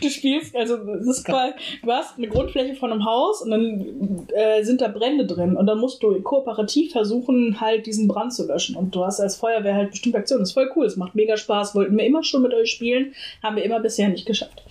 Du 0.00 0.10
spielst, 0.10 0.54
also 0.56 0.76
das 0.76 1.06
ist 1.06 1.24
quasi, 1.24 1.54
du 1.82 1.90
hast 1.90 2.18
eine 2.18 2.28
Grundfläche 2.28 2.74
von 2.74 2.92
einem 2.92 3.04
Haus 3.04 3.42
und 3.42 3.50
dann 3.50 4.26
äh, 4.34 4.62
sind 4.62 4.80
da 4.80 4.88
Brände 4.88 5.26
drin 5.26 5.56
und 5.56 5.66
dann 5.66 5.78
musst 5.78 6.02
du 6.02 6.20
kooperativ 6.22 6.92
versuchen, 6.92 7.60
halt 7.60 7.86
diesen 7.86 8.08
Brand 8.08 8.32
zu 8.32 8.46
löschen. 8.46 8.76
Und 8.76 8.94
du 8.94 9.04
hast 9.04 9.20
als 9.20 9.36
Feuerwehr 9.36 9.74
halt 9.74 9.90
bestimmte 9.90 10.18
Aktionen. 10.18 10.42
Das 10.42 10.50
ist 10.50 10.54
voll 10.54 10.70
cool, 10.76 10.86
es 10.86 10.96
macht 10.96 11.14
mega 11.14 11.36
Spaß. 11.36 11.74
Wollten 11.74 11.96
wir 11.96 12.04
immer 12.04 12.22
schon 12.22 12.42
mit 12.42 12.54
euch 12.54 12.70
spielen, 12.70 13.14
haben 13.42 13.56
wir 13.56 13.64
immer 13.64 13.80
bisher 13.80 14.08
nicht 14.08 14.26
geschafft. 14.26 14.62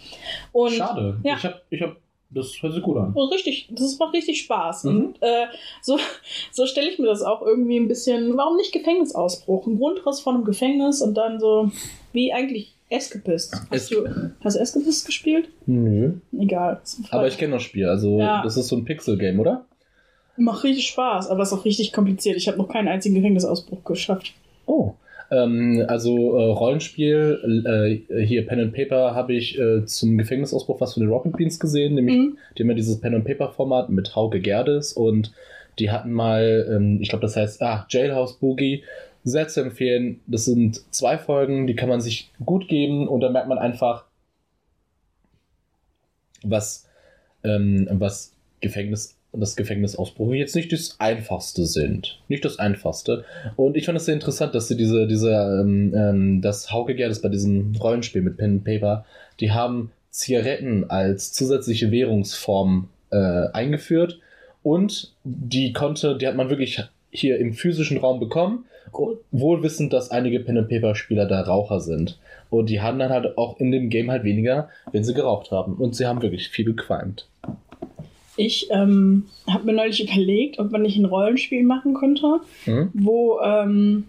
Und, 0.52 0.72
Schade. 0.72 1.18
Ja. 1.24 1.36
Ich 1.36 1.44
hab, 1.44 1.62
ich 1.70 1.82
hab, 1.82 1.96
das 2.30 2.62
hört 2.62 2.74
sich 2.74 2.82
gut 2.82 2.98
an. 2.98 3.12
Oh, 3.16 3.26
richtig, 3.26 3.68
das 3.72 3.98
macht 4.00 4.14
richtig 4.14 4.42
Spaß. 4.42 4.86
Mhm. 4.86 4.90
Und 4.90 5.22
äh, 5.22 5.48
so, 5.82 5.98
so 6.52 6.66
stelle 6.66 6.90
ich 6.90 7.00
mir 7.00 7.08
das 7.08 7.22
auch 7.22 7.42
irgendwie 7.42 7.78
ein 7.78 7.88
bisschen. 7.88 8.38
Warum 8.38 8.58
nicht 8.58 8.72
Gefängnisausbruch? 8.72 9.68
Ein 9.68 9.78
Grundriss 9.78 10.22
von 10.22 10.36
einem 10.36 10.46
Gefängnis 10.46 11.02
und 11.02 11.16
dann 11.16 11.40
so 11.40 11.72
wie 12.14 12.34
eigentlich 12.34 12.71
Escapist. 12.92 13.54
Hast, 13.54 13.72
Es- 13.72 13.90
du, 13.90 14.08
hast 14.44 14.56
du 14.56 14.60
Escapist 14.62 15.06
gespielt? 15.06 15.50
Nö. 15.66 16.14
Egal. 16.40 16.82
Aber 17.10 17.28
ich 17.28 17.38
kenne 17.38 17.54
das 17.54 17.64
Spiel, 17.64 17.88
also 17.88 18.20
Ja. 18.20 18.42
das 18.44 18.58
ist 18.58 18.68
so 18.68 18.76
ein 18.76 18.86
Pixel-Game, 18.86 19.40
oder? 19.40 19.66
Macht 20.38 20.64
richtig 20.64 20.88
Spaß, 20.88 21.30
aber 21.30 21.44
ist 21.44 21.54
auch 21.54 21.66
richtig 21.66 21.92
kompliziert. 21.94 22.36
Ich 22.38 22.48
habe 22.48 22.58
noch 22.58 22.68
keinen 22.70 22.88
einzigen 22.88 23.16
Gefängnisausbruch 23.16 23.84
geschafft. 23.84 24.34
Oh. 24.66 24.94
Ähm, 25.30 25.86
also 25.88 26.38
äh, 26.38 26.44
Rollenspiel, 26.52 28.02
äh, 28.10 28.24
hier 28.26 28.46
Pen 28.46 28.60
and 28.60 28.74
Paper 28.74 29.16
habe 29.16 29.34
ich 29.34 29.58
äh, 29.60 29.86
zum 29.86 30.18
Gefängnisausbruch 30.18 30.82
was 30.82 30.94
von 30.94 31.02
den 31.04 31.10
Rocket 31.10 31.38
Beans 31.38 31.60
gesehen, 31.60 31.96
nämlich 31.96 32.16
Mhm. 32.18 32.38
die 32.58 32.64
haben 32.64 32.70
ja 32.70 32.76
dieses 32.76 33.00
Pen 33.00 33.16
and 33.16 33.26
Paper 33.26 33.50
Format 33.50 33.90
mit 33.90 34.16
Hauke 34.16 34.40
Gerdes 34.42 34.94
und 34.94 35.32
die 35.80 35.90
hatten 35.90 36.12
mal, 36.12 36.68
ähm, 36.70 37.00
ich 37.02 37.08
glaube 37.10 37.22
das 37.22 37.38
heißt, 37.38 37.62
ah, 37.62 37.86
Jailhouse 37.90 38.34
Boogie, 38.40 38.84
sehr 39.24 39.48
zu 39.48 39.62
empfehlen. 39.62 40.20
Das 40.28 40.46
sind 40.46 40.82
zwei 40.94 41.18
Folgen, 41.18 41.68
die 41.68 41.76
kann 41.76 41.90
man 41.90 42.02
sich 42.02 42.32
gut 42.44 42.68
geben 42.68 43.08
und 43.08 43.22
da 43.22 43.30
merkt 43.30 43.48
man 43.48 43.58
einfach, 43.58 44.06
was, 46.44 46.88
ähm, 47.44 47.88
was 47.92 48.34
Gefängnis 48.62 49.18
das 49.34 49.56
Gefängnisausbruch 49.56 50.34
jetzt 50.34 50.56
nicht 50.56 50.74
das 50.74 51.00
einfachste 51.00 51.66
sind. 51.66 52.20
Nicht 52.28 52.44
das 52.44 52.60
einfachste. 52.60 53.24
Und 53.56 53.78
ich 53.78 53.86
fand 53.86 53.98
es 53.98 54.06
sehr 54.06 54.14
interessant, 54.14 54.54
dass 54.56 54.68
sie 54.68 54.76
diese, 54.76 55.08
diese, 55.08 55.32
ähm, 55.32 55.94
ähm, 55.96 56.42
das 56.42 56.72
Hauke 56.72 56.96
Gerdes 56.96 57.22
bei 57.22 57.30
diesem 57.30 57.74
Rollenspiel 57.76 58.22
mit 58.22 58.38
Pen 58.38 58.56
and 58.56 58.64
Paper, 58.66 59.06
die 59.40 59.52
haben 59.52 59.92
Zigaretten 60.10 60.90
als 60.90 61.32
zusätzliche 61.32 61.92
Währungsform 61.92 62.90
äh, 63.12 63.48
eingeführt 63.54 64.20
und 64.64 65.14
die 65.24 65.72
konnte, 65.72 66.18
die 66.18 66.28
hat 66.28 66.36
man 66.36 66.50
wirklich 66.50 66.84
hier 67.10 67.38
im 67.40 67.54
physischen 67.54 67.98
Raum 67.98 68.20
bekommen. 68.20 68.66
Wohl 68.94 69.64
wissend, 69.64 69.94
dass 69.94 70.12
einige 70.12 70.40
Pen 70.40 70.58
and 70.58 70.70
Paper 70.70 70.96
Spieler 70.96 71.26
da 71.26 71.42
Raucher 71.42 71.80
sind. 71.80 72.20
Und 72.50 72.70
die 72.70 72.82
haben 72.82 73.00
dann 73.00 73.10
halt 73.10 73.38
auch 73.38 73.60
in 73.60 73.72
dem 73.72 73.90
Game 73.90 74.12
halt 74.12 74.24
weniger, 74.24 74.70
wenn 74.92 75.04
sie 75.04 75.14
geraucht 75.14 75.52
haben. 75.52 75.76
Und 75.76 75.96
sie 75.96 76.06
haben 76.06 76.22
wirklich 76.22 76.50
viel 76.50 76.66
gequalmt. 76.66 77.28
Ich 78.38 78.70
ähm, 78.72 79.26
habe 79.48 79.66
mir 79.66 79.74
neulich 79.74 80.04
überlegt, 80.04 80.60
ob 80.60 80.72
man 80.72 80.82
nicht 80.82 80.98
ein 80.98 81.06
Rollenspiel 81.06 81.64
machen 81.64 81.94
könnte, 81.94 82.40
Mhm. 82.66 82.90
wo 82.94 83.40
ähm, 83.42 84.06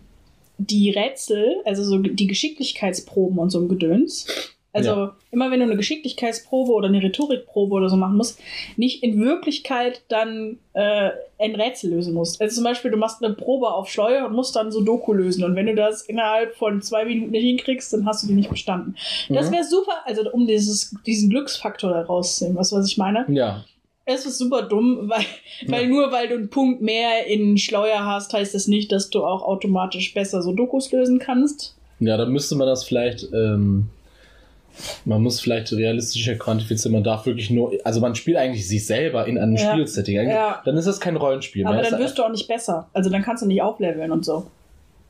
die 0.59 0.91
Rätsel, 0.91 1.57
also 1.65 1.83
so 1.83 1.99
die 1.99 2.27
Geschicklichkeitsproben 2.27 3.39
und 3.39 3.51
so 3.51 3.61
ein 3.61 3.69
Gedöns, 3.69 4.27
also 4.75 4.91
Ja. 4.91 5.17
immer 5.31 5.51
wenn 5.51 5.61
du 5.61 5.67
eine 5.67 5.77
Geschicklichkeitsprobe 5.77 6.73
oder 6.73 6.89
eine 6.89 7.03
Rhetorikprobe 7.03 7.75
oder 7.75 7.89
so 7.91 7.97
machen 7.97 8.17
musst, 8.17 8.39
nicht 8.77 9.03
in 9.03 9.21
Wirklichkeit 9.21 10.03
dann 10.09 10.59
äh, 10.73 11.11
ein 11.39 11.55
Rätsel 11.55 11.91
lösen 11.91 12.15
musst. 12.15 12.41
Also 12.41 12.55
zum 12.57 12.65
Beispiel, 12.65 12.91
du 12.91 12.97
machst 12.97 13.23
eine 13.23 13.35
Probe 13.35 13.69
auf 13.73 13.89
Schleuer 13.89 14.27
und 14.27 14.35
musst 14.35 14.57
dann 14.57 14.73
so 14.73 14.81
Doku 14.83 15.13
lösen. 15.13 15.45
Und 15.45 15.57
wenn 15.57 15.67
du 15.67 15.75
das 15.75 16.03
innerhalb 16.03 16.55
von 16.57 16.81
zwei 16.83 17.05
Minuten 17.05 17.33
nicht 17.33 17.43
hinkriegst, 17.45 17.93
dann 17.93 18.07
hast 18.07 18.23
du 18.23 18.29
die 18.29 18.35
nicht 18.35 18.51
bestanden. 18.51 18.97
Das 19.29 19.49
Mhm. 19.51 19.55
wäre 19.55 19.65
super, 19.65 19.93
also 20.05 20.23
um 20.33 20.47
dieses, 20.47 20.95
diesen 21.07 21.29
Glücksfaktor 21.31 21.91
da 21.91 22.03
rauszunehmen, 22.03 22.59
weißt 22.59 22.73
du, 22.73 22.77
was 22.77 22.87
ich 22.87 22.97
meine? 22.99 23.27
Ja, 23.29 23.65
Es 24.05 24.27
ist 24.27 24.39
super 24.39 24.63
dumm, 24.63 25.03
weil, 25.09 25.25
weil 25.69 25.83
Ja. 25.85 25.89
nur 25.89 26.11
weil 26.11 26.27
du 26.29 26.35
einen 26.35 26.51
Punkt 26.51 26.81
mehr 26.83 27.27
in 27.27 27.57
Schleuer 27.57 28.05
hast, 28.05 28.33
heißt 28.33 28.53
das 28.55 28.67
nicht, 28.67 28.91
dass 28.91 29.11
du 29.11 29.25
auch 29.25 29.43
automatisch 29.43 30.13
besser 30.13 30.43
so 30.43 30.53
Dokus 30.53 30.91
lösen 30.91 31.19
kannst. 31.21 31.77
Ja, 32.01 32.17
dann 32.17 32.33
müsste 32.33 32.57
man 32.57 32.67
das 32.67 32.83
vielleicht, 32.83 33.29
ähm, 33.33 33.87
man 35.05 35.23
muss 35.23 35.41
vielleicht 35.41 35.73
realistischer 35.73 36.35
quantifizieren. 36.37 36.93
Man 36.93 37.05
darf 37.05 37.27
wirklich 37.27 37.51
nur, 37.51 37.73
also 37.85 38.01
man 38.01 38.15
spielt 38.15 38.37
eigentlich 38.37 38.67
sich 38.67 38.87
selber 38.87 39.27
in 39.27 39.39
einem 39.39 39.57
Ja. 39.57 39.73
Spielsetting. 39.73 40.29
Ja. 40.29 40.61
Dann 40.65 40.77
ist 40.77 40.87
das 40.87 41.01
kein 41.01 41.17
Rollenspiel 41.17 41.67
Aber 41.67 41.77
mehr. 41.81 41.91
dann 41.91 42.01
wirst 42.01 42.19
du 42.19 42.23
auch 42.25 42.31
nicht 42.31 42.49
besser. 42.49 42.89
Also 42.93 43.11
dann 43.11 43.23
kannst 43.23 43.43
du 43.43 43.47
nicht 43.47 43.63
aufleveln 43.63 44.11
und 44.13 44.25
so. 44.25 44.47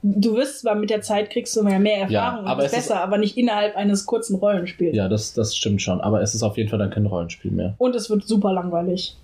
Du 0.05 0.35
wirst 0.35 0.63
zwar 0.63 0.75
mit 0.75 0.91
der 0.91 1.01
Zeit 1.03 1.31
kriegst 1.31 1.55
du 1.55 1.63
mehr, 1.63 1.79
mehr 1.79 1.93
Erfahrung 2.09 2.11
Ja, 2.13 2.39
und 2.41 2.47
aber 2.49 2.63
bist 2.65 2.75
es 2.75 2.81
ist- 2.81 2.89
besser, 2.89 3.01
aber 3.03 3.19
nicht 3.19 3.37
innerhalb 3.37 3.77
eines 3.77 4.05
kurzen 4.05 4.35
Rollenspiels. 4.37 4.97
ja, 4.97 5.09
das, 5.09 5.33
das 5.33 5.55
stimmt 5.55 5.81
schon. 5.81 6.01
Aber 6.01 6.21
es 6.23 6.35
ist 6.35 6.43
auf 6.43 6.57
jeden 6.57 6.69
Fall 6.71 6.81
dann 6.81 6.91
kein 6.91 7.07
Rollenspiel 7.07 7.53
mehr. 7.53 7.75
Und 7.79 7.95
es 7.95 8.11
wird 8.11 8.27
super 8.27 8.53
langweilig. 8.53 9.15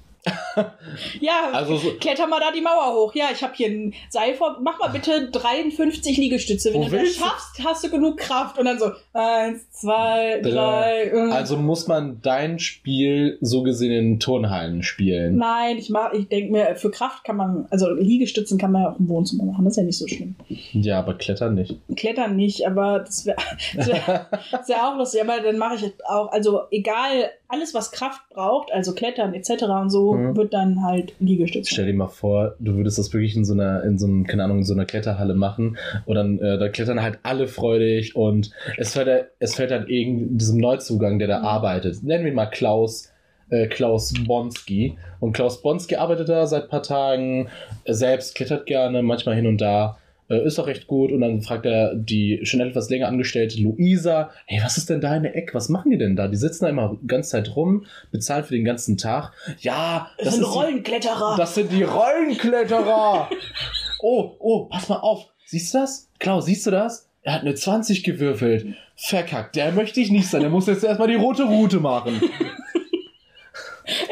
Ja, 1.21 1.51
Also 1.53 1.77
so, 1.77 1.93
kletter 2.01 2.27
mal 2.27 2.41
da 2.41 2.51
die 2.53 2.61
Mauer 2.61 2.95
hoch. 2.95 3.15
Ja, 3.15 3.27
ich 3.33 3.43
habe 3.43 3.55
hier 3.55 3.69
ein 3.69 3.95
Seil 4.11 4.35
vor. 4.35 4.59
Mach 4.61 4.79
mal 4.79 4.89
bitte 4.89 5.31
53 5.31 6.17
Liegestütze. 6.17 6.73
Wenn 6.73 6.83
Wo 6.83 6.89
du 6.89 6.97
das 6.99 7.15
schaffst, 7.15 7.65
hast 7.65 7.85
du 7.85 7.91
genug 7.91 8.19
Kraft. 8.19 8.59
Und 8.59 8.67
dann 8.67 8.79
so, 8.79 8.91
eins, 9.13 9.71
zwei, 9.71 10.41
drei. 10.43 11.11
äh. 11.13 11.31
also 11.31 11.57
muss 11.57 11.87
man 11.87 12.21
dein 12.23 12.59
Spiel 12.59 13.39
so 13.41 13.63
gesehen 13.63 13.93
in 13.93 14.21
Turnhallen 14.21 14.83
spielen. 14.83 15.37
Nein, 15.37 15.79
ich 15.79 15.91
mach, 15.91 16.13
ich 16.13 16.29
denke 16.29 16.53
mir, 16.53 16.77
für 16.77 16.91
Kraft 16.91 17.25
kann 17.25 17.37
man, 17.37 17.67
also 17.71 17.91
Liegestützen 17.91 18.59
kann 18.59 18.73
man 18.73 18.83
ja 18.83 18.91
auch 18.91 18.99
im 18.99 19.09
Wohnzimmer 19.09 19.45
machen. 19.45 19.65
Das 19.65 19.73
ist 19.73 19.79
ja 19.79 19.85
nicht 19.85 19.99
so 19.99 20.07
schlimm. 20.07 20.35
Ja, 20.73 20.99
aber 20.99 21.15
Klettern 21.15 21.55
nicht. 21.55 21.77
Klettern 21.97 22.37
nicht, 22.37 22.67
aber 22.67 23.01
das 23.01 23.27
wäre 23.27 23.39
das 23.77 23.89
wär, 23.89 24.29
das 24.51 24.69
wär 24.69 24.89
auch 24.89 24.97
lustig. 24.97 25.23
Aber 25.23 25.41
dann 25.41 25.59
mache 25.59 25.77
ich 25.77 25.93
auch, 26.07 26.31
also 26.33 26.63
egal, 26.71 27.31
alles 27.49 27.73
was 27.75 27.91
Kraft 27.93 28.21
braucht, 28.31 28.73
also 28.73 28.95
Klettern 28.95 29.33
etc. 29.35 29.63
und 29.81 29.91
so, 29.91 30.15
Mhm. 30.15 30.37
wird 30.37 30.53
dann 30.53 30.83
halt 30.85 31.15
Liegestütze. 31.19 31.73
Stell 31.73 31.87
dir 31.87 31.95
mal 31.95 32.09
vor, 32.09 32.55
du 32.59 32.75
würdest 32.77 32.99
das 32.99 33.13
wirklich 33.13 33.35
in 33.37 33.45
so 33.45 33.55
einer, 33.55 33.83
in 33.85 33.99
so 33.99 34.07
einem, 34.07 34.27
keine 34.27 34.45
Ahnung, 34.45 34.59
in 34.59 34.65
so 34.65 34.75
einer 34.75 34.85
Kletterhalle 34.85 35.35
machen 35.35 35.79
und 36.07 36.15
dann, 36.15 36.39
äh, 36.41 36.59
da 36.59 36.69
klettern 36.69 37.01
halt 37.03 37.19
alle 37.23 37.47
freudig 37.49 38.15
und 38.17 38.51
es 38.77 38.93
fällt, 38.93 39.09
halt- 39.09 39.29
es 39.39 39.55
fällt 39.55 39.71
halt 39.71 39.89
irgend 39.89 40.41
diesem 40.41 40.59
Neuzugang, 40.61 41.19
der 41.19 41.29
da 41.29 41.39
Mhm. 41.41 41.45
arbeitet. 41.47 42.03
Nennen 42.03 42.25
wir 42.25 42.31
ihn 42.33 42.37
mal 42.37 42.47
Klaus, 42.47 43.13
äh, 43.51 43.67
Klaus 43.67 44.13
Bonski. 44.27 44.99
Und 45.21 45.33
Klaus 45.33 45.63
Bonski 45.63 45.97
arbeitet 45.97 46.29
da 46.29 46.47
seit 46.47 46.69
paar 46.69 46.83
Tagen, 46.83 47.49
selbst 47.87 48.35
klettert 48.35 48.67
gerne, 48.67 49.03
manchmal 49.03 49.35
hin 49.37 49.47
und 49.47 49.59
da. 49.61 49.97
Äh, 50.31 50.45
ist 50.47 50.59
auch 50.59 50.67
recht 50.67 50.87
gut 50.87 51.11
und 51.11 51.21
dann 51.23 51.41
fragt 51.41 51.65
er 51.67 51.95
die 51.95 52.41
schon 52.43 52.61
etwas 52.61 52.91
länger 52.91 53.09
angestellte 53.09 53.61
Luisa, 53.61 54.31
hey, 54.47 54.61
was 54.63 54.77
ist 54.77 54.91
denn 54.91 55.01
da 55.01 55.17
in 55.17 55.23
der 55.23 55.35
Ecke? 55.37 55.55
Was 55.55 55.69
machen 55.71 55.91
die 55.91 55.99
denn 55.99 56.17
da? 56.17 56.29
Die 56.29 56.37
sitzen 56.37 56.65
da 56.65 56.71
immer 56.71 56.97
die 57.03 57.07
ganze 57.07 57.31
Zeit 57.31 57.57
rum, 57.57 57.87
bezahlen 58.11 58.45
für 58.45 58.55
den 58.55 58.65
ganzen 58.65 58.99
Tag. 58.99 59.33
Ja, 59.61 60.11
Das, 60.19 60.35
sind 60.35 60.43
ist 60.43 60.51
die- 60.53 60.55
Rollenkletterer. 60.59 61.35
das 61.39 61.55
sind 61.55 61.73
die 61.73 61.83
Rollenkletterer. 61.83 63.31
oh, 64.03 64.33
oh, 64.39 64.65
pass 64.67 64.89
mal 64.89 64.97
auf. 64.97 65.27
Siehst 65.47 65.73
du 65.75 65.79
das? 65.79 66.11
Klaus, 66.19 66.45
siehst 66.47 66.67
du 66.67 66.71
das? 66.71 67.09
Er 67.23 67.35
hat 67.35 67.41
eine 67.43 67.55
20 67.55 68.05
gewürfelt. 68.05 68.67
Verkackt, 68.97 69.57
der 69.57 69.73
möchte 69.73 70.01
ich 70.01 70.11
nicht 70.11 70.29
sein. 70.29 70.41
Der 70.43 70.51
muss 70.51 70.67
jetzt 70.67 70.85
erstmal 70.85 71.09
die 71.09 71.15
rote 71.15 71.45
Route 71.45 71.79
machen. 71.81 72.21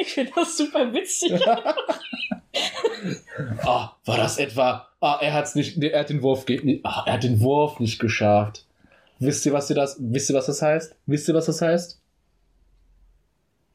ich 0.01 0.09
finde 0.12 0.33
das 0.35 0.57
super 0.57 0.93
witzig. 0.93 1.33
Ah, 3.64 3.93
war 4.07 4.16
das 4.16 4.39
etwa? 4.39 4.89
Ah, 5.01 5.18
er 5.20 5.35
hat's 5.35 5.55
nicht, 5.55 5.77
er 5.83 6.01
hat 6.01 6.09
den 6.09 6.22
Wurf, 6.22 6.47
ge- 6.47 6.81
ah, 6.85 7.03
er 7.07 7.14
hat 7.14 7.22
den 7.22 7.41
Wurf 7.41 7.81
nicht 7.81 7.99
geschafft. 7.99 8.64
Wisst 9.18 9.45
ihr, 9.45 9.53
was 9.53 9.68
ihr 9.68 9.77
das, 9.77 9.97
wisst 10.01 10.31
ihr, 10.31 10.37
was 10.37 10.47
das 10.47 10.62
heißt? 10.62 10.95
Wisst 11.07 11.29
ihr, 11.29 11.35
was 11.35 11.47
das 11.47 11.61
heißt? 11.61 12.01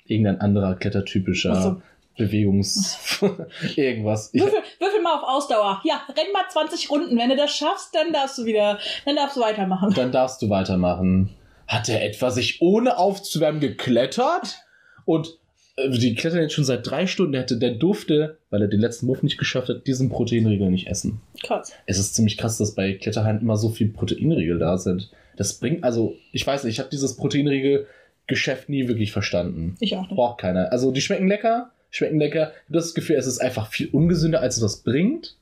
Irgendein 0.05 0.41
anderer 0.41 0.75
klettertypischer 0.75 1.55
so. 1.61 1.81
Bewegungs, 2.17 3.19
irgendwas. 3.75 4.33
Würfel, 4.33 4.59
würfel 4.79 5.01
mal 5.01 5.15
auf 5.17 5.23
Ausdauer. 5.23 5.81
Ja, 5.83 6.01
renn 6.09 6.31
mal 6.33 6.45
20 6.49 6.89
Runden. 6.89 7.17
Wenn 7.17 7.29
du 7.29 7.35
das 7.35 7.51
schaffst, 7.55 7.93
dann 7.95 8.11
darfst 8.11 8.37
du 8.39 8.45
wieder, 8.45 8.79
dann 9.05 9.15
darfst 9.15 9.37
du 9.37 9.41
weitermachen. 9.41 9.93
Dann 9.93 10.11
darfst 10.11 10.41
du 10.41 10.49
weitermachen. 10.49 11.29
Hat 11.67 11.87
er 11.87 12.03
etwa 12.03 12.31
sich 12.31 12.61
ohne 12.61 12.97
aufzuwärmen 12.97 13.61
geklettert? 13.61 14.57
Und 15.05 15.37
die 15.77 16.15
klettern 16.15 16.41
jetzt 16.41 16.53
schon 16.53 16.65
seit 16.65 16.85
drei 16.85 17.07
Stunden. 17.07 17.33
Der, 17.33 17.41
hatte, 17.41 17.57
der 17.57 17.71
durfte, 17.71 18.37
weil 18.49 18.61
er 18.61 18.67
den 18.67 18.79
letzten 18.79 19.07
Wurf 19.07 19.23
nicht 19.23 19.37
geschafft 19.37 19.69
hat, 19.69 19.87
diesen 19.87 20.09
Proteinriegel 20.09 20.69
nicht 20.69 20.87
essen. 20.87 21.21
Krass. 21.43 21.73
Es 21.85 21.97
ist 21.97 22.15
ziemlich 22.15 22.37
krass, 22.37 22.57
dass 22.57 22.75
bei 22.75 22.93
Kletterhaien 22.93 23.41
immer 23.41 23.57
so 23.57 23.69
viel 23.69 23.89
Proteinriegel 23.89 24.59
da 24.59 24.77
sind. 24.77 25.11
Das 25.37 25.53
bringt, 25.53 25.83
also, 25.83 26.15
ich 26.31 26.45
weiß 26.45 26.63
nicht, 26.63 26.73
ich 26.73 26.79
habe 26.79 26.89
dieses 26.89 27.15
Proteinriegel-Geschäft 27.15 28.69
nie 28.69 28.87
wirklich 28.87 29.11
verstanden. 29.11 29.75
Ich 29.79 29.95
auch 29.95 30.01
nicht. 30.01 30.15
Braucht 30.15 30.39
keiner. 30.39 30.71
Also, 30.71 30.91
die 30.91 31.01
schmecken 31.01 31.27
lecker, 31.27 31.71
schmecken 31.89 32.19
lecker. 32.19 32.51
Ich 32.51 32.65
habe 32.65 32.73
das 32.73 32.93
Gefühl, 32.93 33.15
es 33.15 33.27
ist 33.27 33.39
einfach 33.39 33.67
viel 33.67 33.87
ungesünder, 33.87 34.41
als 34.41 34.55
es 34.55 34.61
das 34.61 34.77
bringt. 34.83 35.35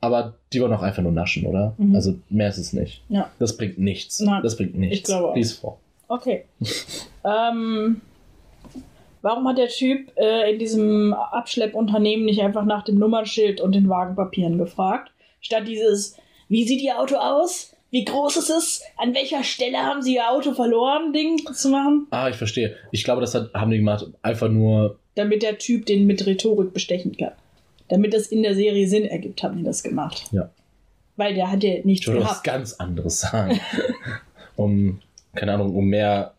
Aber 0.00 0.34
die 0.52 0.60
wollen 0.60 0.72
auch 0.72 0.82
einfach 0.82 1.02
nur 1.02 1.12
naschen, 1.12 1.46
oder? 1.46 1.74
Mhm. 1.78 1.94
Also, 1.94 2.18
mehr 2.28 2.48
ist 2.48 2.58
es 2.58 2.72
nicht. 2.72 3.02
Ja. 3.08 3.30
Das 3.38 3.56
bringt 3.56 3.78
nichts. 3.78 4.20
Nein, 4.20 4.42
das 4.42 4.56
bringt 4.56 4.76
nichts. 4.76 4.98
ich 4.98 5.04
glaube 5.04 5.28
auch. 5.28 5.36
Lies 5.36 5.52
vor. 5.52 5.78
Okay. 6.08 6.44
ähm, 7.24 8.00
warum 9.22 9.48
hat 9.48 9.58
der 9.58 9.68
Typ 9.68 10.10
äh, 10.16 10.52
in 10.52 10.58
diesem 10.58 11.12
Abschleppunternehmen 11.12 12.24
nicht 12.24 12.42
einfach 12.42 12.64
nach 12.64 12.84
dem 12.84 12.96
Nummernschild 12.96 13.60
und 13.60 13.74
den 13.74 13.88
Wagenpapieren 13.88 14.58
gefragt? 14.58 15.12
Statt 15.40 15.66
dieses, 15.66 16.16
wie 16.48 16.66
sieht 16.66 16.82
Ihr 16.82 16.98
Auto 16.98 17.16
aus? 17.16 17.76
Wie 17.90 18.04
groß 18.04 18.36
ist 18.36 18.50
es? 18.50 18.82
An 18.96 19.14
welcher 19.14 19.44
Stelle 19.44 19.78
haben 19.78 20.02
Sie 20.02 20.14
Ihr 20.16 20.28
Auto 20.28 20.52
verloren? 20.52 21.12
Ding 21.12 21.38
zu 21.54 21.68
machen? 21.70 22.06
Ah, 22.10 22.28
ich 22.28 22.36
verstehe. 22.36 22.76
Ich 22.90 23.04
glaube, 23.04 23.20
das 23.20 23.34
hat, 23.34 23.54
haben 23.54 23.70
die 23.70 23.78
gemacht, 23.78 24.06
einfach 24.22 24.48
nur. 24.48 24.98
Damit 25.14 25.42
der 25.42 25.58
Typ 25.58 25.86
den 25.86 26.06
mit 26.06 26.26
Rhetorik 26.26 26.72
bestechen 26.72 27.16
kann. 27.16 27.32
Damit 27.88 28.12
das 28.12 28.26
in 28.26 28.42
der 28.42 28.54
Serie 28.54 28.88
Sinn 28.88 29.04
ergibt, 29.04 29.42
haben 29.42 29.58
die 29.58 29.64
das 29.64 29.82
gemacht. 29.82 30.24
Ja. 30.32 30.50
Weil 31.16 31.34
der 31.34 31.50
hat 31.50 31.62
ja 31.62 31.76
nichts 31.84 32.06
Ich 32.06 32.12
würde 32.12 32.26
was 32.26 32.42
ganz 32.42 32.74
anderes 32.74 33.20
sagen. 33.20 33.60
um, 34.56 35.00
keine 35.34 35.54
Ahnung, 35.54 35.74
um 35.74 35.86
mehr 35.86 36.34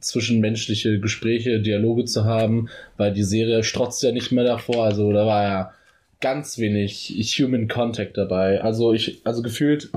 zwischenmenschliche 0.00 0.98
Gespräche, 0.98 1.60
Dialoge 1.60 2.04
zu 2.04 2.24
haben, 2.24 2.68
weil 2.96 3.12
die 3.12 3.22
Serie 3.22 3.62
strotzt 3.64 4.02
ja 4.02 4.12
nicht 4.12 4.32
mehr 4.32 4.44
davor. 4.44 4.84
Also 4.84 5.12
da 5.12 5.26
war 5.26 5.42
ja 5.42 5.72
ganz 6.20 6.58
wenig 6.58 7.12
Human 7.38 7.68
Contact 7.68 8.16
dabei. 8.16 8.62
Also 8.62 8.92
ich, 8.92 9.20
also 9.24 9.42
gefühlt 9.42 9.90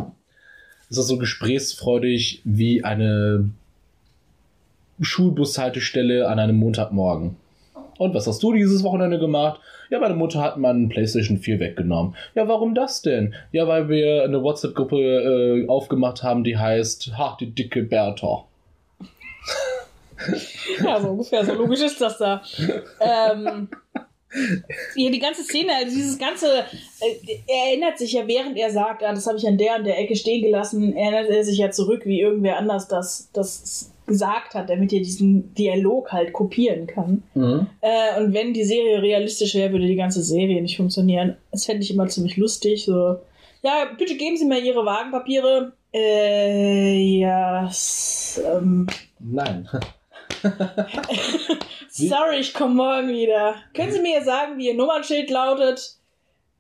ist 0.90 0.98
das 0.98 1.08
so 1.08 1.18
gesprächsfreudig 1.18 2.42
wie 2.44 2.84
eine 2.84 3.50
Schulbushaltestelle 5.00 6.28
an 6.28 6.40
einem 6.40 6.58
Montagmorgen. 6.58 7.36
Und 7.98 8.14
was 8.14 8.28
hast 8.28 8.44
du 8.44 8.54
dieses 8.54 8.84
Wochenende 8.84 9.20
gemacht? 9.20 9.60
Ja, 9.90 10.00
meine 10.00 10.16
Mutter 10.16 10.42
hat 10.42 10.58
meinen 10.58 10.90
PlayStation 10.90 11.38
4 11.38 11.60
weggenommen. 11.60 12.16
Ja, 12.36 12.48
warum 12.48 12.76
das 12.76 13.02
denn? 13.02 13.34
Ja, 13.52 13.68
weil 13.68 13.90
wir 13.90 14.24
eine 14.24 14.44
WhatsApp-Gruppe 14.44 14.98
äh, 14.98 15.68
aufgemacht 15.68 16.24
haben, 16.24 16.44
die 16.44 16.58
heißt 16.58 17.18
Ha, 17.18 17.38
die 17.40 17.52
dicke 17.52 17.84
Bertha. 17.84 18.47
Ja, 20.84 21.00
so 21.00 21.10
ungefähr, 21.10 21.46
so 21.46 21.54
logisch 21.54 21.82
ist 21.82 22.02
das 22.02 22.18
da. 22.18 22.42
Ähm, 23.00 23.70
ja, 24.96 25.10
die 25.10 25.20
ganze 25.20 25.44
Szene, 25.44 25.72
also 25.76 25.96
dieses 25.96 26.18
ganze, 26.18 26.48
äh, 26.60 27.38
er 27.48 27.70
erinnert 27.70 27.98
sich 27.98 28.14
ja, 28.14 28.28
während 28.28 28.58
er 28.58 28.70
sagt, 28.72 29.04
ah, 29.04 29.14
das 29.14 29.26
habe 29.28 29.38
ich 29.38 29.48
an 29.48 29.58
der 29.58 29.78
und 29.78 29.86
der 29.86 29.98
Ecke 30.00 30.16
stehen 30.16 30.44
gelassen, 30.44 30.96
erinnert 30.96 31.30
er 31.30 31.44
sich 31.44 31.58
ja 31.60 31.72
zurück, 31.72 32.02
wie 32.06 32.20
irgendwer 32.20 32.58
anders 32.58 32.88
das, 32.88 33.30
das 33.34 33.92
gesagt 34.06 34.54
hat, 34.56 34.70
damit 34.70 34.92
er 34.94 35.00
diesen 35.00 35.54
Dialog 35.56 36.12
halt 36.12 36.34
kopieren 36.34 36.88
kann. 36.88 37.24
Äh, 37.82 38.20
und 38.22 38.34
wenn 38.34 38.54
die 38.54 38.64
Serie 38.66 39.02
realistisch 39.02 39.56
wäre, 39.56 39.72
würde 39.72 39.88
die 39.88 39.96
ganze 39.96 40.22
Serie 40.24 40.62
nicht 40.62 40.78
funktionieren. 40.78 41.38
Das 41.52 41.66
fände 41.66 41.84
ich 41.84 41.92
immer 41.92 42.08
ziemlich 42.08 42.38
lustig. 42.38 42.86
So, 42.86 43.18
ja, 43.64 43.86
bitte 43.98 44.16
geben 44.18 44.36
Sie 44.38 44.46
mir 44.46 44.60
Ihre 44.60 44.86
Wagenpapiere. 44.86 45.74
Äh, 45.94 46.98
ja, 47.20 47.68
s- 47.68 48.42
ähm, 48.46 48.88
Nein. 49.20 49.70
Sorry, 51.90 52.40
ich 52.40 52.54
komme 52.54 52.76
morgen 52.76 53.10
wieder. 53.10 53.56
Können 53.74 53.92
Sie 53.92 54.02
mir 54.02 54.24
sagen, 54.24 54.58
wie 54.58 54.68
Ihr 54.68 54.76
Nummernschild 54.76 55.30
lautet? 55.30 55.98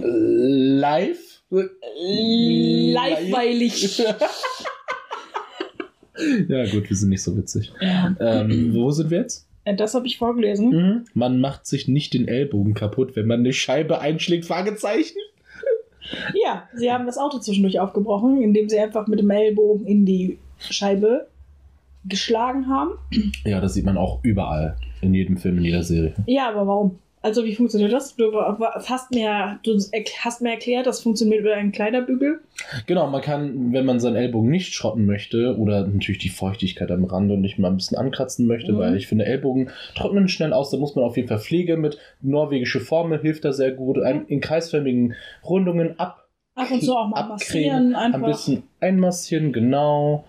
Live? 0.00 1.42
Liveweilig. 2.90 3.98
ja, 6.48 6.66
gut, 6.70 6.88
wir 6.88 6.96
sind 6.96 7.10
nicht 7.10 7.22
so 7.22 7.36
witzig. 7.36 7.72
Ja, 7.80 8.14
Ähm, 8.18 8.72
wo 8.74 8.90
sind 8.90 9.10
wir 9.10 9.18
jetzt? 9.20 9.46
Äh, 9.64 9.76
das 9.76 9.94
habe 9.94 10.06
ich 10.06 10.18
vorgelesen. 10.18 11.04
Man 11.14 11.40
macht 11.40 11.66
sich 11.66 11.88
nicht 11.88 12.14
den 12.14 12.26
Ellbogen 12.28 12.74
kaputt, 12.74 13.16
wenn 13.16 13.26
man 13.26 13.40
eine 13.40 13.52
Scheibe 13.52 14.00
einschlägt, 14.00 14.46
Fragezeichen. 14.46 15.16
Ja, 16.40 16.68
sie 16.72 16.92
haben 16.92 17.04
das 17.04 17.18
Auto 17.18 17.40
zwischendurch 17.40 17.80
aufgebrochen, 17.80 18.40
indem 18.40 18.68
sie 18.68 18.78
einfach 18.78 19.08
mit 19.08 19.18
dem 19.18 19.28
Ellbogen 19.28 19.84
in 19.88 20.06
die 20.06 20.38
Scheibe 20.60 21.26
geschlagen 22.04 22.68
haben. 22.68 22.92
Ja, 23.44 23.60
das 23.60 23.74
sieht 23.74 23.84
man 23.84 23.96
auch 23.96 24.20
überall. 24.22 24.76
In 25.00 25.14
jedem 25.14 25.36
Film, 25.36 25.58
in 25.58 25.64
jeder 25.64 25.82
Serie. 25.82 26.14
Ja, 26.26 26.48
aber 26.50 26.64
warum? 26.68 27.00
Also 27.22 27.44
wie 27.44 27.56
funktioniert 27.56 27.92
das? 27.92 28.14
Du 28.14 28.30
hast 28.40 29.10
mir, 29.10 29.58
du 29.64 29.78
hast 30.20 30.42
mir 30.42 30.50
erklärt, 30.50 30.86
das 30.86 31.00
funktioniert 31.00 31.40
über 31.40 31.54
einen 31.54 31.72
Kleiderbügel. 31.72 32.40
Genau, 32.86 33.08
man 33.08 33.20
kann, 33.20 33.72
wenn 33.72 33.84
man 33.84 33.98
seinen 33.98 34.14
Ellbogen 34.14 34.48
nicht 34.48 34.74
schrotten 34.74 35.06
möchte 35.06 35.56
oder 35.58 35.86
natürlich 35.86 36.18
die 36.20 36.28
Feuchtigkeit 36.28 36.90
am 36.92 37.04
Rand 37.04 37.32
und 37.32 37.40
nicht 37.40 37.58
mal 37.58 37.68
ein 37.68 37.76
bisschen 37.76 37.98
ankratzen 37.98 38.46
möchte, 38.46 38.72
Mhm. 38.72 38.78
weil 38.78 38.96
ich 38.96 39.08
finde, 39.08 39.24
Ellbogen 39.24 39.70
trocknen 39.96 40.28
schnell 40.28 40.52
aus, 40.52 40.70
da 40.70 40.76
muss 40.76 40.94
man 40.94 41.04
auf 41.04 41.16
jeden 41.16 41.26
Fall 41.26 41.40
Pflege 41.40 41.76
mit. 41.76 41.98
Norwegische 42.22 42.78
Formel 42.80 43.20
hilft 43.20 43.44
da 43.44 43.52
sehr 43.52 43.72
gut. 43.72 43.98
Ein, 43.98 44.26
in 44.28 44.40
kreisförmigen 44.40 45.14
Rundungen 45.44 45.98
ab, 45.98 46.28
Ab 46.54 46.70
und 46.70 46.82
zu 46.82 46.94
auch 46.96 47.08
mal 47.08 47.20
abcremen, 47.20 47.92
massieren, 47.92 47.94
einfach 47.96 48.18
ein 48.22 48.24
bisschen 48.30 48.62
einmassieren, 48.80 49.52
genau. 49.52 50.24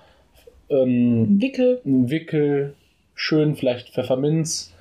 Ähm, 0.70 1.40
Wickel. 1.40 1.80
Wickel, 1.84 2.74
schön 3.14 3.56
vielleicht 3.56 3.90
Pfefferminz, 3.90 4.74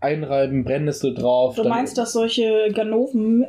einreiben, 0.00 0.64
Brennnessel 0.64 1.14
drauf. 1.14 1.56
Du 1.56 1.64
meinst, 1.64 1.98
dass 1.98 2.12
solche 2.12 2.70
Ganoven, 2.72 3.46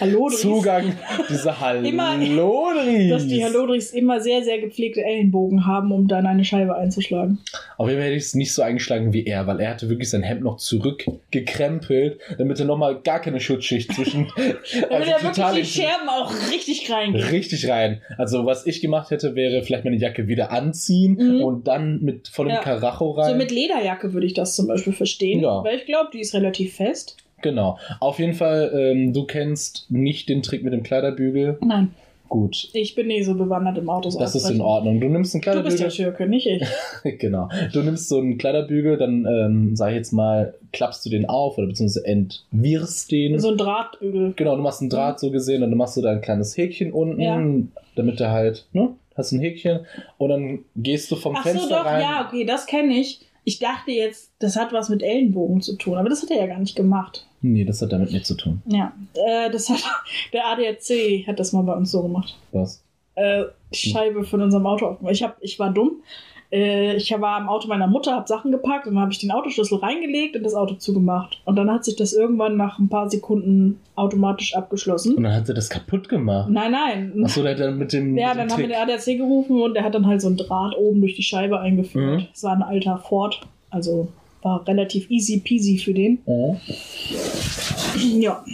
Hallodris, 0.00 0.40
Zugang, 0.40 0.92
diese 1.28 1.54
Immer- 1.84 2.10
Hallodris. 2.18 3.10
dass 3.10 3.26
die 3.26 3.44
Hallodris 3.44 3.92
immer 3.92 4.20
sehr, 4.20 4.42
sehr 4.42 4.58
gepflegte 4.60 5.04
Ellenbogen 5.04 5.66
haben, 5.66 5.92
um 5.92 6.08
dann 6.08 6.26
eine 6.26 6.44
Scheibe 6.44 6.76
einzuschlagen. 6.76 7.38
Auf 7.78 7.88
jeden 7.88 8.00
Fall 8.00 8.06
hätte 8.08 8.16
ich 8.16 8.24
es 8.24 8.34
nicht 8.34 8.52
so 8.52 8.62
eingeschlagen 8.62 9.12
wie 9.12 9.24
er, 9.26 9.46
weil 9.46 9.60
er 9.60 9.70
hatte 9.70 9.88
wirklich 9.88 10.10
sein 10.10 10.22
Hemd 10.22 10.42
noch 10.42 10.56
zurückgekrempelt, 10.56 12.20
damit 12.38 12.58
er 12.58 12.66
nochmal 12.66 13.00
gar 13.02 13.20
keine 13.20 13.40
Schutzschicht 13.40 13.92
zwischen. 13.92 14.28
Damit 14.36 15.08
er 15.08 15.16
Also 15.16 15.28
total 15.28 15.54
wirklich 15.54 15.72
die 15.74 15.80
Scherben 15.82 16.08
auch 16.08 16.32
richtig 16.52 16.90
reingehen. 16.90 17.24
Richtig 17.28 17.68
rein. 17.68 18.02
Also, 18.18 18.46
was 18.46 18.66
ich 18.66 18.80
gemacht 18.80 19.10
hätte, 19.10 19.34
wäre 19.34 19.62
vielleicht 19.62 19.84
meine 19.84 19.96
Jacke 19.96 20.28
wieder 20.28 20.50
anziehen 20.50 21.14
Mhm. 21.14 21.42
und 21.42 21.66
dann 21.68 22.00
mit 22.02 22.28
vollem 22.28 22.52
Ja. 22.52 22.60
Karacho 22.60 23.12
rein. 23.12 23.30
So 23.32 23.36
mit 23.36 23.50
Lederjacke 23.50 24.12
würde 24.12 24.26
ich 24.26 24.34
das 24.34 24.54
zum 24.56 24.66
Beispiel 24.66 24.92
verstehen, 24.92 25.40
Ja. 25.40 25.62
weil 25.64 25.76
ich 25.76 25.86
glaube, 25.86 26.10
die 26.12 26.20
ist 26.20 26.34
relativ 26.34 26.74
fest. 26.76 27.16
Genau. 27.44 27.78
Auf 28.00 28.18
jeden 28.18 28.34
Fall, 28.34 28.72
ähm, 28.74 29.12
du 29.12 29.24
kennst 29.24 29.86
nicht 29.90 30.28
den 30.28 30.42
Trick 30.42 30.64
mit 30.64 30.72
dem 30.72 30.82
Kleiderbügel. 30.82 31.58
Nein, 31.64 31.92
Gut. 32.28 32.68
ich 32.72 32.96
bin 32.96 33.06
nicht 33.06 33.26
so 33.26 33.34
bewandert 33.34 33.78
im 33.78 33.88
Autos 33.88 34.18
Das 34.18 34.34
ist 34.34 34.50
in. 34.50 34.60
Ordnung. 34.60 35.00
Du 35.00 35.08
nimmst 35.08 35.34
einen 35.36 35.42
Du 35.42 35.62
bist 35.62 35.76
Kleiderbügel. 35.76 35.78
der 35.78 35.88
Türke, 35.90 36.26
nicht 36.26 36.46
ich. 36.48 36.62
genau. 37.20 37.48
Du 37.72 37.82
nimmst 37.82 38.08
so 38.08 38.18
einen 38.18 38.38
Kleiderbügel, 38.38 38.96
dann 38.96 39.24
ähm, 39.26 39.76
sag 39.76 39.90
ich 39.90 39.96
jetzt 39.96 40.12
mal, 40.12 40.54
klappst 40.72 41.06
du 41.06 41.10
den 41.10 41.26
auf 41.28 41.56
oder 41.58 41.68
beziehungsweise 41.68 42.04
entwirrst 42.06 43.12
den. 43.12 43.38
So 43.38 43.50
ein 43.50 43.56
Drahtbügel. 43.58 44.32
genau, 44.34 44.56
du 44.56 44.62
machst 44.62 44.80
einen 44.80 44.90
Draht 44.90 45.20
so 45.20 45.30
gesehen 45.30 45.62
und 45.62 45.70
dann 45.70 45.78
machst 45.78 45.96
du 45.96 46.00
da 46.02 46.10
ein 46.10 46.20
kleines 46.22 46.56
Häkchen 46.56 46.92
unten, 46.92 47.20
Ja. 47.20 47.40
damit 47.94 48.20
er 48.20 48.30
halt, 48.32 48.66
ne? 48.72 48.90
Hast 49.16 49.30
ein 49.30 49.38
Häkchen 49.40 49.80
und 50.18 50.28
dann 50.30 50.64
gehst 50.74 51.08
du 51.12 51.14
vom 51.16 51.36
Ach 51.36 51.44
so, 51.44 51.50
Fenster 51.50 51.68
doch, 51.68 51.84
rein. 51.84 52.00
ja, 52.02 52.26
okay, 52.26 52.44
das 52.44 52.66
kenne 52.66 52.94
ich. 52.94 53.20
Ich 53.44 53.58
dachte 53.58 53.90
jetzt, 53.90 54.32
das 54.38 54.56
hat 54.56 54.72
was 54.72 54.88
mit 54.88 55.02
Ellenbogen 55.02 55.60
zu 55.60 55.76
tun, 55.76 55.96
aber 55.96 56.08
das 56.08 56.22
hat 56.22 56.30
er 56.30 56.38
ja 56.38 56.46
gar 56.46 56.58
nicht 56.58 56.76
gemacht. 56.76 57.26
Nee, 57.42 57.64
das 57.64 57.82
hat 57.82 57.92
damit 57.92 58.10
nichts 58.10 58.28
zu 58.28 58.34
tun. 58.36 58.62
Ja, 58.66 58.94
äh, 59.14 59.50
das 59.50 59.68
hat 59.68 59.82
der 60.32 60.46
ADAC 60.46 61.26
hat 61.26 61.38
das 61.38 61.52
mal 61.52 61.62
bei 61.62 61.74
uns 61.74 61.90
so 61.90 62.02
gemacht. 62.02 62.38
Was? 62.52 62.82
Äh, 63.16 63.44
Scheibe 63.72 64.24
von 64.24 64.40
unserem 64.40 64.66
Auto 64.66 64.86
aufgemacht. 64.86 65.14
Ich 65.14 65.22
hab, 65.22 65.36
ich 65.42 65.58
war 65.58 65.72
dumm. 65.72 66.02
Äh, 66.54 66.94
ich 66.94 67.10
war 67.20 67.40
im 67.40 67.48
Auto 67.48 67.66
meiner 67.66 67.88
Mutter, 67.88 68.12
habe 68.12 68.28
Sachen 68.28 68.52
gepackt 68.52 68.86
und 68.86 68.94
dann 68.94 69.02
habe 69.02 69.12
ich 69.12 69.18
den 69.18 69.32
Autoschlüssel 69.32 69.78
reingelegt 69.78 70.36
und 70.36 70.44
das 70.44 70.54
Auto 70.54 70.74
zugemacht. 70.74 71.40
Und 71.44 71.56
dann 71.56 71.68
hat 71.68 71.84
sich 71.84 71.96
das 71.96 72.12
irgendwann 72.12 72.56
nach 72.56 72.78
ein 72.78 72.88
paar 72.88 73.10
Sekunden 73.10 73.80
automatisch 73.96 74.54
abgeschlossen. 74.54 75.16
Und 75.16 75.24
dann 75.24 75.34
hat 75.34 75.48
er 75.48 75.54
das 75.54 75.68
kaputt 75.68 76.08
gemacht. 76.08 76.48
Nein, 76.48 76.70
nein. 76.70 77.24
Achso, 77.24 77.42
der 77.42 77.52
hat 77.52 77.60
dann 77.60 77.76
mit 77.76 77.92
dem. 77.92 78.16
Ja, 78.16 78.28
mit 78.28 78.34
dem 78.34 78.38
dann 78.38 78.52
haben 78.52 78.60
wir 78.60 78.68
den 78.68 78.76
ADAC 78.76 79.04
gerufen 79.18 79.60
und 79.60 79.74
der 79.74 79.82
hat 79.82 79.96
dann 79.96 80.06
halt 80.06 80.20
so 80.20 80.28
ein 80.28 80.36
Draht 80.36 80.76
oben 80.76 81.00
durch 81.00 81.16
die 81.16 81.24
Scheibe 81.24 81.58
eingeführt. 81.58 82.20
Mhm. 82.20 82.26
Das 82.32 82.44
war 82.44 82.52
ein 82.52 82.62
alter 82.62 82.98
Ford, 82.98 83.40
also 83.70 84.08
war 84.42 84.66
relativ 84.68 85.10
easy 85.10 85.40
peasy 85.40 85.78
für 85.78 85.92
den. 85.92 86.18
Oh. 86.26 86.56
Ja. 87.96 88.44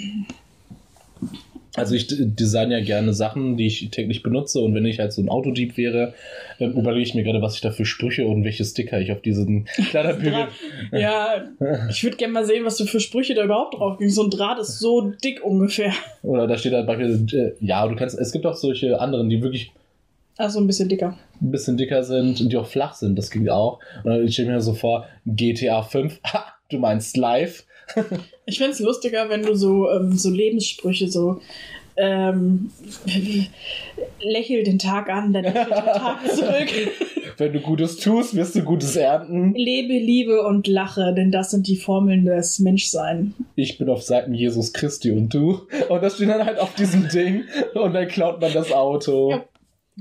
Also 1.76 1.94
ich 1.94 2.06
design 2.08 2.70
ja 2.70 2.80
gerne 2.80 3.14
Sachen, 3.14 3.56
die 3.56 3.66
ich 3.66 3.90
täglich 3.90 4.22
benutze 4.22 4.60
und 4.60 4.74
wenn 4.74 4.84
ich 4.84 4.98
halt 4.98 5.12
so 5.12 5.22
ein 5.22 5.28
Autodieb 5.28 5.76
wäre, 5.76 6.14
ähm, 6.58 6.72
überlege 6.72 7.02
ich 7.02 7.14
mir 7.14 7.22
gerade, 7.22 7.42
was 7.42 7.54
ich 7.54 7.60
da 7.60 7.70
für 7.70 7.84
Sprüche 7.84 8.26
und 8.26 8.44
welche 8.44 8.64
Sticker 8.64 9.00
ich 9.00 9.12
auf 9.12 9.20
diesen 9.22 9.64
Kleiderbügel... 9.90 10.48
Ja, 10.92 11.44
ich 11.88 12.02
würde 12.02 12.16
gerne 12.16 12.32
mal 12.32 12.44
sehen, 12.44 12.64
was 12.64 12.76
du 12.76 12.86
für 12.86 12.98
Sprüche 12.98 13.34
da 13.34 13.44
überhaupt 13.44 13.74
drauf 13.74 13.98
ging. 13.98 14.10
So 14.10 14.24
ein 14.24 14.30
Draht 14.30 14.58
ist 14.58 14.78
so 14.80 15.12
dick 15.22 15.44
ungefähr. 15.44 15.92
Oder 16.22 16.46
da 16.48 16.58
steht 16.58 16.72
halt 16.72 16.86
beispielsweise, 16.86 17.38
äh, 17.38 17.52
ja, 17.60 17.86
du 17.86 17.94
kannst, 17.94 18.18
es 18.18 18.32
gibt 18.32 18.46
auch 18.46 18.56
solche 18.56 19.00
anderen, 19.00 19.28
die 19.28 19.40
wirklich 19.40 19.72
Also 20.38 20.58
ein 20.58 20.66
bisschen 20.66 20.88
dicker. 20.88 21.16
ein 21.40 21.50
bisschen 21.52 21.76
dicker 21.76 22.02
sind 22.02 22.40
und 22.40 22.50
die 22.50 22.56
auch 22.56 22.66
flach 22.66 22.94
sind, 22.94 23.16
das 23.16 23.30
ging 23.30 23.48
auch. 23.48 23.78
Und 24.02 24.10
dann 24.10 24.28
stelle 24.32 24.48
ich 24.48 24.54
mir 24.54 24.60
so 24.60 24.74
vor, 24.74 25.06
GTA 25.26 25.82
5, 25.82 26.20
ha, 26.32 26.46
du 26.68 26.78
meinst 26.78 27.16
live. 27.16 27.64
Ich 28.50 28.58
fände 28.58 28.72
es 28.72 28.80
lustiger, 28.80 29.28
wenn 29.28 29.42
du 29.42 29.54
so, 29.54 29.90
ähm, 29.90 30.16
so 30.16 30.30
Lebenssprüche 30.30 31.08
so. 31.08 31.40
Ähm, 31.96 32.70
lächel 34.20 34.62
den 34.64 34.78
Tag 34.78 35.10
an, 35.10 35.32
dann 35.32 35.44
lächelt 35.44 35.70
der 35.70 35.84
Tag 35.94 36.18
zurück. 36.34 36.68
Wenn 37.36 37.52
du 37.52 37.60
Gutes 37.60 37.96
tust, 37.96 38.34
wirst 38.34 38.54
du 38.54 38.62
Gutes 38.62 38.96
ernten. 38.96 39.54
Lebe, 39.54 39.92
liebe 39.92 40.42
und 40.42 40.66
lache, 40.66 41.14
denn 41.14 41.30
das 41.30 41.50
sind 41.50 41.66
die 41.66 41.76
Formeln 41.76 42.24
des 42.24 42.58
Menschseins. 42.58 43.34
Ich 43.54 43.78
bin 43.78 43.88
auf 43.88 44.02
Seiten 44.02 44.34
Jesus 44.34 44.72
Christi 44.72 45.10
und 45.10 45.32
du. 45.32 45.62
Und 45.88 46.02
das 46.02 46.16
steht 46.16 46.28
dann 46.28 46.44
halt 46.44 46.58
auf 46.58 46.74
diesem 46.74 47.08
Ding 47.08 47.44
und 47.74 47.92
dann 47.92 48.08
klaut 48.08 48.40
man 48.40 48.52
das 48.52 48.72
Auto. 48.72 49.30
Ja. 49.30 49.44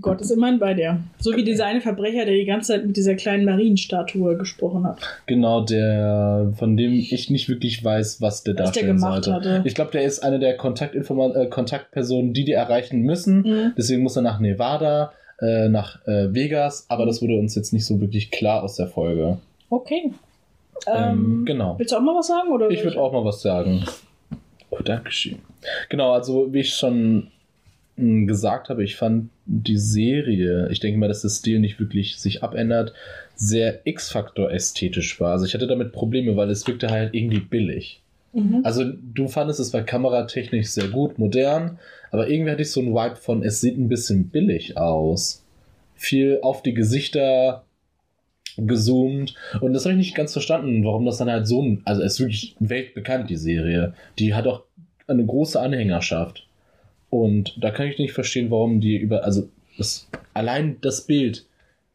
Gott 0.01 0.21
ist 0.21 0.31
immerhin 0.31 0.59
bei 0.59 0.73
dir. 0.73 0.99
So 1.19 1.35
wie 1.35 1.43
dieser 1.43 1.65
eine 1.65 1.81
Verbrecher, 1.81 2.25
der 2.25 2.35
die 2.35 2.45
ganze 2.45 2.73
Zeit 2.73 2.85
mit 2.85 2.95
dieser 2.97 3.15
kleinen 3.15 3.45
Marienstatue 3.45 4.37
gesprochen 4.37 4.85
hat. 4.85 4.99
Genau, 5.25 5.61
der, 5.61 6.51
von 6.57 6.77
dem 6.77 6.93
ich 6.93 7.29
nicht 7.29 7.49
wirklich 7.49 7.83
weiß, 7.83 8.21
was 8.21 8.43
der 8.43 8.53
Was 8.53 8.57
der 8.57 8.65
darstellen 8.65 8.95
gemacht 8.97 9.23
sollte. 9.25 9.51
hatte. 9.51 9.61
Ich 9.67 9.75
glaube, 9.75 9.91
der 9.91 10.03
ist 10.03 10.19
eine 10.19 10.39
der 10.39 10.57
Kontaktinforma 10.57 11.35
äh, 11.35 11.47
Kontaktpersonen, 11.47 12.33
die 12.33 12.45
die 12.45 12.53
erreichen 12.53 13.01
müssen. 13.01 13.41
Mhm. 13.41 13.73
Deswegen 13.77 14.03
muss 14.03 14.15
er 14.15 14.21
nach 14.21 14.39
Nevada, 14.39 15.11
äh, 15.41 15.69
nach 15.69 16.05
äh, 16.07 16.33
Vegas, 16.33 16.85
aber 16.89 17.05
das 17.05 17.21
wurde 17.21 17.35
uns 17.37 17.55
jetzt 17.55 17.73
nicht 17.73 17.85
so 17.85 17.99
wirklich 18.01 18.31
klar 18.31 18.63
aus 18.63 18.75
der 18.75 18.87
Folge. 18.87 19.37
Okay. 19.69 20.11
Ähm, 20.87 20.95
Ähm, 20.95 21.45
genau. 21.45 21.75
Willst 21.77 21.91
du 21.91 21.97
auch 21.97 22.01
mal 22.01 22.15
was 22.15 22.27
sagen? 22.27 22.51
Oder 22.51 22.69
Ich 22.69 22.83
würde 22.83 22.99
auch 22.99 23.11
mal 23.11 23.25
was 23.25 23.41
sagen. 23.41 23.83
Oh, 24.69 24.79
Dankeschön. 24.83 25.39
Genau, 25.89 26.13
also 26.13 26.53
wie 26.53 26.59
ich 26.59 26.73
schon 26.73 27.27
gesagt 28.27 28.69
habe, 28.69 28.83
ich 28.83 28.95
fand 28.95 29.29
die 29.45 29.77
Serie, 29.77 30.69
ich 30.71 30.79
denke 30.79 30.99
mal, 30.99 31.07
dass 31.07 31.21
der 31.21 31.29
Stil 31.29 31.59
nicht 31.59 31.79
wirklich 31.79 32.17
sich 32.17 32.43
abändert, 32.43 32.93
sehr 33.35 33.81
X-Faktor 33.85 34.51
ästhetisch 34.51 35.19
war. 35.19 35.31
Also 35.31 35.45
ich 35.45 35.53
hatte 35.53 35.67
damit 35.67 35.91
Probleme, 35.91 36.35
weil 36.35 36.49
es 36.49 36.67
wirkte 36.67 36.89
halt 36.89 37.13
irgendwie 37.13 37.39
billig. 37.39 38.01
Mhm. 38.33 38.61
Also 38.63 38.83
du 38.85 39.27
fandest, 39.27 39.59
es 39.59 39.73
war 39.73 39.81
kameratechnisch 39.81 40.67
sehr 40.67 40.87
gut, 40.89 41.17
modern, 41.17 41.79
aber 42.11 42.29
irgendwie 42.29 42.51
hatte 42.51 42.61
ich 42.61 42.71
so 42.71 42.81
einen 42.81 42.93
Vibe 42.93 43.15
von, 43.15 43.43
es 43.43 43.61
sieht 43.61 43.77
ein 43.77 43.89
bisschen 43.89 44.29
billig 44.29 44.77
aus. 44.77 45.43
Viel 45.95 46.39
auf 46.41 46.61
die 46.61 46.73
Gesichter 46.73 47.63
gezoomt 48.57 49.35
und 49.61 49.73
das 49.73 49.85
habe 49.85 49.93
ich 49.93 49.99
nicht 49.99 50.15
ganz 50.15 50.33
verstanden, 50.33 50.83
warum 50.83 51.05
das 51.05 51.17
dann 51.17 51.31
halt 51.31 51.47
so 51.47 51.61
ein, 51.61 51.81
also 51.85 52.01
es 52.01 52.13
ist 52.13 52.19
wirklich 52.19 52.55
weltbekannt, 52.59 53.29
die 53.29 53.37
Serie. 53.37 53.93
Die 54.17 54.33
hat 54.33 54.47
auch 54.47 54.63
eine 55.07 55.25
große 55.25 55.59
Anhängerschaft. 55.59 56.48
Und 57.10 57.57
da 57.62 57.72
kann 57.72 57.88
ich 57.88 57.97
nicht 57.97 58.14
verstehen, 58.14 58.51
warum 58.51 58.82
die 58.82 58.97
über, 58.97 59.24
also 59.24 59.49
das, 59.78 60.07
allein 60.34 60.78
das 60.82 61.05
Bild 61.05 61.45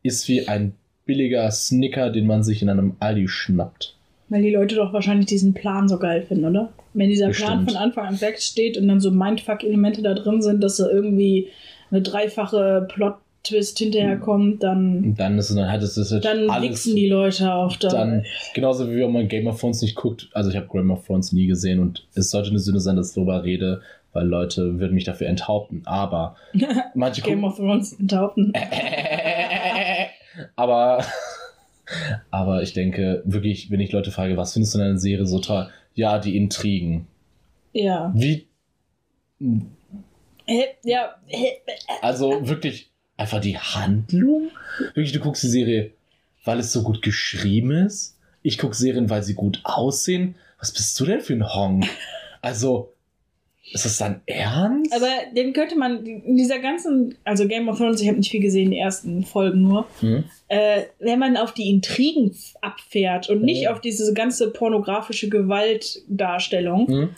ist 0.02 0.28
wie 0.28 0.48
ein 0.48 0.72
billiger 1.06 1.50
Snicker, 1.50 2.10
den 2.10 2.26
man 2.26 2.42
sich 2.42 2.62
in 2.62 2.68
einem 2.68 2.96
Aldi 3.00 3.28
schnappt. 3.28 3.94
Weil 4.28 4.42
die 4.42 4.50
Leute 4.50 4.74
doch 4.74 4.92
wahrscheinlich 4.92 5.26
diesen 5.26 5.54
Plan 5.54 5.88
so 5.88 5.98
geil 5.98 6.22
finden, 6.22 6.46
oder? 6.46 6.72
Wenn 6.94 7.10
dieser 7.10 7.28
Plan 7.30 7.64
Bestimmt. 7.64 7.72
von 7.72 7.76
Anfang 7.76 8.06
an 8.06 8.16
feststeht 8.16 8.78
und 8.78 8.88
dann 8.88 9.00
so 9.00 9.10
Mindfuck-Elemente 9.10 10.02
da 10.02 10.14
drin 10.14 10.42
sind, 10.42 10.62
dass 10.62 10.78
da 10.78 10.88
irgendwie 10.88 11.48
eine 11.90 12.00
dreifache 12.00 12.88
Plot-Twist 12.90 13.78
hinterher 13.78 14.16
kommt, 14.16 14.62
dann, 14.62 15.04
Und 15.04 15.20
dann 15.20 15.38
ist 15.38 15.50
es 15.50 15.56
dann 15.56 15.70
halt 15.70 15.82
es 15.82 15.96
ist 15.96 16.10
halt 16.10 16.24
dann 16.24 16.48
wichsen 16.62 16.96
die 16.96 17.08
Leute 17.08 17.52
auf 17.52 17.76
da. 17.76 17.88
dann 17.88 18.24
genauso 18.54 18.90
wie 18.90 18.96
wenn 18.96 19.12
man 19.12 19.28
Game 19.28 19.46
of 19.46 19.60
Thrones 19.60 19.82
nicht 19.82 19.94
guckt. 19.94 20.30
Also 20.32 20.50
ich 20.50 20.56
habe 20.56 20.68
Game 20.72 20.90
of 20.90 21.06
Thrones 21.06 21.32
nie 21.32 21.46
gesehen 21.46 21.80
und 21.80 22.06
es 22.14 22.30
sollte 22.30 22.50
eine 22.50 22.58
Sünde 22.58 22.80
sein, 22.80 22.96
dass 22.96 23.10
ich 23.10 23.14
darüber 23.14 23.44
rede, 23.44 23.82
weil 24.14 24.26
Leute 24.26 24.78
würden 24.78 24.94
mich 24.94 25.04
dafür 25.04 25.26
enthaupten. 25.26 25.82
Aber 25.84 26.36
manche 26.94 27.20
Game 27.20 27.44
of 27.44 27.56
Thrones 27.56 27.92
enthaupten. 27.92 28.54
aber 30.56 31.04
aber 32.30 32.62
ich 32.62 32.72
denke 32.72 33.22
wirklich, 33.26 33.70
wenn 33.70 33.80
ich 33.80 33.92
Leute 33.92 34.10
frage, 34.10 34.36
was 34.36 34.54
findest 34.54 34.74
du 34.74 34.78
in 34.78 34.84
einer 34.84 34.98
Serie 34.98 35.26
so 35.26 35.38
toll? 35.38 35.68
Ja, 35.94 36.18
die 36.18 36.36
Intrigen. 36.36 37.06
Ja. 37.72 38.12
Wie? 38.14 38.46
Ja. 40.82 41.14
also 42.00 42.48
wirklich 42.48 42.90
einfach 43.16 43.40
die 43.40 43.58
Handlung? 43.58 44.50
Wirklich, 44.94 45.12
du 45.12 45.20
guckst 45.20 45.42
die 45.42 45.48
Serie, 45.48 45.90
weil 46.44 46.58
es 46.58 46.72
so 46.72 46.82
gut 46.82 47.02
geschrieben 47.02 47.70
ist? 47.70 48.18
Ich 48.42 48.58
gucke 48.58 48.74
Serien, 48.74 49.10
weil 49.10 49.22
sie 49.22 49.34
gut 49.34 49.60
aussehen? 49.64 50.36
Was 50.58 50.72
bist 50.72 50.98
du 50.98 51.04
denn 51.04 51.20
für 51.20 51.34
ein 51.34 51.54
Hong? 51.54 51.86
Also, 52.40 52.93
ist 53.72 53.84
das 53.84 53.96
dann 53.98 54.20
ernst? 54.26 54.92
Aber 54.94 55.08
den 55.34 55.52
könnte 55.52 55.76
man 55.76 56.04
in 56.04 56.36
dieser 56.36 56.58
ganzen, 56.58 57.14
also 57.24 57.48
Game 57.48 57.68
of 57.68 57.78
Thrones, 57.78 58.00
ich 58.00 58.08
habe 58.08 58.18
nicht 58.18 58.30
viel 58.30 58.40
gesehen, 58.42 58.70
die 58.70 58.78
ersten 58.78 59.24
Folgen 59.24 59.62
nur. 59.62 59.86
Hm? 60.00 60.24
äh, 60.48 60.82
wenn 61.00 61.18
man 61.18 61.36
auf 61.38 61.52
die 61.54 61.70
Intrigen 61.70 62.36
abfährt 62.60 63.30
und 63.30 63.42
nicht 63.42 63.62
Ja. 63.62 63.72
auf 63.72 63.80
diese 63.80 64.12
ganze 64.12 64.50
pornografische 64.50 65.28
Gewaltdarstellung, 65.28 66.86
Hm? 66.88 67.08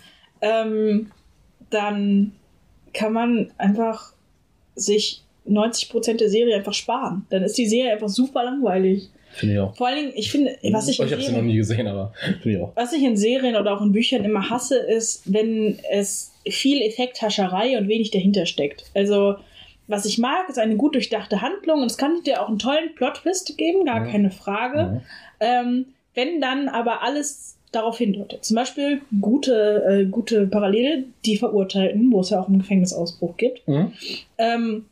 ähm, 0.41 1.11
dann 1.71 2.33
kann 2.93 3.13
man 3.13 3.51
einfach 3.59 4.13
sich 4.75 5.23
90% 5.49 6.19
der 6.21 6.29
Serie 6.31 6.57
einfach 6.57 6.75
sparen. 6.75 7.27
Dann 7.31 7.43
ist 7.43 7.59
die 7.59 7.67
Serie 7.67 7.93
einfach 7.93 8.09
super 8.09 8.45
langweilig. 8.45 9.11
Finde 9.37 9.55
ich 9.55 9.61
auch. 9.61 9.76
Vor 9.76 9.87
allen 9.87 9.97
Dingen, 9.97 10.12
ich 10.14 10.30
finde, 10.30 10.57
was 10.72 10.89
ich, 10.89 10.99
Oh, 10.99 11.03
in 11.03 11.09
ich 11.09 11.12
habe 11.12 11.22
sie 11.22 11.28
noch 11.28 11.34
Serien, 11.34 11.47
nie 11.47 11.57
gesehen, 11.57 11.87
aber 11.87 12.12
finde 12.43 12.51
ich 12.59 12.62
auch. 12.62 12.72
was 12.74 12.93
ich 12.93 13.03
in 13.03 13.16
Serien 13.16 13.57
oder 13.57 13.76
auch 13.76 13.82
in 13.82 13.93
Büchern 13.93 14.24
immer 14.24 14.49
hasse, 14.51 14.76
ist, 14.78 15.22
wenn 15.32 15.78
es 15.91 16.32
viel 16.49 16.80
Effekthascherei 16.82 17.76
und 17.78 17.89
wenig 17.89 18.11
dahinter 18.11 18.47
steckt. 18.47 18.84
Also, 18.95 19.37
was 19.89 20.05
ich 20.05 20.18
mag, 20.18 20.49
ist 20.49 20.59
eine 20.59 20.76
gut 20.76 20.95
durchdachte 20.95 21.43
Handlung 21.43 21.80
und 21.80 21.87
es 21.87 21.97
kann 21.99 22.22
dir 22.24 22.43
auch 22.43 22.49
einen 22.49 22.59
tollen 22.59 22.95
Plot-Twist 22.95 23.57
geben, 23.59 23.84
gar 23.84 24.05
Ja. 24.07 24.11
keine 24.12 24.30
Frage. 24.30 25.03
Ja. 25.41 25.61
Ähm, 25.62 25.87
wenn 26.14 26.41
dann 26.41 26.68
aber 26.68 27.03
alles 27.03 27.57
darauf 27.72 27.99
hindeutet. 27.99 28.43
Zum 28.45 28.55
Beispiel 28.55 29.03
gute, 29.20 29.84
äh, 29.87 30.05
gute 30.07 30.47
Parallele, 30.47 31.05
die 31.26 31.37
Verurteilten, 31.37 32.11
wo 32.11 32.20
es 32.20 32.30
ja 32.30 32.41
auch 32.41 32.49
einen 32.49 32.61
Gefängnisausbruch 32.61 33.37
gibt, 33.37 33.66
Hm? 33.66 33.93
ähm, 34.39 34.87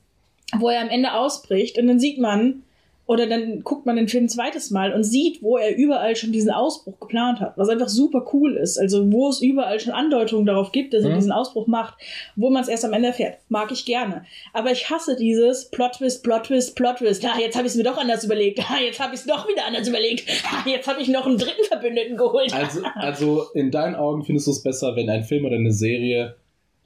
wo 0.59 0.68
er 0.68 0.82
am 0.82 0.90
Ende 0.90 1.14
ausbricht 1.14 1.78
und 1.78 1.86
dann 1.86 1.99
sieht 1.99 2.18
man, 2.18 2.64
oder 3.07 3.27
dann 3.27 3.63
guckt 3.63 3.85
man 3.85 3.97
den 3.97 4.09
Film 4.09 4.25
ein 4.25 4.29
zweites 4.31 4.71
Mal 4.71 4.95
und 4.95 5.05
sieht, 5.05 5.43
wo 5.43 5.59
er 5.59 5.77
überall 5.77 6.17
schon 6.17 6.33
diesen 6.33 6.51
Ausbruch 6.51 6.99
geplant 7.01 7.39
hat, 7.41 7.53
was 7.59 7.69
einfach 7.69 7.89
super 7.89 8.25
cool 8.33 8.57
ist. 8.57 8.79
Also 8.79 9.13
wo 9.13 9.29
es 9.29 9.43
überall 9.43 9.79
schon 9.79 9.93
Andeutungen 9.93 10.47
darauf 10.47 10.73
gibt, 10.73 10.95
dass 10.95 11.05
er 11.05 11.11
Mhm. 11.11 11.15
diesen 11.17 11.33
Ausbruch 11.33 11.67
macht, 11.67 11.95
wo 12.35 12.49
man 12.49 12.63
es 12.63 12.69
erst 12.69 12.85
am 12.87 12.95
Ende 12.95 13.09
erfährt. 13.09 13.39
Mag 13.51 13.71
ich 13.73 13.85
gerne. 13.85 14.25
Aber 14.55 14.73
ich 14.73 14.89
hasse 14.89 15.17
dieses 15.17 15.71
Plot-Twist, 15.71 16.23
Plot-Twist, 16.23 16.77
Plot-Twist. 16.77 17.23
Ah, 17.27 17.39
jetzt 17.39 17.57
habe 17.57 17.67
ich 17.67 17.73
es 17.73 17.77
mir 17.77 17.85
doch 17.85 17.99
anders 17.99 18.25
überlegt. 18.25 18.61
Ah, 18.71 18.79
jetzt 18.83 18.99
habe 19.01 19.15
ich 19.15 19.21
es 19.21 19.27
doch 19.27 19.47
wieder 19.49 19.67
anders 19.67 19.87
überlegt. 19.87 20.25
Ah, 20.51 20.67
jetzt 20.67 20.89
habe 20.89 21.03
ich 21.03 21.09
noch 21.09 21.27
einen 21.27 21.37
dritten 21.37 21.65
Verbündeten 21.65 22.17
geholt. 22.17 22.55
Also, 22.55 22.81
also 22.95 23.43
in 23.53 23.71
deinen 23.71 23.97
Augen 23.97 24.25
findest 24.25 24.47
du 24.47 24.53
es 24.53 24.63
besser, 24.63 24.97
wenn 24.97 25.11
ein 25.11 25.25
Film 25.25 25.45
oder 25.45 25.57
eine 25.57 25.73
Serie 25.73 26.37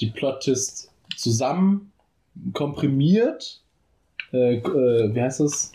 die 0.01 0.07
Plot-Twist 0.11 0.91
zusammen 1.17 1.93
komprimiert, 2.55 3.61
äh, 4.33 4.57
äh, 4.57 5.15
wie 5.15 5.21
heißt 5.23 5.41
das? 5.41 5.73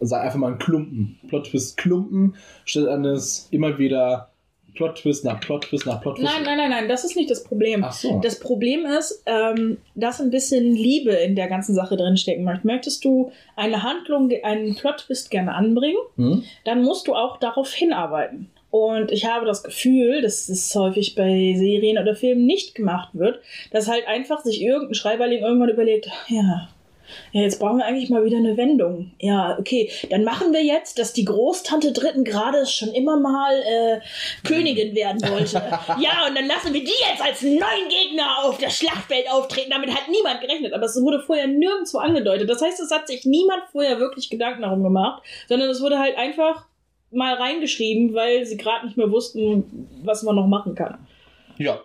Sag 0.00 0.24
einfach 0.24 0.38
mal 0.38 0.52
ein 0.52 0.58
Klumpen. 0.58 1.18
Plot-Twist-Klumpen, 1.28 2.36
statt 2.64 2.88
eines 2.88 3.48
immer 3.50 3.78
wieder 3.78 4.30
Plot-Twist 4.78 5.24
nach 5.24 5.40
Plot-Twist 5.40 5.86
nach 5.86 6.00
Plot-Twist. 6.00 6.24
Nein, 6.24 6.44
nein, 6.44 6.56
nein, 6.56 6.70
nein, 6.70 6.88
das 6.88 7.04
ist 7.04 7.16
nicht 7.16 7.30
das 7.30 7.42
Problem. 7.42 7.82
Ach 7.82 7.92
so. 7.92 8.20
Das 8.20 8.38
Problem 8.38 8.86
ist, 8.86 9.22
ähm, 9.26 9.78
dass 9.96 10.20
ein 10.20 10.30
bisschen 10.30 10.72
Liebe 10.72 11.10
in 11.10 11.34
der 11.34 11.48
ganzen 11.48 11.74
Sache 11.74 11.96
drinstecken 11.96 12.44
möchte. 12.44 12.66
Möchtest 12.66 13.04
du 13.04 13.32
eine 13.56 13.82
Handlung, 13.82 14.30
einen 14.44 14.76
Plot-Twist 14.76 15.30
gerne 15.30 15.54
anbringen, 15.54 15.98
hm? 16.16 16.44
dann 16.64 16.82
musst 16.82 17.08
du 17.08 17.14
auch 17.14 17.38
darauf 17.38 17.72
hinarbeiten. 17.72 18.50
Und 18.70 19.10
ich 19.10 19.24
habe 19.24 19.46
das 19.46 19.62
Gefühl, 19.62 20.20
dass 20.20 20.48
es 20.48 20.74
häufig 20.74 21.14
bei 21.14 21.54
Serien 21.56 21.98
oder 21.98 22.14
Filmen 22.14 22.44
nicht 22.44 22.74
gemacht 22.74 23.10
wird, 23.14 23.40
dass 23.72 23.88
halt 23.88 24.06
einfach 24.06 24.40
sich 24.44 24.62
irgendein 24.62 24.94
Schreiberling 24.94 25.42
irgendwann 25.42 25.70
überlegt, 25.70 26.10
ja, 26.28 26.68
ja, 27.32 27.42
jetzt 27.42 27.58
brauchen 27.58 27.78
wir 27.78 27.86
eigentlich 27.86 28.10
mal 28.10 28.24
wieder 28.24 28.38
eine 28.38 28.56
Wendung. 28.56 29.12
Ja, 29.20 29.56
okay, 29.58 29.90
dann 30.10 30.24
machen 30.24 30.52
wir 30.52 30.62
jetzt, 30.62 30.98
dass 30.98 31.12
die 31.12 31.24
Großtante 31.24 31.92
dritten 31.92 32.24
Grades 32.24 32.72
schon 32.72 32.90
immer 32.90 33.18
mal 33.18 33.54
äh, 33.54 34.00
Königin 34.46 34.94
werden 34.94 35.20
wollte. 35.22 35.56
ja, 36.00 36.26
und 36.26 36.36
dann 36.36 36.46
lassen 36.46 36.72
wir 36.72 36.84
die 36.84 36.90
jetzt 37.10 37.22
als 37.22 37.42
neuen 37.42 37.88
Gegner 37.88 38.44
auf 38.44 38.58
das 38.58 38.76
Schlachtfeld 38.76 39.30
auftreten. 39.30 39.70
Damit 39.70 39.90
hat 39.90 40.08
niemand 40.10 40.40
gerechnet, 40.40 40.72
aber 40.72 40.86
es 40.86 41.00
wurde 41.00 41.20
vorher 41.20 41.46
nirgendwo 41.46 41.98
angedeutet. 41.98 42.48
Das 42.48 42.62
heißt, 42.62 42.80
es 42.80 42.90
hat 42.90 43.06
sich 43.06 43.24
niemand 43.24 43.62
vorher 43.72 43.98
wirklich 43.98 44.30
Gedanken 44.30 44.62
darum 44.62 44.82
gemacht, 44.82 45.22
sondern 45.48 45.68
es 45.70 45.80
wurde 45.80 45.98
halt 45.98 46.16
einfach 46.16 46.66
mal 47.10 47.34
reingeschrieben, 47.34 48.14
weil 48.14 48.44
sie 48.44 48.56
gerade 48.56 48.86
nicht 48.86 48.96
mehr 48.96 49.10
wussten, 49.10 49.88
was 50.04 50.22
man 50.22 50.36
noch 50.36 50.46
machen 50.46 50.74
kann. 50.74 51.06
Ja. 51.56 51.80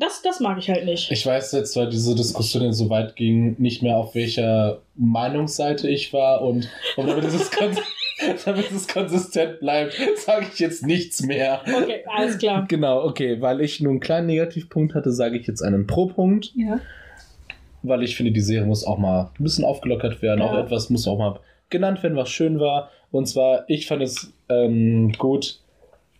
Das, 0.00 0.22
das 0.22 0.40
mag 0.40 0.56
ich 0.58 0.70
halt 0.70 0.86
nicht. 0.86 1.10
Ich 1.12 1.26
weiß 1.26 1.52
jetzt, 1.52 1.76
weil 1.76 1.90
diese 1.90 2.14
Diskussion 2.14 2.62
jetzt 2.62 2.78
so 2.78 2.88
weit 2.88 3.16
ging, 3.16 3.54
nicht 3.58 3.82
mehr 3.82 3.98
auf 3.98 4.14
welcher 4.14 4.80
Meinungsseite 4.94 5.90
ich 5.90 6.14
war 6.14 6.40
und, 6.40 6.70
und 6.96 7.06
damit, 7.06 7.24
es 7.24 7.50
damit 8.46 8.72
es 8.72 8.88
konsistent 8.88 9.60
bleibt, 9.60 9.94
sage 10.16 10.46
ich 10.50 10.58
jetzt 10.58 10.86
nichts 10.86 11.22
mehr. 11.22 11.60
Okay, 11.66 12.02
alles 12.06 12.38
klar. 12.38 12.64
Genau, 12.66 13.04
okay, 13.04 13.42
weil 13.42 13.60
ich 13.60 13.82
nur 13.82 13.90
einen 13.90 14.00
kleinen 14.00 14.28
Negativpunkt 14.28 14.94
hatte, 14.94 15.12
sage 15.12 15.36
ich 15.36 15.46
jetzt 15.46 15.60
einen 15.60 15.86
Pro-Punkt. 15.86 16.52
Ja. 16.56 16.80
Weil 17.82 18.02
ich 18.02 18.16
finde, 18.16 18.32
die 18.32 18.40
Serie 18.40 18.66
muss 18.66 18.86
auch 18.86 18.96
mal 18.96 19.30
ein 19.38 19.44
bisschen 19.44 19.66
aufgelockert 19.66 20.22
werden. 20.22 20.40
Ja. 20.40 20.46
Auch 20.46 20.64
etwas 20.64 20.88
muss 20.88 21.06
auch 21.06 21.18
mal 21.18 21.40
genannt 21.68 22.02
werden, 22.02 22.16
was 22.16 22.30
schön 22.30 22.58
war. 22.58 22.90
Und 23.10 23.26
zwar, 23.26 23.64
ich 23.68 23.86
fand 23.86 24.00
es 24.00 24.32
ähm, 24.48 25.12
gut, 25.18 25.60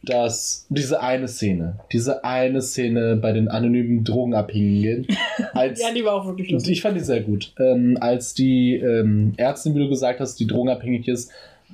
dass 0.02 0.66
diese 0.70 1.02
eine 1.02 1.28
Szene, 1.28 1.78
diese 1.92 2.24
eine 2.24 2.62
Szene 2.62 3.16
bei 3.16 3.32
den 3.32 3.48
anonymen 3.48 4.04
Drogenabhängigen, 4.04 5.06
als 5.52 5.80
Ja, 5.80 5.92
die 5.94 6.04
war 6.04 6.14
auch 6.14 6.26
wirklich 6.26 6.50
lustig. 6.50 6.72
ich 6.72 6.82
fand 6.82 6.96
die 6.96 7.00
sehr 7.04 7.20
gut. 7.20 7.52
Ähm, 7.58 7.98
als 8.00 8.34
die 8.34 8.76
ähm, 8.76 9.34
Ärztin, 9.36 9.74
wie 9.74 9.80
du 9.80 9.88
gesagt 9.88 10.20
hast, 10.20 10.40
die 10.40 10.46
drogenabhängig 10.46 11.06
ist, 11.06 11.30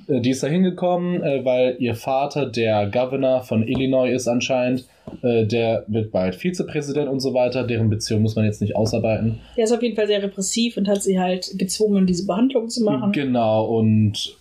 äh, 0.09 0.19
die 0.19 0.31
ist 0.31 0.43
da 0.43 0.47
hingekommen, 0.47 1.23
äh, 1.23 1.45
weil 1.45 1.77
ihr 1.79 1.95
Vater 1.95 2.45
der 2.45 2.87
Governor 2.87 3.43
von 3.43 3.65
Illinois 3.67 4.11
ist 4.11 4.27
anscheinend. 4.27 4.85
Äh, 5.21 5.45
der 5.45 5.85
wird 5.87 6.11
bald 6.11 6.35
Vizepräsident 6.35 7.07
und 7.07 7.21
so 7.21 7.33
weiter. 7.33 7.63
Deren 7.63 7.89
Beziehung 7.89 8.23
muss 8.23 8.35
man 8.35 8.43
jetzt 8.43 8.59
nicht 8.59 8.75
ausarbeiten. 8.75 9.39
Der 9.55 9.63
ist 9.63 9.71
auf 9.71 9.81
jeden 9.81 9.95
Fall 9.95 10.07
sehr 10.07 10.21
repressiv 10.21 10.75
und 10.75 10.89
hat 10.89 11.01
sie 11.01 11.17
halt 11.17 11.53
gezwungen, 11.57 12.05
diese 12.05 12.25
Behandlung 12.25 12.67
zu 12.67 12.83
machen. 12.83 13.13
Genau, 13.13 13.65
und 13.67 14.35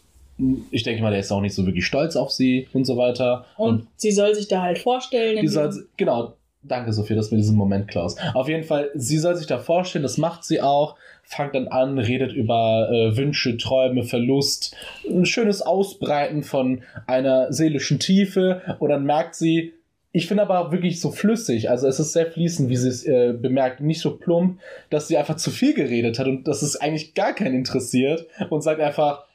ich 0.71 0.83
denke 0.83 1.03
mal, 1.03 1.11
der 1.11 1.21
ist 1.21 1.33
auch 1.33 1.41
nicht 1.41 1.55
so 1.55 1.65
wirklich 1.67 1.87
stolz 1.87 2.17
auf 2.17 2.31
sie 2.31 2.69
und 2.73 2.85
so 2.85 2.97
weiter. 2.97 3.47
Und, 3.57 3.87
sie 3.97 4.11
soll 4.11 4.35
sich 4.35 4.49
da 4.49 4.63
halt 4.63 4.79
vorstellen. 4.79 5.41
Die 5.41 5.49
soll, 5.49 5.87
genau, 5.97 6.35
danke 6.63 6.93
Sophie, 6.93 7.15
dass 7.15 7.31
mir 7.31 7.39
diesen 7.39 7.57
Moment 7.57 7.89
klaust. 7.89 8.21
Auf 8.35 8.49
jeden 8.49 8.65
Fall, 8.65 8.91
sie 8.95 9.19
soll 9.19 9.37
sich 9.37 9.47
da 9.47 9.59
vorstellen, 9.59 10.03
das 10.03 10.19
macht 10.19 10.45
sie 10.45 10.61
auch, 10.61 10.97
fängt 11.23 11.55
dann 11.55 11.69
an, 11.69 11.99
redet 11.99 12.33
über 12.33 12.89
äh, 12.91 13.17
Wünsche, 13.17 13.57
Träume, 13.57 14.05
Verlust, 14.05 14.77
ein 15.09 15.27
schönes 15.27 15.63
Ausbreiten 15.63 16.43
von 16.43 16.83
einer 17.07 17.53
seelischen 17.53 17.99
Tiefe 17.99 18.77
und 18.79 18.91
dann 18.91 19.05
merkt 19.05 19.35
sie, 19.35 19.73
ich 20.13 20.29
finde 20.29 20.45
aber 20.45 20.73
wirklich 20.73 21.01
so 21.01 21.11
flüssig, 21.11 21.69
also 21.69 21.87
es 21.89 22.01
ist 22.01 22.15
sehr 22.15 22.27
fließend, 22.27 22.71
wie 22.71 22.77
sie 22.77 22.89
es 22.89 23.05
äh, 23.05 23.35
bemerkt, 23.35 23.81
nicht 23.81 24.01
so 24.01 24.17
plump, 24.17 24.61
dass 24.89 25.09
sie 25.09 25.19
einfach 25.19 25.37
zu 25.37 25.51
viel 25.51 25.75
geredet 25.75 26.19
hat 26.19 26.27
und 26.27 26.49
dass 26.49 26.63
es 26.63 26.77
eigentlich 26.77 27.15
gar 27.15 27.35
keinen 27.35 27.55
interessiert 27.55 28.27
und 28.49 28.63
sagt 28.63 28.81
einfach, 28.81 29.27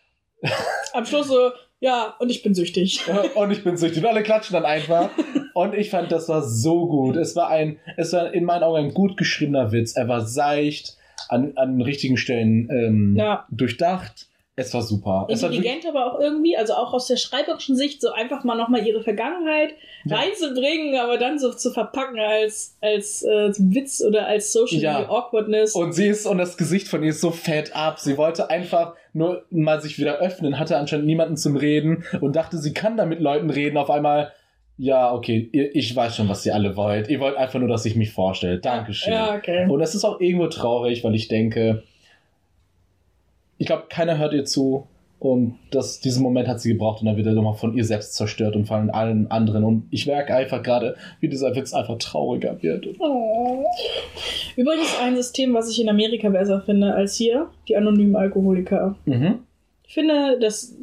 Am 0.94 1.06
Schluss 1.06 1.28
so, 1.28 1.52
ja, 1.80 2.16
und 2.20 2.30
ich 2.30 2.44
bin 2.44 2.54
süchtig. 2.54 3.02
und 3.36 3.52
ich 3.52 3.64
bin 3.64 3.78
süchtig. 3.78 4.04
Und 4.04 4.10
alle 4.10 4.24
klatschen 4.24 4.54
dann 4.54 4.66
einfach. 4.66 5.10
Und 5.54 5.74
ich 5.76 5.90
fand, 5.90 6.12
das 6.12 6.30
war 6.30 6.44
so 6.44 6.88
gut. 6.88 7.16
Es 7.16 7.36
war 7.36 7.50
ein, 7.50 7.78
es 7.98 8.14
war 8.14 8.34
in 8.34 8.46
meinen 8.46 8.64
Augen 8.64 8.78
ein 8.78 8.94
gut 8.94 9.18
geschriebener 9.18 9.72
Witz. 9.72 9.96
Er 9.96 10.08
war 10.08 10.22
seicht, 10.26 10.98
an, 11.30 11.54
an 11.56 11.82
richtigen 11.82 12.18
Stellen 12.18 12.70
ähm, 12.72 13.16
Ja. 13.18 13.46
durchdacht. 13.52 14.28
Es 14.58 14.74
war 14.74 14.82
super. 14.82 15.10
War 15.10 15.30
Intelligent 15.30 15.86
aber 15.88 16.06
auch 16.14 16.20
irgendwie, 16.20 16.58
also 16.58 16.74
auch 16.74 16.94
aus 16.94 17.08
der 17.08 17.16
schreiberischen 17.16 17.76
Sicht, 17.78 18.02
so 18.02 18.12
einfach 18.12 18.44
mal 18.44 18.56
nochmal 18.58 18.86
ihre 18.86 19.02
Vergangenheit 19.02 19.74
Ja. 20.06 20.18
reinzubringen, 20.18 21.00
aber 21.00 21.18
dann 21.18 21.40
so 21.40 21.54
zu 21.54 21.72
verpacken 21.72 22.20
als, 22.20 22.78
als 22.82 23.24
äh, 23.24 23.52
Witz 23.58 24.04
oder 24.06 24.28
als 24.28 24.52
Social 24.52 24.80
Ja. 24.82 25.10
Awkwardness. 25.10 25.74
und 25.74 25.94
sie 25.94 26.08
ist, 26.08 26.26
und 26.26 26.38
das 26.38 26.58
Gesicht 26.58 26.90
von 26.90 27.02
ihr 27.02 27.12
ist 27.12 27.22
so 27.22 27.32
fett 27.32 27.76
ab. 27.76 28.00
Sie 28.00 28.18
wollte 28.18 28.50
einfach 28.50 28.94
nur 29.14 29.46
mal 29.52 29.82
sich 29.82 29.98
wieder 29.98 30.18
öffnen, 30.20 30.60
hatte 30.60 30.78
anscheinend 30.78 31.06
niemanden 31.06 31.38
zum 31.38 31.56
Reden 31.56 32.04
und 32.20 32.36
dachte, 32.36 32.58
sie 32.58 32.74
kann 32.74 32.98
da 32.98 33.06
mit 33.06 33.22
Leuten 33.22 33.50
reden. 33.50 33.78
Auf 33.78 33.90
einmal, 33.90 34.34
ja, 34.78 35.14
okay, 35.14 35.50
ich 35.74 35.96
weiß 35.96 36.16
schon, 36.18 36.28
was 36.28 36.46
ihr 36.46 36.54
alle 36.54 36.76
wollt. 36.76 37.08
Ihr 37.08 37.22
wollt 37.22 37.38
einfach 37.38 37.60
nur, 37.60 37.70
dass 37.70 37.86
ich 37.86 37.96
mich 37.96 38.12
vorstelle. 38.12 38.60
Dankeschön. 38.60 39.14
Ja, 39.14 39.34
okay. 39.36 39.66
Und 39.70 39.80
das 39.80 39.96
ist 39.96 40.04
auch 40.04 40.20
irgendwo 40.20 40.48
traurig, 40.48 41.04
weil 41.06 41.16
ich 41.16 41.30
denke, 41.30 41.84
ich 43.62 43.68
glaube, 43.68 43.84
keiner 43.90 44.18
hört 44.18 44.34
ihr 44.34 44.44
zu. 44.44 44.88
Und 45.20 45.60
das, 45.70 46.00
diesen 46.00 46.24
Moment 46.24 46.48
hat 46.48 46.60
sie 46.60 46.70
gebraucht 46.70 47.02
und 47.02 47.06
dann 47.06 47.16
wird 47.16 47.28
er 47.28 47.34
nochmal 47.34 47.54
von 47.54 47.78
ihr 47.78 47.86
selbst 47.86 48.16
zerstört 48.16 48.56
und 48.56 48.66
von 48.66 48.90
allen 48.90 49.30
anderen. 49.30 49.64
Und 49.64 49.88
ich 49.92 50.08
merke 50.08 50.34
einfach 50.34 50.64
gerade, 50.64 50.96
wie 51.20 51.28
dieser 51.28 51.56
Witz 51.56 51.72
einfach 51.72 52.00
trauriger 52.00 52.60
wird. 52.64 52.88
Oh. 52.98 53.64
Übrigens 54.56 54.98
ein 55.00 55.16
System, 55.16 55.54
was 55.54 55.70
ich 55.70 55.80
in 55.80 55.90
Amerika 55.90 56.30
besser 56.30 56.62
finde 56.62 56.96
als 56.96 57.14
hier, 57.14 57.52
die 57.68 57.78
anonymen 57.78 58.16
Alkoholiker. 58.16 58.96
Mhm. 59.06 59.44
Ich 59.88 59.94
finde, 59.94 60.40
dass 60.40 60.74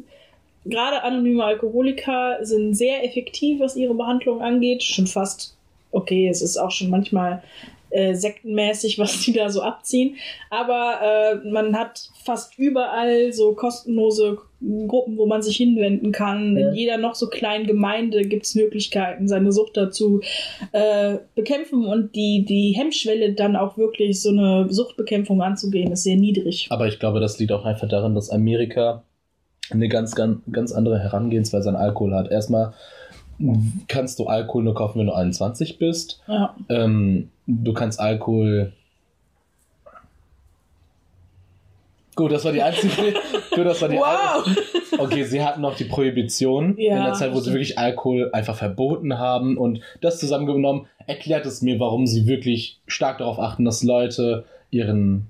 gerade 0.63 1.03
anonyme 1.03 1.43
Alkoholiker 1.43 2.37
sind 2.43 2.75
sehr 2.75 3.03
effektiv, 3.03 3.59
was 3.59 3.75
ihre 3.75 3.93
Behandlung 3.93 4.41
angeht. 4.41 4.83
Schon 4.83 5.07
fast, 5.07 5.57
okay, 5.91 6.29
es 6.29 6.41
ist 6.41 6.55
auch 6.55 6.71
schon 6.71 6.89
manchmal 6.89 7.43
äh, 7.89 8.13
sektenmäßig, 8.13 8.99
was 8.99 9.21
die 9.21 9.33
da 9.33 9.49
so 9.49 9.61
abziehen. 9.61 10.15
Aber 10.49 10.99
äh, 11.01 11.49
man 11.49 11.77
hat 11.77 12.09
fast 12.23 12.57
überall 12.57 13.33
so 13.33 13.53
kostenlose 13.53 14.37
Gruppen, 14.61 15.17
wo 15.17 15.25
man 15.25 15.41
sich 15.41 15.55
hinwenden 15.55 16.11
kann. 16.11 16.57
Ja. 16.57 16.67
In 16.67 16.75
jeder 16.75 16.97
noch 16.97 17.15
so 17.15 17.27
kleinen 17.27 17.65
Gemeinde 17.65 18.23
gibt 18.23 18.45
es 18.45 18.55
Möglichkeiten, 18.55 19.27
seine 19.27 19.51
Sucht 19.51 19.77
dazu 19.77 20.21
äh, 20.73 21.17
bekämpfen 21.33 21.85
und 21.85 22.15
die, 22.15 22.45
die 22.47 22.73
Hemmschwelle 22.77 23.33
dann 23.33 23.55
auch 23.55 23.77
wirklich 23.77 24.21
so 24.21 24.29
eine 24.29 24.67
Suchtbekämpfung 24.69 25.41
anzugehen, 25.41 25.91
ist 25.91 26.03
sehr 26.03 26.17
niedrig. 26.17 26.67
Aber 26.69 26.87
ich 26.87 26.99
glaube, 26.99 27.21
das 27.21 27.39
liegt 27.39 27.53
auch 27.53 27.63
einfach 27.63 27.87
daran, 27.87 28.15
dass 28.15 28.29
Amerika 28.29 29.03
eine 29.71 29.87
ganz, 29.87 30.15
ganz, 30.15 30.41
ganz 30.51 30.71
andere 30.71 30.99
Herangehensweise 30.99 31.69
an 31.69 31.75
Alkohol 31.75 32.13
hat. 32.13 32.29
Erstmal 32.31 32.73
kannst 33.87 34.19
du 34.19 34.27
Alkohol 34.27 34.63
nur 34.63 34.75
kaufen, 34.75 34.99
wenn 34.99 35.07
du 35.07 35.13
21 35.13 35.77
bist. 35.79 36.21
Ja. 36.27 36.55
Ähm, 36.69 37.29
du 37.47 37.73
kannst 37.73 37.99
Alkohol. 37.99 38.73
Gut, 42.15 42.31
das 42.33 42.43
war 42.43 42.51
die 42.51 42.61
einzige. 42.61 43.13
Gut, 43.55 43.65
das 43.65 43.81
war 43.81 43.87
die 43.87 43.95
Wow! 43.95 44.45
Okay, 44.97 45.23
sie 45.23 45.41
hatten 45.41 45.61
noch 45.61 45.75
die 45.77 45.85
Prohibition 45.85 46.75
Ja, 46.77 46.97
in 46.97 47.03
der 47.05 47.13
Zeit, 47.13 47.33
wo 47.33 47.39
sie 47.39 47.51
wirklich 47.53 47.77
Alkohol 47.79 48.29
einfach 48.33 48.55
verboten 48.55 49.17
haben. 49.17 49.57
Und 49.57 49.79
das 50.01 50.19
zusammengenommen 50.19 50.87
erklärt 51.07 51.45
es 51.45 51.61
mir, 51.61 51.79
warum 51.79 52.05
sie 52.07 52.27
wirklich 52.27 52.79
stark 52.87 53.19
darauf 53.19 53.39
achten, 53.39 53.63
dass 53.63 53.83
Leute 53.83 54.43
ihren, 54.69 55.27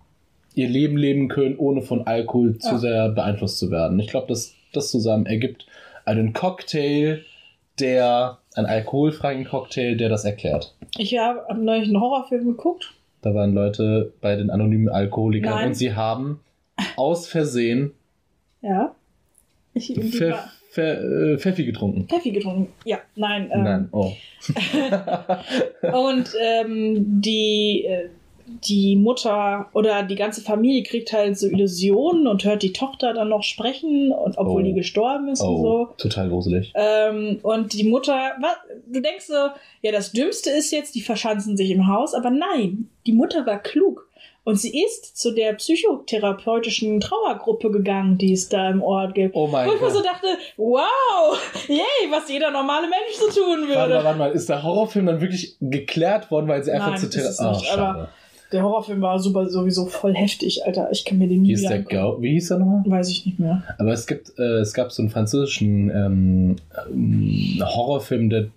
ihr 0.55 0.67
Leben 0.67 0.97
leben 0.97 1.27
können, 1.27 1.57
ohne 1.57 1.81
von 1.81 2.07
Alkohol 2.07 2.57
zu 2.57 2.71
Ja. 2.71 2.77
sehr 2.79 3.09
beeinflusst 3.09 3.59
zu 3.59 3.69
werden. 3.69 3.99
Ich 3.99 4.07
glaube, 4.07 4.27
dass 4.27 4.55
das 4.73 4.89
zusammen 4.89 5.27
ergibt 5.27 5.67
einen 6.05 6.33
Cocktail, 6.33 7.21
der, 7.79 8.37
einen 8.55 8.65
alkoholfreien 8.67 9.45
Cocktail, 9.45 9.95
der 9.95 10.09
das 10.09 10.25
erklärt. 10.25 10.75
Ich 10.97 11.17
habe 11.17 11.41
hab 11.47 11.57
neulich 11.57 11.87
einen 11.87 11.99
Horrorfilm 11.99 12.45
geguckt. 12.47 12.93
Da 13.21 13.33
waren 13.35 13.53
Leute 13.53 14.13
bei 14.21 14.35
den 14.35 14.49
anonymen 14.49 14.89
Alkoholikern 14.89 15.53
Nein. 15.53 15.67
und 15.67 15.73
sie 15.75 15.93
haben 15.93 16.39
aus 16.95 17.27
Versehen 17.27 17.91
Ja. 18.61 18.95
Ich, 19.73 19.89
war- 19.95 20.49
Pfeff, 20.71 21.03
äh, 21.03 21.37
Pfeffi 21.37 21.65
getrunken. 21.65 22.07
Kaffee 22.07 22.31
getrunken. 22.31 22.67
Ja, 22.85 22.99
nein. 23.15 23.49
Ähm, 23.53 23.63
Nein, 23.63 23.89
oh. 23.91 24.11
Und 25.81 26.29
ähm, 26.41 27.21
die, 27.21 27.85
äh, 27.85 28.09
die 28.63 28.95
Mutter 28.95 29.67
oder 29.73 30.03
die 30.03 30.15
ganze 30.15 30.41
Familie 30.41 30.83
kriegt 30.83 31.13
halt 31.13 31.37
so 31.37 31.47
Illusionen 31.47 32.27
und 32.27 32.43
hört 32.43 32.61
die 32.63 32.73
Tochter 32.73 33.13
dann 33.13 33.29
noch 33.29 33.43
sprechen, 33.43 34.11
und 34.11 34.37
obwohl 34.37 34.61
Oh. 34.61 34.65
die 34.65 34.73
gestorben 34.73 35.27
ist 35.29 35.41
und 35.41 35.47
Oh, 35.47 35.61
so. 35.63 35.93
total 35.97 36.29
gruselig. 36.29 36.71
Ähm, 36.75 37.39
und 37.43 37.73
die 37.73 37.83
Mutter, 37.85 38.33
was, 38.41 38.55
du 38.87 39.01
denkst 39.01 39.25
so, 39.27 39.49
ja, 39.81 39.91
das 39.91 40.11
Dümmste 40.11 40.49
ist 40.49 40.71
jetzt, 40.71 40.95
die 40.95 41.01
verschanzen 41.01 41.55
sich 41.57 41.71
im 41.71 41.87
Haus, 41.87 42.13
aber 42.13 42.29
nein, 42.31 42.89
die 43.05 43.13
Mutter 43.13 43.45
war 43.45 43.59
klug. 43.59 44.07
Und 44.45 44.55
sie 44.59 44.83
ist 44.83 45.15
zu 45.17 45.31
der 45.31 45.53
psychotherapeutischen 45.53 46.99
Trauergruppe 46.99 47.71
gegangen, 47.71 48.17
die 48.17 48.33
es 48.33 48.49
da 48.49 48.69
im 48.69 48.81
Ort 48.81 49.13
gibt. 49.15 49.35
Oh 49.35 49.47
mein 49.47 49.67
Wo 49.67 49.73
ich 49.73 49.79
mir 49.81 49.87
Gott. 49.87 49.95
so 49.97 50.01
dachte, 50.03 50.27
wow, 50.57 51.37
yay, 51.67 52.09
was 52.09 52.29
jeder 52.29 52.49
normale 52.51 52.87
Mensch 52.87 53.15
so 53.19 53.27
tun 53.27 53.67
Warte 53.67 53.67
mal, 53.67 53.89
würde. 53.89 54.03
warte 54.03 54.17
mal, 54.19 54.31
ist 54.31 54.49
der 54.49 54.63
Horrorfilm 54.63 55.05
dann 55.05 55.21
wirklich 55.21 55.55
geklärt 55.61 56.31
worden, 56.31 56.47
weil 56.47 56.63
sie 56.63 56.71
einfach 56.71 56.91
Nein, 56.91 56.99
zu 56.99 57.09
Therapie. 57.09 57.67
aber- 57.77 58.09
Der 58.51 58.63
Horrorfilm 58.63 59.01
war 59.01 59.19
super, 59.19 59.47
sowieso 59.47 59.85
voll 59.85 60.15
heftig, 60.15 60.65
Alter. 60.65 60.89
Ich 60.91 61.05
kann 61.05 61.19
mir 61.19 61.27
den 61.27 61.43
nie 61.43 61.49
hieß 61.49 61.61
der 61.67 61.85
Wie 62.19 62.31
hieß 62.31 62.47
der 62.49 62.59
nochmal? 62.59 62.83
Weiß 62.85 63.09
ich 63.09 63.25
nicht 63.25 63.39
mehr. 63.39 63.61
Aber 63.77 63.93
es 63.93 64.07
gibt, 64.07 64.37
äh, 64.39 64.59
es 64.59 64.73
gab 64.73 64.91
so 64.91 65.01
einen 65.03 65.11
französischen 65.11 65.89
ähm, 65.91 66.55
ähm, 66.91 67.61
Horrorfilm, 67.63 68.29
der 68.29 68.47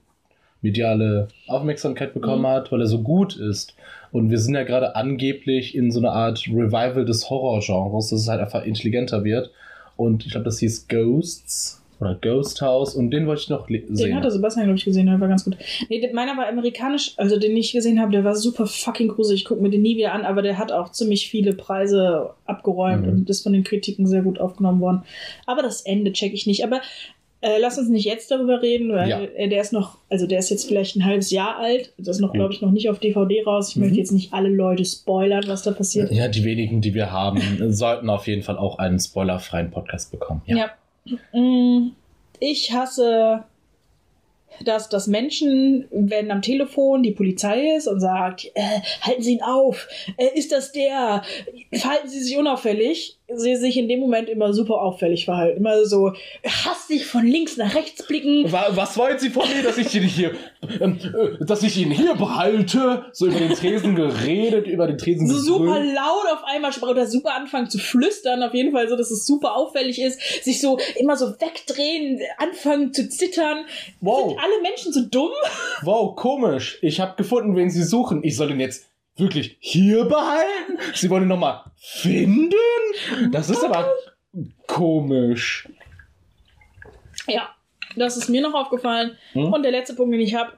mediale 0.62 1.28
Aufmerksamkeit 1.49 2.14
bekommen 2.14 2.43
Mhm. 2.43 2.47
hat, 2.47 2.72
weil 2.72 2.80
er 2.80 2.86
so 2.86 3.03
gut 3.03 3.36
ist. 3.36 3.74
Und 4.12 4.30
wir 4.30 4.38
sind 4.38 4.55
ja 4.55 4.62
gerade 4.62 4.95
angeblich 4.97 5.74
in 5.74 5.90
so 5.90 5.99
einer 5.99 6.12
Art 6.12 6.47
Revival 6.47 7.05
des 7.05 7.28
Horrorgenres, 7.28 8.11
dass 8.11 8.20
es 8.20 8.28
halt 8.28 8.40
einfach 8.40 8.64
intelligenter 8.64 9.24
wird. 9.24 9.51
Und 9.97 10.24
ich 10.24 10.30
glaube, 10.32 10.45
das 10.45 10.59
hieß 10.61 10.88
Ghosts 10.88 11.82
oder 12.03 12.14
Ghost 12.20 12.61
House 12.61 12.94
und 12.94 13.11
den 13.11 13.26
wollte 13.26 13.42
ich 13.42 13.48
noch 13.48 13.68
le- 13.70 13.78
Den 13.80 13.96
sehen. 13.96 14.14
hatte 14.14 14.30
Sebastian, 14.30 14.66
glaube 14.66 14.78
ich, 14.78 14.84
gesehen, 14.84 15.07
der 15.07 15.18
war 15.20 15.28
ganz 15.28 15.44
gut. 15.44 15.57
Nee, 15.88 16.07
meiner 16.12 16.36
war 16.36 16.46
amerikanisch, 16.48 17.14
also 17.16 17.38
den 17.38 17.57
ich 17.57 17.72
gesehen 17.72 17.98
habe, 18.00 18.12
der 18.12 18.24
war 18.24 18.34
super 18.36 18.66
fucking 18.66 19.09
gruselig. 19.09 19.40
Ich 19.42 19.44
gucke 19.46 19.62
mir 19.62 19.70
den 19.70 19.82
nie 19.82 19.96
wieder 19.96 20.12
an, 20.12 20.24
aber 20.26 20.42
der 20.42 20.59
hat 20.59 20.70
auch 20.72 20.90
ziemlich 20.92 21.28
viele 21.30 21.55
Preise 21.55 22.30
abgeräumt 22.44 23.07
Mhm. 23.07 23.12
und 23.12 23.30
ist 23.30 23.42
von 23.42 23.53
den 23.55 23.64
Kritiken 23.64 24.07
sehr 24.07 24.22
gut 24.22 24.38
aufgenommen 24.38 24.80
worden. 24.80 25.03
Aber 25.46 25.62
das 25.62 25.80
Ende 25.82 26.12
check 26.12 26.34
ich 26.34 26.46
nicht. 26.46 26.64
Aber 26.64 26.80
Äh, 27.44 27.59
lass 27.61 27.76
uns 27.76 27.88
nicht 27.88 28.05
jetzt 28.05 28.30
darüber 28.30 28.62
reden, 28.62 28.92
weil 28.92 29.09
Ja. 29.11 29.20
äh, 29.20 29.48
der 29.48 29.61
ist 29.62 29.72
noch, 29.72 29.98
also 30.09 30.28
der 30.28 30.38
ist 30.38 30.48
jetzt 30.50 30.64
vielleicht 30.68 30.94
ein 30.94 31.05
halbes 31.05 31.32
Jahr 31.32 31.57
alt. 31.59 31.92
Das 31.98 32.14
ist 32.18 32.20
noch, 32.20 32.32
glaube 32.32 32.55
ich, 32.55 32.61
noch 32.62 32.70
nicht 32.70 32.88
auf 32.88 33.00
DVD 33.00 33.42
raus. 33.44 33.70
Ich 33.70 33.74
Mhm. 33.76 33.82
möchte 33.82 33.98
jetzt 33.98 34.12
nicht 34.12 34.32
alle 34.32 34.48
Leute 34.48 34.84
spoilern, 34.84 35.42
was 35.48 35.64
da 35.64 35.72
passiert. 35.72 36.12
Ja, 36.12 36.28
die 36.28 36.44
wenigen, 36.44 36.80
die 36.80 36.94
wir 36.94 37.11
haben, 37.11 37.40
sollten 37.72 38.09
auf 38.11 38.28
jeden 38.28 38.44
Fall 38.44 38.57
auch 38.59 38.78
einen 38.78 39.00
spoilerfreien 39.00 39.72
Podcast 39.72 40.12
bekommen. 40.12 40.42
Ja. 40.46 40.57
Ja. 40.57 40.70
Mm, 41.32 41.90
Ich 42.40 42.72
hasse, 42.72 43.44
dass, 44.64 44.88
dass 44.88 45.07
Menschen, 45.07 45.86
wenn 45.90 46.30
am 46.30 46.42
Telefon 46.42 47.03
die 47.03 47.12
Polizei 47.12 47.76
ist 47.76 47.86
und 47.86 48.00
sagt, 48.00 48.50
äh, 48.55 48.80
halten 49.00 49.22
Sie 49.22 49.32
ihn 49.34 49.42
auf, 49.42 49.88
äh, 50.16 50.28
ist 50.34 50.53
das 50.53 50.72
der, 50.72 51.22
verhalten 51.72 52.09
Sie 52.09 52.20
sich 52.20 52.36
unauffällig, 52.36 53.18
sie 53.39 53.57
sich 53.57 53.76
in 53.76 53.89
dem 53.89 54.01
Moment 54.01 54.28
immer 54.28 54.53
super 54.53 54.80
auffällig 54.83 55.24
verhalten. 55.24 55.59
Immer 55.59 55.85
so 55.87 56.12
hastig 56.45 57.07
von 57.07 57.26
links 57.26 57.57
nach 57.57 57.74
rechts 57.74 58.07
blicken. 58.07 58.51
Wa- 58.53 58.68
Was 58.70 58.97
wollen 58.97 59.18
Sie 59.18 59.30
von 59.30 59.45
mir, 59.49 59.62
dass 59.62 59.78
ich 59.78 59.95
ihn 59.95 60.03
hier, 60.03 60.33
ähm, 60.80 60.99
äh, 61.03 61.45
dass 61.45 61.62
ich 61.62 61.76
ihn 61.78 61.91
hier 61.91 62.14
behalte? 62.14 63.05
So 63.12 63.26
über 63.26 63.39
den 63.39 63.53
Tresen 63.55 63.95
geredet, 63.95 64.66
über 64.66 64.87
den 64.87 64.99
Tresen 64.99 65.26
So 65.26 65.37
super 65.39 65.78
laut 65.80 66.26
auf 66.33 66.45
einmal 66.45 66.70
oder 66.89 67.07
super 67.07 67.35
anfangen 67.35 67.68
zu 67.70 67.78
flüstern, 67.78 68.43
auf 68.43 68.55
jeden 68.55 68.72
Fall 68.72 68.89
so, 68.89 68.97
dass 68.97 69.11
es 69.11 69.26
super 69.26 69.57
auffällig 69.57 70.01
ist, 70.01 70.20
sich 70.45 70.61
so 70.61 70.78
immer 70.97 71.16
so 71.16 71.26
wegdrehen, 71.41 72.20
anfangen 72.39 72.93
zu 72.93 73.09
zittern. 73.09 73.64
Wow. 74.01 74.28
Sind 74.30 74.39
alle 74.41 74.62
Menschen 74.62 74.93
so 74.93 75.01
dumm? 75.11 75.30
Wow, 75.85 76.14
komisch. 76.16 76.78
Ich 76.83 77.01
habe 77.01 77.14
gefunden, 77.16 77.57
wen 77.57 77.68
Sie 77.70 77.83
suchen. 77.83 78.22
Ich 78.22 78.37
soll 78.37 78.51
ihn 78.53 78.61
jetzt 78.61 78.87
wirklich 79.23 79.57
hier 79.61 80.05
behalten? 80.05 80.79
Sie 80.95 81.09
wollen 81.11 81.23
ihn 81.25 81.29
nochmal 81.29 81.62
finden? 81.77 82.53
Das 83.31 83.49
ist 83.51 83.64
aber 83.64 83.89
komisch. 84.66 85.68
Ja, 87.29 87.49
das 87.97 88.16
ist 88.16 88.29
mir 88.29 88.41
noch 88.43 88.55
aufgefallen. 88.55 89.16
Hm? 89.33 89.53
Und 89.53 89.62
der 89.62 89.73
letzte 89.73 89.95
Punkt, 89.95 90.12
den 90.12 90.20
ich 90.20 90.35
habe, 90.35 90.53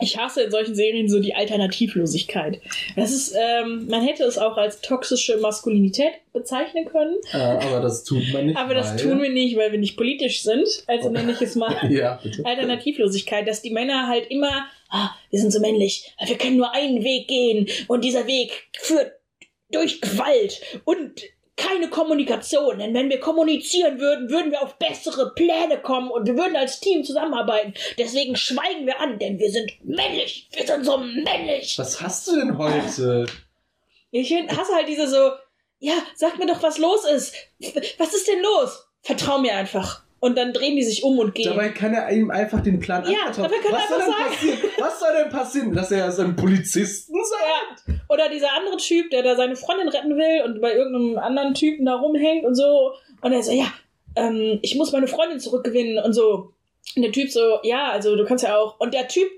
ich 0.00 0.16
hasse 0.16 0.42
in 0.42 0.50
solchen 0.52 0.74
Serien 0.76 1.08
so 1.08 1.18
die 1.20 1.34
Alternativlosigkeit. 1.34 2.60
Das 2.94 3.10
ist, 3.12 3.34
ähm, 3.36 3.88
man 3.88 4.00
hätte 4.02 4.22
es 4.24 4.38
auch 4.38 4.56
als 4.56 4.80
toxische 4.80 5.38
Maskulinität 5.38 6.12
bezeichnen 6.32 6.84
können, 6.86 7.16
Äh, 7.32 7.36
aber 7.38 7.80
das 7.80 8.04
tut 8.04 8.22
man 8.32 8.46
nicht. 8.46 8.56
aber 8.56 8.74
das 8.74 8.96
tun 8.96 9.20
wir 9.20 9.30
nicht, 9.30 9.56
weil 9.56 9.72
wir 9.72 9.78
nicht 9.78 9.96
politisch 9.96 10.42
sind. 10.42 10.68
Also 10.86 11.10
nenne 11.10 11.32
ich 11.32 11.42
es 11.42 11.56
mal 11.56 11.74
Ja. 11.90 12.20
Alternativlosigkeit, 12.44 13.48
dass 13.48 13.60
die 13.60 13.70
Männer 13.72 14.06
halt 14.06 14.28
immer, 14.30 14.66
ah, 14.88 15.10
wir 15.30 15.40
sind 15.40 15.52
so 15.52 15.60
männlich, 15.60 16.14
wir 16.24 16.38
können 16.38 16.56
nur 16.56 16.72
einen 16.72 17.04
Weg 17.04 17.28
gehen 17.28 17.68
und 17.88 18.04
dieser 18.04 18.26
Weg 18.26 18.70
führt 18.78 19.12
durch 19.70 20.00
Gewalt 20.00 20.60
und 20.84 21.22
keine 21.58 21.90
Kommunikation. 21.90 22.78
Denn 22.78 22.94
wenn 22.94 23.10
wir 23.10 23.20
kommunizieren 23.20 23.98
würden, 24.00 24.30
würden 24.30 24.52
wir 24.52 24.62
auf 24.62 24.78
bessere 24.78 25.34
Pläne 25.34 25.78
kommen 25.82 26.10
und 26.10 26.26
wir 26.26 26.36
würden 26.36 26.56
als 26.56 26.80
Team 26.80 27.04
zusammenarbeiten. 27.04 27.74
Deswegen 27.98 28.36
schweigen 28.36 28.86
wir 28.86 29.00
an, 29.00 29.18
denn 29.18 29.38
wir 29.38 29.50
sind 29.50 29.72
männlich. 29.84 30.48
Wir 30.52 30.66
sind 30.66 30.84
so 30.84 30.96
männlich. 30.98 31.76
Was 31.78 32.00
hast 32.00 32.28
du 32.28 32.36
denn 32.36 32.56
heute? 32.56 33.26
Ich 34.10 34.32
hasse 34.32 34.74
halt 34.74 34.88
diese 34.88 35.08
so, 35.08 35.32
ja, 35.80 35.94
sag 36.14 36.38
mir 36.38 36.46
doch, 36.46 36.62
was 36.62 36.78
los 36.78 37.04
ist. 37.04 37.34
Was 37.98 38.14
ist 38.14 38.28
denn 38.28 38.40
los? 38.40 38.86
Vertrau 39.02 39.38
mir 39.38 39.54
einfach. 39.54 40.04
Und 40.20 40.36
dann 40.36 40.52
drehen 40.52 40.74
die 40.74 40.82
sich 40.82 41.04
um 41.04 41.18
und 41.20 41.34
gehen. 41.34 41.48
Dabei 41.48 41.68
kann 41.68 41.94
er 41.94 42.10
ihm 42.10 42.30
einfach 42.30 42.60
den 42.60 42.80
Plan 42.80 43.04
Ja, 43.04 43.18
anvertrauen. 43.26 43.50
dabei 43.50 43.62
kann 43.62 43.72
er 43.72 43.78
Was 43.78 43.88
soll 43.88 43.98
einfach 44.00 44.06
denn 44.06 44.12
sagen- 44.12 44.30
passieren? 44.58 44.70
Was 44.78 45.00
soll 45.00 45.12
denn 45.16 45.28
passieren? 45.30 45.74
Dass 45.74 45.90
er 45.92 46.10
so 46.12 46.22
ein 46.22 46.34
Polizisten 46.36 47.14
sagt? 47.24 47.88
Ja. 47.88 47.94
Oder 48.08 48.28
dieser 48.28 48.52
andere 48.52 48.76
Typ, 48.78 49.10
der 49.10 49.22
da 49.22 49.36
seine 49.36 49.54
Freundin 49.54 49.88
retten 49.88 50.16
will 50.16 50.42
und 50.44 50.60
bei 50.60 50.74
irgendeinem 50.74 51.18
anderen 51.18 51.54
Typen 51.54 51.86
da 51.86 51.94
rumhängt 51.94 52.44
und 52.44 52.54
so. 52.56 52.92
Und 53.20 53.32
er 53.32 53.42
so, 53.44 53.52
ja, 53.52 53.72
ähm, 54.16 54.58
ich 54.62 54.74
muss 54.74 54.90
meine 54.90 55.06
Freundin 55.06 55.38
zurückgewinnen 55.38 56.02
und 56.02 56.12
so. 56.14 56.50
Und 56.96 57.02
der 57.02 57.12
Typ 57.12 57.30
so, 57.30 57.58
ja, 57.62 57.90
also 57.92 58.16
du 58.16 58.24
kannst 58.24 58.42
ja 58.42 58.56
auch. 58.58 58.80
Und 58.80 58.94
der 58.94 59.06
Typ, 59.06 59.28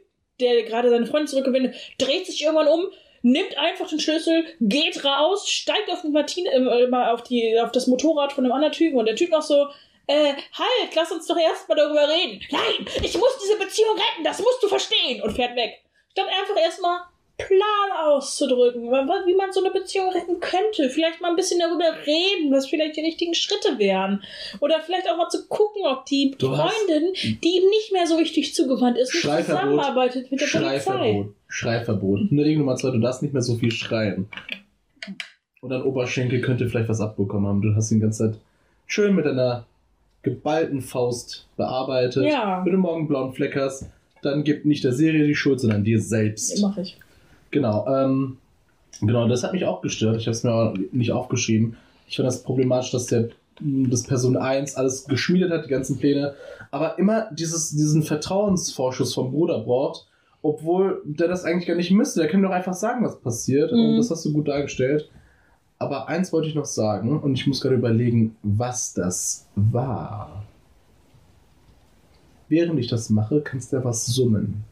der 0.41 0.63
gerade 0.63 0.89
seine 0.89 1.05
Freundin 1.07 1.27
zurückgewinnt, 1.29 1.75
dreht 1.99 2.25
sich 2.27 2.43
irgendwann 2.43 2.69
um, 2.69 2.87
nimmt 3.23 3.59
einfach 3.59 3.87
den 3.89 4.01
Schlüssel, 4.01 4.45
geht 4.61 5.05
raus, 5.05 5.47
steigt 5.47 5.91
auf, 5.93 6.01
den 6.01 6.13
Martin, 6.13 6.47
äh, 6.47 6.97
auf, 6.97 7.23
die, 7.23 7.59
auf 7.61 7.71
das 7.71 7.87
Motorrad 7.87 8.33
von 8.33 8.45
dem 8.45 8.53
anderen 8.53 8.73
Typen 8.73 8.99
und 8.99 9.05
der 9.07 9.17
Typ 9.17 9.31
noch 9.31 9.43
so, 9.43 9.67
äh, 10.11 10.35
halt, 10.35 10.95
lass 10.97 11.13
uns 11.13 11.27
doch 11.27 11.37
erstmal 11.37 11.79
darüber 11.79 12.09
reden. 12.09 12.41
Nein, 12.51 12.87
ich 13.03 13.17
muss 13.17 13.39
diese 13.41 13.57
Beziehung 13.57 13.95
retten, 13.95 14.25
das 14.25 14.41
musst 14.41 14.63
du 14.63 14.69
verstehen. 14.69 15.23
Und 15.23 15.33
fährt 15.33 15.55
weg. 15.55 15.81
Statt 16.11 16.27
einfach 16.27 16.61
erstmal 16.61 17.01
Plan 17.39 18.07
auszudrücken, 18.07 18.83
wie 18.83 19.35
man 19.35 19.53
so 19.53 19.61
eine 19.61 19.71
Beziehung 19.71 20.11
retten 20.11 20.41
könnte. 20.41 20.91
Vielleicht 20.91 21.21
mal 21.21 21.31
ein 21.31 21.37
bisschen 21.37 21.61
darüber 21.61 21.85
reden, 22.05 22.53
was 22.53 22.67
vielleicht 22.67 22.97
die 22.97 23.03
richtigen 23.03 23.35
Schritte 23.35 23.79
wären. 23.79 24.23
Oder 24.61 24.81
vielleicht 24.81 25.09
auch 25.09 25.17
mal 25.17 25.29
zu 25.29 25.47
gucken, 25.47 25.87
ob 25.87 26.05
die 26.07 26.35
Du 26.37 26.49
Freundin, 26.49 27.15
die 27.15 27.57
ihm 27.57 27.69
nicht 27.71 27.93
mehr 27.93 28.07
so 28.07 28.17
richtig 28.17 28.53
zugewandt 28.53 28.99
ist, 28.99 29.15
nicht 29.15 29.47
zusammenarbeitet 29.47 30.31
mit 30.31 30.41
der 30.41 30.47
Polizei. 30.47 30.81
Schreiverbot. 30.81 31.35
Schreiverbot. 31.49 32.33
Nur 32.33 32.45
Regel 32.45 32.59
Nummer 32.59 32.77
zwei, 32.77 32.91
du 32.91 32.99
darfst 32.99 33.23
nicht 33.23 33.33
mehr 33.33 33.43
so 33.43 33.57
viel 33.57 33.71
schreien. 33.71 34.29
Und 35.63 35.71
dein 35.71 35.83
Oberschenkel 35.83 36.41
könnte 36.41 36.69
vielleicht 36.69 36.89
was 36.89 37.01
abbekommen 37.01 37.49
haben. 37.49 37.63
Du 37.63 37.75
hast 37.75 37.91
ihn 37.91 37.99
die 37.99 38.03
ganze 38.03 38.33
Zeit 38.33 38.41
schön 38.87 39.15
mit 39.15 39.25
deiner 39.25 39.67
geballten 40.23 40.83
Faust 40.83 41.47
bearbeitet. 41.57 42.25
Ja. 42.25 42.63
Wenn 42.65 42.73
du 42.73 42.79
morgen 42.79 43.09
blauen 43.09 43.33
Fleck 43.33 43.57
hast, 43.57 43.87
dann 44.23 44.45
gib 44.45 44.65
nicht 44.65 44.85
der 44.85 44.93
Serie 44.93 45.27
die 45.27 45.35
Schuld, 45.35 45.61
sondern 45.61 45.85
dir 45.85 46.01
selbst. 46.01 46.61
Mach 46.61 46.77
ich. 46.77 46.99
Genau, 47.51 47.87
ähm, 47.87 48.37
genau, 49.01 49.27
das 49.29 49.43
hat 49.43 49.53
mich 49.53 49.65
auch 49.65 49.81
gestört. 49.81 50.17
Ich 50.17 50.27
habe 50.27 50.33
es 50.33 50.45
mir 50.45 50.53
auch 50.53 50.75
nicht 50.93 51.13
aufgeschrieben. 51.13 51.77
Ich 52.07 52.17
fand 52.17 52.27
das 52.27 52.43
problematisch, 52.43 52.91
dass 52.91 53.07
der 53.07 53.31
das 53.61 54.05
Person 54.05 54.37
1 54.37 54.77
alles 54.77 55.05
geschmiedet 55.05 55.51
hat, 55.51 55.67
die 55.67 55.71
ganzen 55.71 55.99
Pläne, 55.99 56.35
aber 56.71 56.99
immer 56.99 57.29
dieses, 57.33 57.71
diesen 57.71 58.03
Vertrauensvorschuss 58.03 59.13
vom 59.13 59.33
Bruder 59.33 59.61
braucht, 59.61 60.07
obwohl 60.43 61.03
der 61.05 61.29
das 61.29 61.45
eigentlich 61.45 61.67
gar 61.67 61.75
nicht 61.75 61.91
müsste. 61.91 62.21
Der 62.21 62.31
kann 62.31 62.43
doch 62.43 62.51
einfach 62.51 62.75
sagen, 62.75 63.05
was 63.05 63.21
passiert. 63.21 63.73
Mhm. 63.73 63.91
Und 63.91 63.97
das 63.99 64.11
hast 64.11 64.25
du 64.25 64.33
gut 64.33 64.49
dargestellt. 64.49 65.11
Aber 65.83 66.09
eins 66.09 66.31
wollte 66.31 66.47
ich 66.47 66.55
noch 66.55 66.67
sagen, 66.67 67.19
und 67.21 67.33
ich 67.33 67.47
muss 67.47 67.63
gerade 67.63 67.77
überlegen, 67.77 68.37
was 68.43 68.93
das 68.93 69.47
war. 69.57 70.45
Während 72.51 72.79
ich 72.79 72.89
das 72.89 73.09
mache, 73.09 73.41
kannst 73.41 73.73
du 73.73 73.77
ja 73.79 73.85
was 73.85 74.05
summen. 74.05 74.63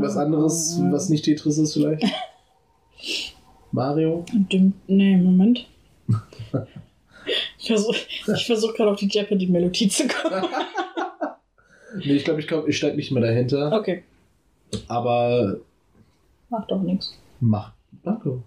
Was 0.00 0.16
anderes, 0.16 0.80
was 0.90 1.08
nicht 1.10 1.24
Tetris 1.26 1.58
ist 1.58 1.74
vielleicht? 1.74 2.04
Mario? 3.70 4.24
Nee, 4.88 5.16
Moment. 5.16 5.68
Ich 7.58 7.68
versuche 7.68 7.98
versuch 8.24 8.74
gerade 8.74 8.90
auf 8.90 8.98
die 8.98 9.06
Jeopardy-Melodie 9.06 9.88
zu 9.88 10.08
kommen. 10.08 10.44
Nee, 11.94 12.14
ich 12.14 12.24
glaube, 12.24 12.40
ich, 12.40 12.46
glaub, 12.46 12.66
ich 12.66 12.78
steige 12.78 12.96
nicht 12.96 13.10
mehr 13.10 13.22
dahinter. 13.22 13.70
Okay, 13.70 14.02
Aber 14.88 15.56
macht 16.50 16.70
doch 16.70 16.82
nichts. 16.82 17.14
mach. 17.40 17.72
Danke. 18.04 18.38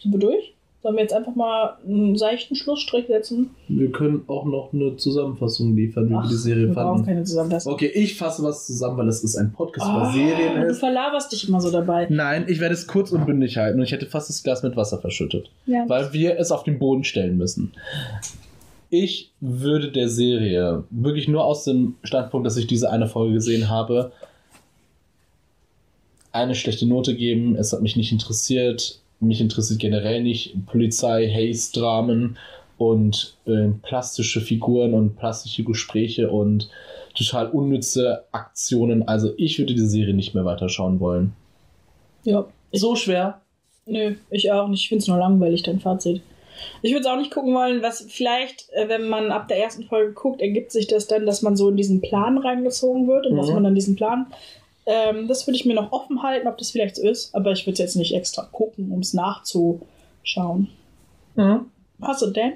Sind 0.00 0.12
wir 0.12 0.18
durch? 0.20 0.54
Sollen 0.82 0.96
wir 0.96 1.02
jetzt 1.02 1.12
einfach 1.14 1.36
mal 1.36 1.76
einen 1.86 2.16
seichten 2.16 2.56
Schlussstrich 2.56 3.06
setzen? 3.06 3.50
Wir 3.68 3.92
können 3.92 4.24
auch 4.26 4.44
noch 4.44 4.72
eine 4.72 4.96
Zusammenfassung 4.96 5.76
liefern, 5.76 6.08
wie 6.08 6.12
wir 6.14 6.22
die 6.28 6.34
Serie 6.34 6.66
wir 6.68 6.74
brauchen 6.74 6.96
fanden. 6.98 7.06
keine 7.06 7.22
Zusammenfassung. 7.24 7.72
Okay, 7.74 7.86
ich 7.94 8.16
fasse 8.16 8.42
was 8.42 8.66
zusammen, 8.66 8.96
weil 8.98 9.06
es 9.08 9.22
ist 9.22 9.36
ein 9.36 9.52
Podcast 9.52 9.88
über 9.88 10.08
Oh, 10.08 10.12
Serien 10.12 10.60
du 10.60 10.66
ist. 10.66 10.80
verlaberst 10.80 11.30
dich 11.30 11.48
immer 11.48 11.60
so 11.60 11.70
dabei. 11.70 12.08
Nein, 12.10 12.46
ich 12.48 12.58
werde 12.58 12.74
es 12.74 12.88
kurz 12.88 13.12
und 13.12 13.26
bündig 13.26 13.58
halten 13.58 13.78
und 13.78 13.84
ich 13.84 13.92
hätte 13.92 14.06
fast 14.06 14.28
das 14.28 14.42
Glas 14.42 14.64
mit 14.64 14.74
Wasser 14.76 14.98
verschüttet. 14.98 15.50
Ja. 15.66 15.84
weil 15.88 16.12
wir 16.12 16.36
es 16.38 16.50
auf 16.50 16.64
den 16.64 16.80
Boden 16.80 17.04
stellen 17.04 17.36
müssen. 17.36 17.72
Ich 18.90 19.30
würde 19.40 19.90
der 19.92 20.08
Serie 20.08 20.82
wirklich 20.90 21.28
nur 21.28 21.44
aus 21.44 21.62
dem 21.64 21.94
Standpunkt, 22.02 22.44
dass 22.46 22.56
ich 22.56 22.66
diese 22.66 22.90
eine 22.90 23.06
Folge 23.06 23.34
gesehen 23.34 23.68
habe, 23.70 24.10
eine 26.32 26.54
schlechte 26.54 26.86
Note 26.86 27.14
geben. 27.14 27.56
Es 27.56 27.72
hat 27.72 27.82
mich 27.82 27.96
nicht 27.96 28.12
interessiert. 28.12 28.98
Mich 29.20 29.40
interessiert 29.40 29.80
generell 29.80 30.22
nicht 30.22 30.54
Polizei, 30.66 31.28
Haze-Dramen 31.28 32.36
und 32.78 33.36
äh, 33.46 33.68
plastische 33.82 34.40
Figuren 34.40 34.94
und 34.94 35.16
plastische 35.16 35.62
Gespräche 35.62 36.30
und 36.30 36.68
total 37.14 37.48
unnütze 37.50 38.24
Aktionen. 38.32 39.06
Also 39.06 39.32
ich 39.36 39.58
würde 39.58 39.74
die 39.74 39.86
Serie 39.86 40.14
nicht 40.14 40.34
mehr 40.34 40.44
weiterschauen 40.44 40.98
wollen. 41.00 41.32
ja. 42.24 42.44
So 42.74 42.96
schwer. 42.96 43.42
Nö, 43.84 44.14
ich 44.30 44.50
auch 44.50 44.66
nicht. 44.68 44.80
Ich 44.80 44.88
finde 44.88 45.02
es 45.02 45.08
nur 45.08 45.18
langweilig, 45.18 45.62
dein 45.62 45.78
Fazit. 45.78 46.22
Ich 46.80 46.92
würde 46.92 47.02
es 47.02 47.06
auch 47.06 47.18
nicht 47.18 47.30
gucken 47.30 47.54
wollen, 47.54 47.82
was 47.82 48.06
vielleicht, 48.08 48.70
äh, 48.72 48.88
wenn 48.88 49.08
man 49.10 49.30
ab 49.30 49.46
der 49.48 49.58
ersten 49.62 49.82
Folge 49.84 50.12
guckt, 50.14 50.40
ergibt 50.40 50.72
sich 50.72 50.86
das 50.86 51.06
dann, 51.06 51.26
dass 51.26 51.42
man 51.42 51.54
so 51.54 51.68
in 51.68 51.76
diesen 51.76 52.00
Plan 52.00 52.38
reingezogen 52.38 53.08
wird 53.08 53.26
und 53.26 53.36
dass 53.36 53.48
Mhm. 53.48 53.54
man 53.54 53.64
dann 53.64 53.74
diesen 53.74 53.94
Plan. 53.96 54.26
Ähm, 54.86 55.28
das 55.28 55.46
würde 55.46 55.56
ich 55.56 55.64
mir 55.64 55.74
noch 55.74 55.92
offen 55.92 56.22
halten, 56.22 56.48
ob 56.48 56.58
das 56.58 56.70
vielleicht 56.70 56.96
so 56.96 57.02
ist, 57.08 57.34
aber 57.34 57.52
ich 57.52 57.64
würde 57.66 57.74
es 57.74 57.78
jetzt 57.78 57.96
nicht 57.96 58.14
extra 58.14 58.48
gucken, 58.50 58.90
um 58.90 59.00
es 59.00 59.14
nachzuschauen. 59.14 60.68
Hast 62.00 62.22
du 62.22 62.26
denn? 62.30 62.54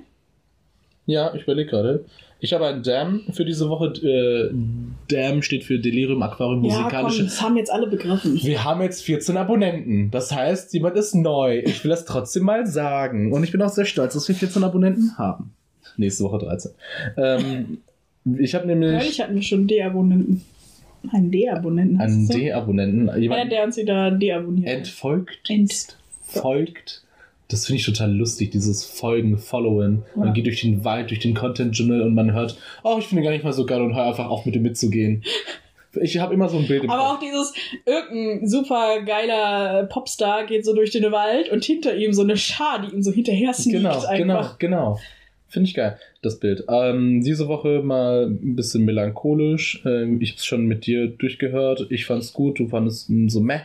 Ja, 1.06 1.32
ich 1.34 1.42
überlege 1.42 1.70
gerade. 1.70 2.04
Ich 2.40 2.52
habe 2.52 2.66
einen 2.66 2.82
Dam 2.82 3.22
für 3.32 3.44
diese 3.44 3.70
Woche. 3.70 3.86
Äh, 3.86 4.50
Dam 5.08 5.40
steht 5.40 5.64
für 5.64 5.78
Delirium 5.78 6.22
Aquarium 6.22 6.64
Ja, 6.64 6.74
komm, 6.74 6.82
Musikalische. 6.82 7.24
das 7.24 7.40
haben 7.40 7.56
jetzt 7.56 7.70
alle 7.72 7.86
begriffen. 7.86 8.38
Wir 8.42 8.64
haben 8.64 8.82
jetzt 8.82 9.02
14 9.04 9.36
Abonnenten. 9.36 10.10
Das 10.10 10.32
heißt, 10.32 10.74
jemand 10.74 10.96
ist 10.96 11.14
neu. 11.14 11.60
Ich 11.64 11.82
will 11.82 11.90
das 11.90 12.04
trotzdem 12.04 12.42
mal 12.42 12.66
sagen. 12.66 13.32
Und 13.32 13.42
ich 13.44 13.52
bin 13.52 13.62
auch 13.62 13.70
sehr 13.70 13.86
stolz, 13.86 14.14
dass 14.14 14.28
wir 14.28 14.34
14 14.34 14.62
Abonnenten 14.64 15.16
haben. 15.16 15.54
Nächste 15.96 16.24
Woche 16.24 16.38
13. 16.38 16.72
Ähm, 17.16 17.78
ich 18.38 18.54
habe 18.54 18.66
nämlich 18.66 18.92
Neulich 18.92 19.20
hatten 19.20 19.34
wir 19.36 19.42
schon 19.42 19.66
D-Abonnenten. 19.66 20.44
Einen 21.12 21.30
D-Abonnenten. 21.30 22.00
einen? 22.00 22.28
D-Abonnenten. 22.28 23.06
Ja, 23.08 23.16
Jemand 23.16 23.52
der 23.52 23.64
uns 23.64 23.76
wieder 23.76 24.10
deabonniert. 24.10 24.68
entfolgt. 24.68 25.48
Ent- 25.50 25.96
folgt. 26.28 27.02
Das 27.48 27.66
finde 27.66 27.78
ich 27.80 27.86
total 27.86 28.12
lustig, 28.12 28.50
dieses 28.50 28.84
Folgen, 28.84 29.38
Followen. 29.38 30.02
Man 30.16 30.28
Ja. 30.28 30.32
geht 30.34 30.46
durch 30.46 30.62
den 30.62 30.84
Wald, 30.84 31.10
durch 31.10 31.20
den 31.20 31.34
Content-Journal 31.34 32.02
und 32.02 32.14
man 32.14 32.32
hört, 32.32 32.58
oh, 32.82 32.96
ich 32.98 33.06
finde 33.06 33.22
gar 33.22 33.30
nicht 33.30 33.44
mal 33.44 33.52
so 33.52 33.64
geil 33.66 33.80
und 33.80 33.94
hör 33.94 34.04
einfach 34.06 34.26
auf, 34.28 34.44
mit 34.46 34.54
dem 34.56 34.62
mitzugehen. 34.62 35.22
Ich 36.02 36.18
habe 36.18 36.34
immer 36.34 36.48
so 36.48 36.58
ein 36.58 36.66
Bild 36.66 36.84
im 36.84 36.90
Aber 36.90 37.02
Kopf. 37.02 37.16
auch 37.16 37.20
dieses, 37.20 37.54
irgendein 37.86 38.46
super 38.48 39.00
geiler 39.06 39.84
Popstar 39.84 40.44
geht 40.44 40.64
so 40.66 40.74
durch 40.74 40.90
den 40.90 41.10
Wald 41.12 41.48
und 41.50 41.64
hinter 41.64 41.94
ihm 41.96 42.12
so 42.12 42.22
eine 42.22 42.36
Schar, 42.36 42.82
die 42.84 42.94
ihm 42.94 43.02
so 43.02 43.12
hinterher 43.12 43.54
sneakt 43.54 43.78
Genau, 43.78 43.90
einfach. 44.04 44.18
genau, 44.18 44.44
genau. 44.58 44.98
Finde 45.48 45.68
ich 45.68 45.74
geil, 45.74 45.98
das 46.22 46.40
Bild. 46.40 46.64
Ähm, 46.68 47.22
diese 47.22 47.48
Woche 47.48 47.80
mal 47.82 48.26
ein 48.26 48.56
bisschen 48.56 48.84
melancholisch. 48.84 49.82
Ähm, 49.84 50.20
ich 50.20 50.30
habe 50.30 50.38
es 50.38 50.44
schon 50.44 50.66
mit 50.66 50.86
dir 50.86 51.06
durchgehört. 51.06 51.86
Ich 51.90 52.04
fand's 52.04 52.32
gut, 52.32 52.58
du 52.58 52.68
fandest 52.68 53.10
so 53.28 53.40
meh. 53.40 53.60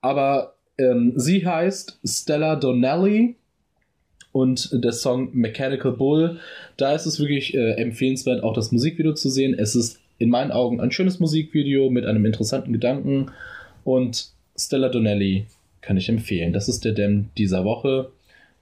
Aber 0.00 0.56
ähm, 0.78 1.12
sie 1.16 1.46
heißt 1.46 2.00
Stella 2.04 2.56
Donnelly 2.56 3.36
und 4.32 4.70
der 4.72 4.92
Song 4.92 5.30
Mechanical 5.32 5.92
Bull. 5.92 6.38
Da 6.76 6.94
ist 6.94 7.06
es 7.06 7.20
wirklich 7.20 7.54
äh, 7.54 7.72
empfehlenswert, 7.72 8.42
auch 8.42 8.54
das 8.54 8.72
Musikvideo 8.72 9.14
zu 9.14 9.28
sehen. 9.28 9.54
Es 9.58 9.74
ist 9.74 10.00
in 10.18 10.30
meinen 10.30 10.50
Augen 10.50 10.80
ein 10.80 10.90
schönes 10.90 11.20
Musikvideo 11.20 11.90
mit 11.90 12.06
einem 12.06 12.24
interessanten 12.24 12.72
Gedanken. 12.72 13.30
Und 13.84 14.30
Stella 14.56 14.88
Donnelly 14.88 15.46
kann 15.80 15.96
ich 15.96 16.08
empfehlen. 16.08 16.52
Das 16.52 16.68
ist 16.68 16.84
der 16.84 16.92
Dem 16.92 17.30
dieser 17.36 17.64
Woche. 17.64 18.10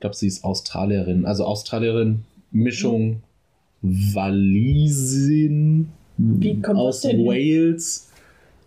Ich 0.04 0.06
glaube, 0.06 0.16
sie 0.16 0.26
ist 0.26 0.44
Australierin. 0.44 1.24
Also 1.24 1.46
Australierin, 1.46 2.24
Mischung 2.50 3.22
Walisin 3.80 4.28
Wie 6.18 6.62
aus? 6.62 7.04
Wales. 7.04 8.10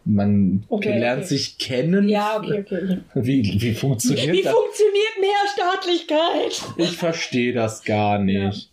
Man 0.03 0.63
Okay, 0.67 0.97
lernt 0.97 1.19
okay. 1.25 1.27
sich 1.27 1.59
kennen. 1.59 2.09
Ja, 2.09 2.37
okay, 2.37 2.61
okay. 2.65 2.97
Wie, 3.13 3.61
wie 3.61 3.73
funktioniert 3.75 4.31
Wie 4.31 4.41
das? 4.41 4.51
funktioniert 4.51 5.13
Mehrstaatlichkeit? 5.21 6.73
Ich 6.77 6.97
verstehe 6.97 7.53
das 7.53 7.83
gar 7.83 8.17
nicht. 8.17 8.71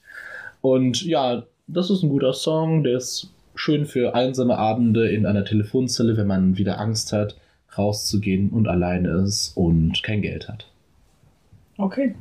Und 0.62 1.04
ja, 1.04 1.44
das 1.66 1.90
ist 1.90 2.02
ein 2.02 2.08
guter 2.08 2.32
Song, 2.32 2.82
der 2.82 2.96
ist 2.96 3.28
schön 3.54 3.84
für 3.84 4.14
einsame 4.14 4.56
Abende 4.56 5.10
in 5.10 5.26
einer 5.26 5.44
Telefonzelle, 5.44 6.16
wenn 6.16 6.28
man 6.28 6.56
wieder 6.56 6.80
Angst 6.80 7.12
hat, 7.12 7.36
rauszugehen 7.76 8.48
und 8.48 8.68
alleine 8.68 9.10
ist 9.22 9.54
und 9.54 10.02
kein 10.02 10.22
Geld 10.22 10.48
hat. 10.48 10.66
Okay. 11.76 12.14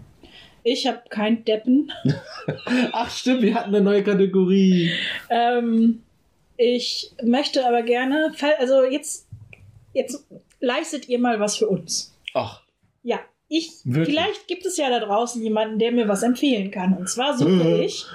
Ich 0.64 0.88
habe 0.88 1.02
kein 1.10 1.44
Deppen. 1.46 1.92
Ach 2.94 3.10
stimmt, 3.12 3.42
wir 3.42 3.56
hatten 3.56 3.76
eine 3.76 3.84
neue 3.84 4.04
Kategorie. 4.04 4.92
Ähm, 5.30 6.04
ich 6.58 7.12
möchte 7.22 7.68
aber 7.68 7.82
gerne, 7.84 8.34
also 8.60 8.84
jetzt, 8.86 9.28
jetzt 9.94 10.26
leistet 10.62 11.10
ihr 11.10 11.20
mal 11.20 11.40
was 11.40 11.58
für 11.58 11.68
uns. 11.68 12.16
Ach, 12.34 12.62
Ja, 13.04 13.20
ich, 13.50 13.72
Wirklich? 13.84 14.16
vielleicht 14.16 14.48
gibt 14.48 14.66
es 14.66 14.78
ja 14.78 14.90
da 14.90 15.00
draußen 15.06 15.42
jemanden, 15.44 15.80
der 15.80 15.92
mir 15.92 16.08
was 16.08 16.24
empfehlen 16.24 16.72
kann. 16.72 16.96
Und 16.98 17.10
zwar 17.10 17.38
suche 17.38 17.52
Äh. 17.82 17.86
ich 17.86 18.06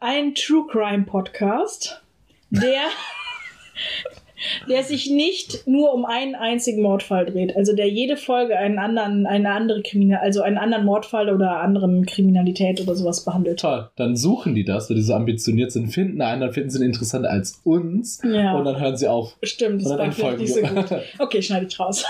einen 0.00 0.34
True 0.34 0.66
Crime 0.70 1.04
Podcast, 1.04 2.02
der, 2.50 2.82
der 4.68 4.82
sich 4.82 5.10
nicht 5.10 5.66
nur 5.66 5.92
um 5.94 6.04
einen 6.04 6.34
einzigen 6.34 6.82
Mordfall 6.82 7.26
dreht. 7.26 7.56
Also 7.56 7.74
der 7.74 7.88
jede 7.88 8.16
Folge 8.16 8.56
einen 8.56 8.78
anderen, 8.78 9.26
eine 9.26 9.50
andere 9.50 9.82
Kriminal, 9.82 10.20
also 10.20 10.42
einen 10.42 10.58
anderen 10.58 10.84
Mordfall 10.84 11.28
oder 11.30 11.60
anderen 11.60 12.06
Kriminalität 12.06 12.80
oder 12.80 12.94
sowas 12.94 13.24
behandelt. 13.24 13.60
toll. 13.60 13.88
Dann 13.96 14.16
suchen 14.16 14.54
die 14.54 14.64
das, 14.64 14.88
weil 14.90 14.96
die 14.96 15.02
so 15.02 15.14
ambitioniert 15.14 15.72
sind, 15.72 15.88
finden 15.88 16.20
einen, 16.22 16.40
dann 16.40 16.52
finden 16.52 16.70
sie 16.70 16.78
ihn 16.78 16.84
interessanter 16.86 17.30
als 17.30 17.60
uns 17.64 18.20
Ja. 18.24 18.56
und 18.56 18.64
dann 18.64 18.80
hören 18.80 18.96
sie 18.96 19.08
auf. 19.08 19.36
Stimmt, 19.42 19.82
das 19.82 19.90
war 19.90 19.96
dann 19.98 20.12
vielleicht 20.12 20.38
nicht 20.38 20.54
so 20.54 20.60
gut. 20.60 20.86
Okay, 21.18 21.42
schneide 21.42 21.66
ich 21.66 21.78
raus. 21.78 22.04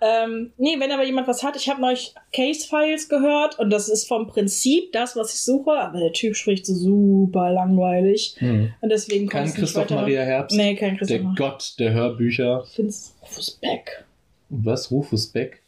Ähm, 0.00 0.52
nee, 0.58 0.76
wenn 0.78 0.90
aber 0.92 1.04
jemand 1.04 1.28
was 1.28 1.42
hat, 1.42 1.56
ich 1.56 1.68
habe 1.68 1.80
neulich 1.80 2.14
Case 2.34 2.66
Files 2.68 3.08
gehört 3.08 3.58
und 3.58 3.70
das 3.70 3.88
ist 3.88 4.06
vom 4.06 4.26
Prinzip 4.26 4.92
das, 4.92 5.16
was 5.16 5.32
ich 5.34 5.40
suche, 5.40 5.70
aber 5.72 5.98
der 5.98 6.12
Typ 6.12 6.36
spricht 6.36 6.66
so 6.66 6.74
super 6.74 7.50
langweilig 7.52 8.36
Hm. 8.38 8.70
und 8.80 8.88
deswegen 8.90 9.28
Kein 9.28 9.52
Christoph. 9.52 9.90
Maria 9.90 10.22
Herbst, 10.22 10.56
Nee, 10.56 10.74
kein 10.74 10.96
der 10.96 10.98
Christoph. 10.98 11.36
Gott 11.36 11.74
der 11.78 11.92
Hörbücher. 11.92 12.64
Ich 12.66 12.74
find's 12.74 13.14
Rufus 13.22 13.50
Beck. 13.52 14.04
Was? 14.48 14.90
Rufus 14.90 15.26
Beck? 15.26 15.62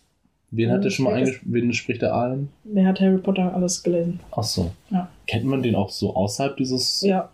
Wen 0.50 0.70
hat 0.70 0.76
der 0.78 0.84
Rufus 0.84 0.94
schon 0.94 1.04
mal 1.04 1.14
eingespielt? 1.14 1.52
Wen 1.52 1.72
spricht 1.72 2.02
er 2.02 2.14
ein? 2.16 2.48
Der 2.64 2.86
hat 2.86 3.00
Harry 3.00 3.18
Potter 3.18 3.54
alles 3.54 3.82
gelesen. 3.82 4.20
Ach 4.32 4.42
so. 4.42 4.70
Ja. 4.90 5.08
Kennt 5.26 5.44
man 5.44 5.62
den 5.62 5.74
auch 5.74 5.90
so 5.90 6.14
außerhalb 6.14 6.56
dieses. 6.56 7.02
Ja. 7.02 7.28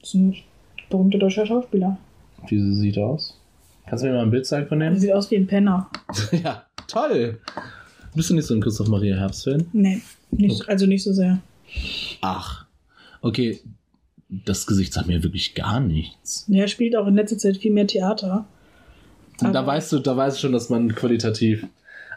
Das 0.00 0.10
ist 0.10 0.14
ein 0.14 0.36
berühmter 0.90 1.18
deutscher 1.18 1.46
Schauspieler. 1.46 1.96
Wie 2.48 2.58
sieht 2.74 2.96
er 2.96 3.06
aus? 3.06 3.37
Kannst 3.88 4.04
du 4.04 4.08
mir 4.08 4.14
mal 4.14 4.22
ein 4.22 4.30
Bild 4.30 4.46
zeigen 4.46 4.66
von 4.68 4.80
Der 4.80 4.90
dem? 4.90 4.98
sieht 4.98 5.12
aus 5.12 5.30
wie 5.30 5.36
ein 5.36 5.46
Penner. 5.46 5.88
ja, 6.44 6.64
toll. 6.86 7.38
Bist 8.14 8.30
du 8.30 8.34
nicht 8.34 8.46
so 8.46 8.54
ein 8.54 8.60
Christoph 8.60 8.88
Maria 8.88 9.16
Herbst-Fan? 9.16 9.66
Nee, 9.72 10.00
nicht, 10.30 10.68
also 10.68 10.86
nicht 10.86 11.02
so 11.04 11.12
sehr. 11.12 11.38
Ach. 12.20 12.64
Okay. 13.22 13.60
Das 14.28 14.66
Gesicht 14.66 14.92
sagt 14.92 15.06
mir 15.06 15.22
wirklich 15.22 15.54
gar 15.54 15.80
nichts. 15.80 16.44
Der 16.48 16.66
spielt 16.68 16.94
auch 16.96 17.06
in 17.06 17.14
letzter 17.14 17.38
Zeit 17.38 17.56
viel 17.56 17.72
mehr 17.72 17.86
Theater. 17.86 18.44
Und 19.40 19.54
da 19.54 19.60
Aber- 19.60 19.68
weißt 19.72 19.92
du, 19.92 19.98
da 20.00 20.16
weißt 20.16 20.36
du 20.36 20.40
schon, 20.42 20.52
dass 20.52 20.68
man 20.68 20.94
qualitativ. 20.94 21.66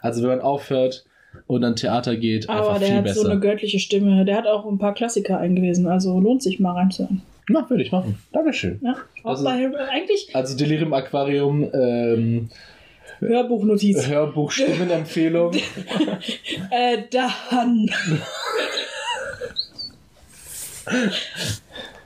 Also 0.01 0.21
wenn 0.23 0.29
man 0.29 0.41
aufhört 0.41 1.05
und 1.47 1.63
an 1.63 1.75
Theater 1.77 2.17
geht, 2.17 2.49
Aber 2.49 2.59
einfach 2.59 2.79
der 2.79 2.87
viel 2.87 2.97
hat 2.97 3.03
besser. 3.05 3.21
so 3.21 3.29
eine 3.29 3.39
göttliche 3.39 3.79
Stimme. 3.79 4.25
Der 4.25 4.37
hat 4.37 4.47
auch 4.47 4.65
ein 4.65 4.77
paar 4.79 4.93
Klassiker 4.93 5.37
eingelesen, 5.37 5.87
also 5.87 6.19
lohnt 6.19 6.43
sich 6.43 6.59
mal 6.59 6.73
reinzuhören. 6.73 7.21
Na, 7.49 7.69
würde 7.69 7.83
ich 7.83 7.91
machen. 7.91 8.17
Dankeschön. 8.31 8.79
Ja, 8.83 8.95
Also- 9.23 9.47
eigentlich 9.47 10.29
Also 10.33 10.55
Delirium 10.57 10.93
Aquarium, 10.93 11.69
ähm, 11.73 12.49
Hörbuchnotiz. 13.19 14.07
Hörbuch 14.07 14.51
Stimmenempfehlung. 14.51 15.53
äh, 16.71 16.97
dann. 17.11 17.89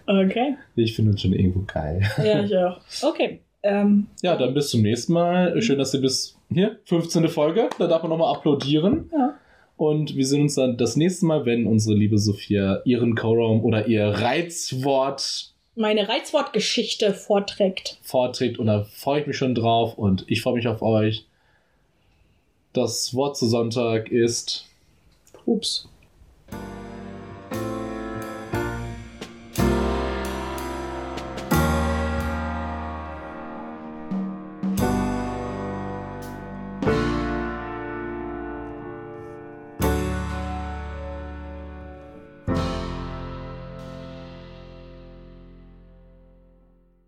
okay. 0.07 0.55
Ich 0.75 0.95
finde 0.95 1.11
uns 1.11 1.21
schon 1.21 1.33
irgendwo 1.33 1.61
geil. 1.71 2.01
Ja, 2.23 2.43
ich 2.43 2.55
auch. 2.57 2.79
Okay. 3.03 3.41
Ähm, 3.63 4.07
Ja, 4.21 4.35
dann 4.35 4.53
bis 4.53 4.69
zum 4.69 4.81
nächsten 4.81 5.13
Mal. 5.13 5.61
Schön, 5.61 5.77
dass 5.79 5.93
ihr 5.93 6.01
bis 6.01 6.37
hier, 6.51 6.79
15. 6.85 7.27
Folge, 7.29 7.69
da 7.79 7.87
darf 7.87 8.03
man 8.03 8.09
nochmal 8.11 8.33
applaudieren. 8.35 9.09
ja. 9.13 9.33
Und 9.77 10.15
wir 10.15 10.25
sehen 10.25 10.43
uns 10.43 10.55
dann 10.55 10.77
das 10.77 10.95
nächste 10.95 11.25
Mal, 11.25 11.45
wenn 11.45 11.67
unsere 11.67 11.95
liebe 11.95 12.17
Sophia 12.17 12.81
ihren 12.85 13.15
Co-Raum 13.15 13.63
oder 13.63 13.87
ihr 13.87 14.05
Reizwort 14.07 15.53
Meine 15.75 16.07
Reizwortgeschichte 16.07 17.13
vorträgt. 17.13 17.99
vorträgt. 18.01 18.57
Und 18.57 18.67
da 18.67 18.83
freue 18.83 19.21
ich 19.21 19.27
mich 19.27 19.37
schon 19.37 19.55
drauf 19.55 19.97
und 19.97 20.23
ich 20.27 20.41
freue 20.41 20.55
mich 20.55 20.67
auf 20.67 20.81
euch. 20.81 21.25
Das 22.71 23.13
Wort 23.13 23.37
zu 23.37 23.47
Sonntag 23.47 24.09
ist 24.11 24.65
Ups. 25.45 25.87